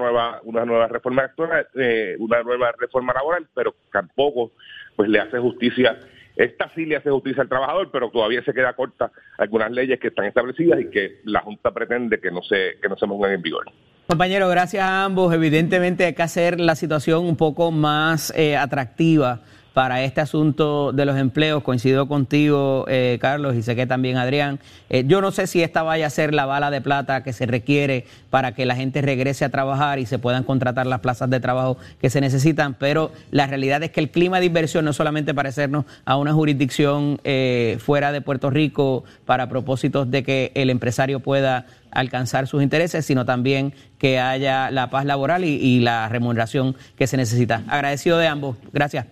nueva 0.66 0.88
reforma 0.88 1.32
eh, 1.76 2.16
una 2.20 2.44
nueva 2.44 2.72
reforma 2.80 3.14
laboral, 3.14 3.48
pero 3.54 3.76
tampoco 3.92 4.52
pues 4.96 5.10
le 5.10 5.20
hace 5.20 5.40
justicia 5.40 5.98
esta 6.36 6.70
sí 6.74 6.86
le 6.86 6.96
hace 6.96 7.10
justicia 7.10 7.42
al 7.44 7.50
trabajador, 7.50 7.90
pero 7.92 8.10
todavía 8.10 8.42
se 8.44 8.54
queda 8.54 8.72
corta 8.74 9.12
algunas 9.38 9.70
leyes 9.72 10.00
que 10.00 10.08
están 10.08 10.26
establecidas 10.26 10.80
y 10.80 10.90
que 10.90 11.20
la 11.26 11.42
Junta 11.42 11.72
pretende 11.72 12.20
que 12.22 12.32
no 12.32 12.42
se 12.42 12.78
que 12.82 12.88
no 12.88 12.96
se 12.96 13.06
pongan 13.06 13.34
en 13.34 13.42
vigor. 13.42 13.66
Compañero, 14.12 14.50
gracias 14.50 14.84
a 14.84 15.06
ambos. 15.06 15.34
Evidentemente 15.34 16.04
hay 16.04 16.14
que 16.14 16.22
hacer 16.22 16.60
la 16.60 16.76
situación 16.76 17.24
un 17.24 17.38
poco 17.38 17.72
más 17.72 18.34
eh, 18.36 18.58
atractiva 18.58 19.40
para 19.74 20.04
este 20.04 20.22
asunto 20.22 20.92
de 20.92 21.06
los 21.06 21.18
empleos. 21.18 21.64
Coincido 21.64 22.08
contigo, 22.08 22.86
eh, 22.88 23.18
Carlos, 23.22 23.56
y 23.56 23.62
sé 23.62 23.76
que 23.76 23.88
también 23.88 24.18
Adrián. 24.18 24.60
Eh, 24.90 25.06
yo 25.08 25.22
no 25.22 25.32
sé 25.32 25.48
si 25.48 25.64
esta 25.64 25.84
vaya 25.84 26.08
a 26.08 26.10
ser 26.10 26.34
la 26.34 26.46
bala 26.46 26.72
de 26.72 26.82
plata 26.82 27.24
que 27.24 27.32
se 27.34 27.46
requiere 27.46 28.06
para 28.30 28.54
que 28.54 28.66
la 28.66 28.76
gente 28.76 29.02
regrese 29.02 29.46
a 29.46 29.50
trabajar 29.50 30.00
y 30.00 30.06
se 30.06 30.20
puedan 30.20 30.44
contratar 30.44 30.88
las 30.88 31.00
plazas 31.00 31.30
de 31.30 31.40
trabajo 31.40 31.78
que 32.00 32.10
se 32.10 32.22
necesitan, 32.22 32.74
pero 32.74 33.12
la 33.32 33.48
realidad 33.48 33.82
es 33.84 33.92
que 33.92 34.02
el 34.02 34.10
clima 34.10 34.40
de 34.40 34.48
inversión 34.48 34.86
no 34.86 34.94
solamente 34.94 35.34
parecernos 35.34 35.86
a 36.06 36.18
una 36.18 36.34
jurisdicción 36.34 37.20
eh, 37.24 37.78
fuera 37.80 38.12
de 38.12 38.22
Puerto 38.22 38.50
Rico 38.50 39.04
para 39.26 39.48
propósitos 39.48 40.12
de 40.12 40.24
que 40.24 40.52
el 40.56 40.70
empresario 40.70 41.22
pueda 41.22 41.66
alcanzar 41.92 42.48
sus 42.48 42.64
intereses, 42.64 43.06
sino 43.06 43.26
también 43.26 43.74
que 43.98 44.20
haya 44.20 44.72
la 44.72 44.90
paz 44.90 45.06
laboral 45.06 45.44
y, 45.44 45.56
y 45.56 45.80
la 45.80 46.10
remuneración 46.10 46.76
que 46.96 47.08
se 47.08 47.18
necesita. 47.18 47.64
Agradecido 47.68 48.18
de 48.18 48.28
ambos. 48.28 48.58
Gracias. 48.74 49.06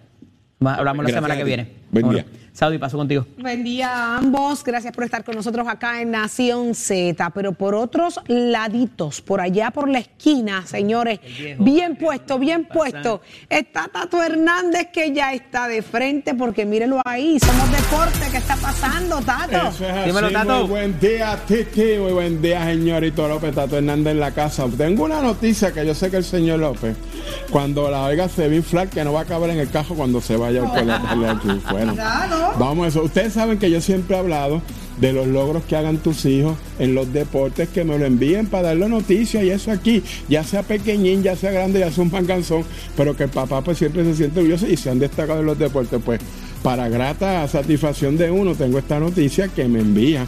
Hablamos 0.61 1.05
la 1.05 1.11
semana 1.11 1.37
que 1.37 1.43
viene. 1.43 1.78
Buen 1.91 2.09
día. 2.09 2.25
Saudi, 2.59 2.77
paso 2.77 2.97
contigo. 2.97 3.25
Buen 3.37 3.63
día 3.63 3.89
a 3.89 4.17
ambos. 4.17 4.65
Gracias 4.65 4.93
por 4.93 5.05
estar 5.05 5.23
con 5.23 5.33
nosotros 5.33 5.65
acá 5.65 6.01
en 6.01 6.11
Nación 6.11 6.75
Z. 6.75 7.29
Pero 7.29 7.53
por 7.53 7.73
otros 7.73 8.19
laditos, 8.27 9.21
por 9.21 9.39
allá 9.39 9.71
por 9.71 9.87
la 9.87 9.99
esquina, 9.99 10.65
señores, 10.65 11.21
bien 11.57 11.95
puesto, 11.95 12.37
bien 12.37 12.65
puesto. 12.65 13.21
Está 13.49 13.87
Tato 13.87 14.21
Hernández 14.21 14.89
que 14.91 15.13
ya 15.13 15.31
está 15.31 15.69
de 15.69 15.81
frente 15.81 16.35
porque 16.35 16.65
mírenlo 16.65 17.01
ahí. 17.05 17.39
Somos 17.39 17.71
deporte. 17.71 18.29
¿Qué 18.29 18.37
está 18.37 18.57
pasando, 18.57 19.21
Tato? 19.21 19.69
Eso 19.69 19.85
es 19.85 20.13
así, 20.13 20.45
Muy 20.45 20.67
buen 20.67 20.99
día, 20.99 21.39
Titi. 21.47 21.97
Muy 21.97 22.11
buen 22.11 22.41
día, 22.41 22.65
señorito 22.65 23.25
López. 23.29 23.55
Tato 23.55 23.77
Hernández 23.77 24.11
en 24.11 24.19
la 24.19 24.31
casa. 24.31 24.65
Tengo 24.77 25.05
una 25.05 25.21
noticia 25.21 25.71
que 25.71 25.85
yo 25.85 25.95
sé 25.95 26.11
que 26.11 26.17
el 26.17 26.25
señor 26.25 26.59
López, 26.59 26.97
cuando 27.51 27.89
la 27.89 28.03
oiga 28.03 28.27
se 28.27 28.47
va 28.47 28.53
a 28.53 28.57
inflar, 28.57 28.89
que 28.89 29.01
no 29.05 29.13
va 29.13 29.21
a 29.21 29.25
caber 29.25 29.51
en 29.51 29.59
el 29.59 29.69
cajo 29.69 29.95
cuando 29.95 30.19
se 30.19 30.35
vaya 30.35 30.59
el 30.59 30.71
pelotero 30.73 31.29
aquí. 31.31 31.61
Bueno, 31.85 32.53
vamos 32.59 32.85
a 32.85 32.87
eso. 32.89 33.03
Ustedes 33.03 33.33
saben 33.33 33.57
que 33.57 33.69
yo 33.69 33.81
siempre 33.81 34.15
he 34.15 34.19
hablado 34.19 34.61
de 34.99 35.13
los 35.13 35.27
logros 35.27 35.63
que 35.63 35.75
hagan 35.75 35.97
tus 35.97 36.25
hijos 36.25 36.57
en 36.77 36.93
los 36.93 37.11
deportes, 37.13 37.69
que 37.69 37.83
me 37.83 37.97
lo 37.97 38.05
envíen 38.05 38.47
para 38.47 38.69
darle 38.69 38.89
noticias 38.89 39.43
y 39.43 39.49
eso 39.49 39.71
aquí, 39.71 40.03
ya 40.27 40.43
sea 40.43 40.63
pequeñín, 40.63 41.23
ya 41.23 41.35
sea 41.35 41.51
grande, 41.51 41.79
ya 41.79 41.91
sea 41.91 42.03
un 42.03 42.09
pancanzón, 42.09 42.63
pero 42.97 43.15
que 43.15 43.23
el 43.23 43.29
papá 43.29 43.61
pues 43.61 43.77
siempre 43.77 44.03
se 44.03 44.15
siente 44.15 44.39
orgulloso 44.39 44.67
y 44.67 44.75
se 44.75 44.89
han 44.89 44.99
destacado 44.99 45.39
en 45.39 45.45
los 45.45 45.57
deportes. 45.57 46.01
Pues 46.03 46.19
para 46.63 46.89
grata 46.89 47.47
satisfacción 47.47 48.17
de 48.17 48.29
uno, 48.29 48.55
tengo 48.55 48.77
esta 48.77 48.99
noticia 48.99 49.47
que 49.47 49.65
me 49.67 49.79
envía 49.79 50.27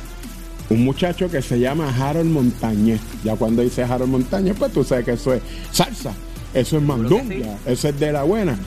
un 0.70 0.86
muchacho 0.86 1.30
que 1.30 1.42
se 1.42 1.60
llama 1.60 1.94
Harold 1.94 2.32
Montañez. 2.32 3.02
Ya 3.26 3.36
cuando 3.36 3.62
dice 3.62 3.84
Harold 3.84 4.10
Montañez, 4.10 4.56
pues 4.58 4.72
tú 4.72 4.84
sabes 4.86 5.04
que 5.04 5.12
eso 5.12 5.34
es 5.34 5.42
salsa, 5.72 6.14
eso 6.54 6.78
es 6.78 6.84
mandunga, 6.84 7.58
eso 7.66 7.90
es 7.90 8.00
de 8.00 8.12
la 8.14 8.24
buena. 8.24 8.58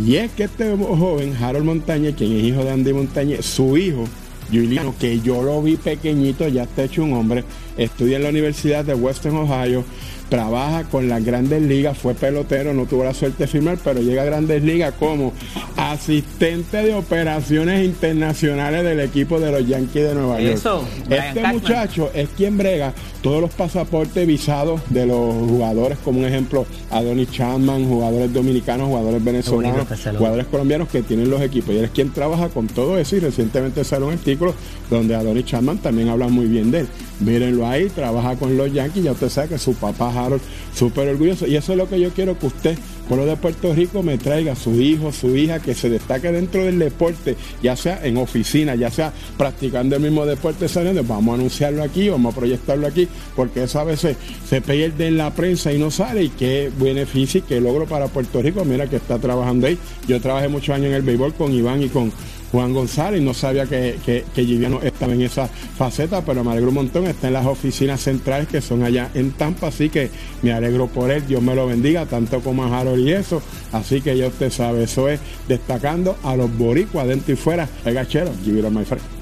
Y 0.00 0.16
es 0.16 0.30
que 0.32 0.44
este 0.44 0.76
joven, 0.76 1.36
Harold 1.36 1.64
Montañez, 1.64 2.14
quien 2.16 2.36
es 2.36 2.44
hijo 2.44 2.62
de 2.62 2.70
Andy 2.70 2.92
Montañez, 2.92 3.44
su 3.44 3.76
hijo, 3.76 4.04
Juliano, 4.50 4.94
que 4.98 5.20
yo 5.20 5.42
lo 5.42 5.60
vi 5.60 5.76
pequeñito, 5.76 6.46
ya 6.48 6.62
está 6.62 6.84
hecho 6.84 7.02
un 7.02 7.14
hombre, 7.14 7.44
estudia 7.76 8.16
en 8.16 8.22
la 8.22 8.28
Universidad 8.30 8.84
de 8.84 8.94
Western 8.94 9.36
Ohio, 9.36 9.84
trabaja 10.28 10.84
con 10.84 11.08
las 11.08 11.24
grandes 11.24 11.62
ligas, 11.62 11.96
fue 11.96 12.14
pelotero, 12.14 12.74
no 12.74 12.86
tuvo 12.86 13.04
la 13.04 13.14
suerte 13.14 13.44
de 13.44 13.46
firmar, 13.46 13.78
pero 13.82 14.00
llega 14.00 14.22
a 14.22 14.24
grandes 14.24 14.62
ligas 14.62 14.94
como 14.98 15.32
asistente 15.76 16.78
de 16.78 16.94
operaciones 16.94 17.84
internacionales 17.84 18.84
del 18.84 19.00
equipo 19.00 19.40
de 19.40 19.52
los 19.52 19.66
Yankees 19.66 20.08
de 20.08 20.14
Nueva 20.14 20.40
York. 20.40 20.54
Eso, 20.54 20.84
este 21.02 21.16
Cashman. 21.16 21.54
muchacho 21.54 22.10
es 22.14 22.28
quien 22.30 22.58
brega 22.58 22.92
todos 23.22 23.40
los 23.40 23.50
pasaportes 23.50 24.26
visados 24.26 24.80
de 24.90 25.06
los 25.06 25.34
jugadores, 25.34 25.98
como 26.04 26.20
un 26.20 26.26
ejemplo, 26.26 26.66
Adonis 26.90 27.30
Chapman, 27.30 27.88
jugadores 27.88 28.32
dominicanos, 28.32 28.88
jugadores 28.88 29.24
venezolanos, 29.24 29.90
este 29.90 30.12
jugadores 30.12 30.46
colombianos 30.46 30.88
que 30.88 31.02
tienen 31.02 31.30
los 31.30 31.40
equipos. 31.42 31.74
Y 31.74 31.78
él 31.78 31.84
es 31.84 31.90
quien 31.90 32.12
trabaja 32.12 32.48
con 32.48 32.66
todo 32.68 32.98
eso 32.98 33.16
y 33.16 33.20
recientemente 33.20 33.82
salió 33.84 34.06
un 34.06 34.12
artículo 34.12 34.54
donde 34.90 35.14
Adonis 35.14 35.44
Chapman 35.46 35.78
también 35.78 36.08
habla 36.08 36.28
muy 36.28 36.46
bien 36.46 36.70
de 36.70 36.80
él. 36.80 36.88
Mírenlo 37.20 37.66
ahí, 37.66 37.88
trabaja 37.88 38.36
con 38.36 38.56
los 38.56 38.72
Yankees, 38.72 39.04
ya 39.04 39.12
usted 39.12 39.28
sabe 39.28 39.48
que 39.48 39.58
su 39.58 39.74
papá 39.74 40.12
Harold, 40.24 40.42
súper 40.74 41.08
orgulloso. 41.08 41.46
Y 41.46 41.56
eso 41.56 41.72
es 41.72 41.78
lo 41.78 41.88
que 41.88 42.00
yo 42.00 42.10
quiero 42.10 42.38
que 42.38 42.46
usted, 42.46 42.78
pueblo 43.08 43.26
de 43.26 43.36
Puerto 43.36 43.74
Rico, 43.74 44.02
me 44.02 44.18
traiga 44.18 44.54
su 44.54 44.80
hijo, 44.80 45.12
su 45.12 45.36
hija, 45.36 45.60
que 45.60 45.74
se 45.74 45.88
destaque 45.88 46.30
dentro 46.30 46.64
del 46.64 46.78
deporte, 46.78 47.36
ya 47.62 47.76
sea 47.76 48.04
en 48.04 48.16
oficina, 48.16 48.74
ya 48.74 48.90
sea 48.90 49.12
practicando 49.36 49.96
el 49.96 50.02
mismo 50.02 50.26
deporte 50.26 50.68
saliendo, 50.68 51.02
vamos 51.04 51.32
a 51.32 51.38
anunciarlo 51.38 51.82
aquí, 51.82 52.08
vamos 52.08 52.34
a 52.34 52.38
proyectarlo 52.38 52.86
aquí, 52.86 53.08
porque 53.34 53.64
eso 53.64 53.80
a 53.80 53.84
veces 53.84 54.16
se 54.48 54.60
pierde 54.60 55.08
en 55.08 55.16
la 55.16 55.32
prensa 55.34 55.72
y 55.72 55.78
no 55.78 55.90
sale, 55.90 56.24
y 56.24 56.28
qué 56.30 56.70
beneficio 56.78 57.40
y 57.40 57.42
qué 57.42 57.60
logro 57.60 57.86
para 57.86 58.08
Puerto 58.08 58.42
Rico, 58.42 58.64
mira 58.64 58.88
que 58.88 58.96
está 58.96 59.18
trabajando 59.18 59.66
ahí. 59.66 59.78
Yo 60.06 60.20
trabajé 60.20 60.48
muchos 60.48 60.74
años 60.74 60.88
en 60.88 60.94
el 60.94 61.02
béisbol 61.02 61.34
con 61.34 61.52
Iván 61.52 61.82
y 61.82 61.88
con 61.88 62.12
Juan 62.52 62.72
González, 62.72 63.20
no 63.22 63.34
sabía 63.34 63.66
que, 63.66 63.98
que, 64.04 64.24
que 64.34 64.44
Giviano 64.44 64.80
estaba 64.82 65.12
en 65.12 65.22
esa 65.22 65.48
faceta, 65.48 66.22
pero 66.22 66.44
me 66.44 66.52
alegro 66.52 66.68
un 66.68 66.76
montón, 66.76 67.06
está 67.06 67.28
en 67.28 67.34
las 67.34 67.46
oficinas 67.46 68.00
centrales 68.00 68.48
que 68.48 68.60
son 68.60 68.82
allá 68.82 69.10
en 69.14 69.32
Tampa, 69.32 69.68
así 69.68 69.88
que 69.88 70.10
me 70.42 70.52
alegro 70.52 70.86
por 70.86 71.10
él, 71.10 71.26
Dios 71.26 71.42
me 71.42 71.54
lo 71.54 71.66
bendiga, 71.66 72.06
tanto 72.06 72.40
como 72.40 72.64
a 72.64 72.80
Harold 72.80 73.06
y 73.06 73.12
eso, 73.12 73.42
así 73.72 74.00
que 74.00 74.16
ya 74.16 74.28
usted 74.28 74.50
sabe, 74.50 74.84
eso 74.84 75.08
es 75.08 75.20
destacando 75.46 76.16
a 76.22 76.36
los 76.36 76.56
boricuas 76.56 77.06
dentro 77.06 77.32
y 77.32 77.36
fuera, 77.36 77.68
el 77.84 77.94
gachero, 77.94 78.32
Giviano 78.44 78.70
my. 78.70 78.84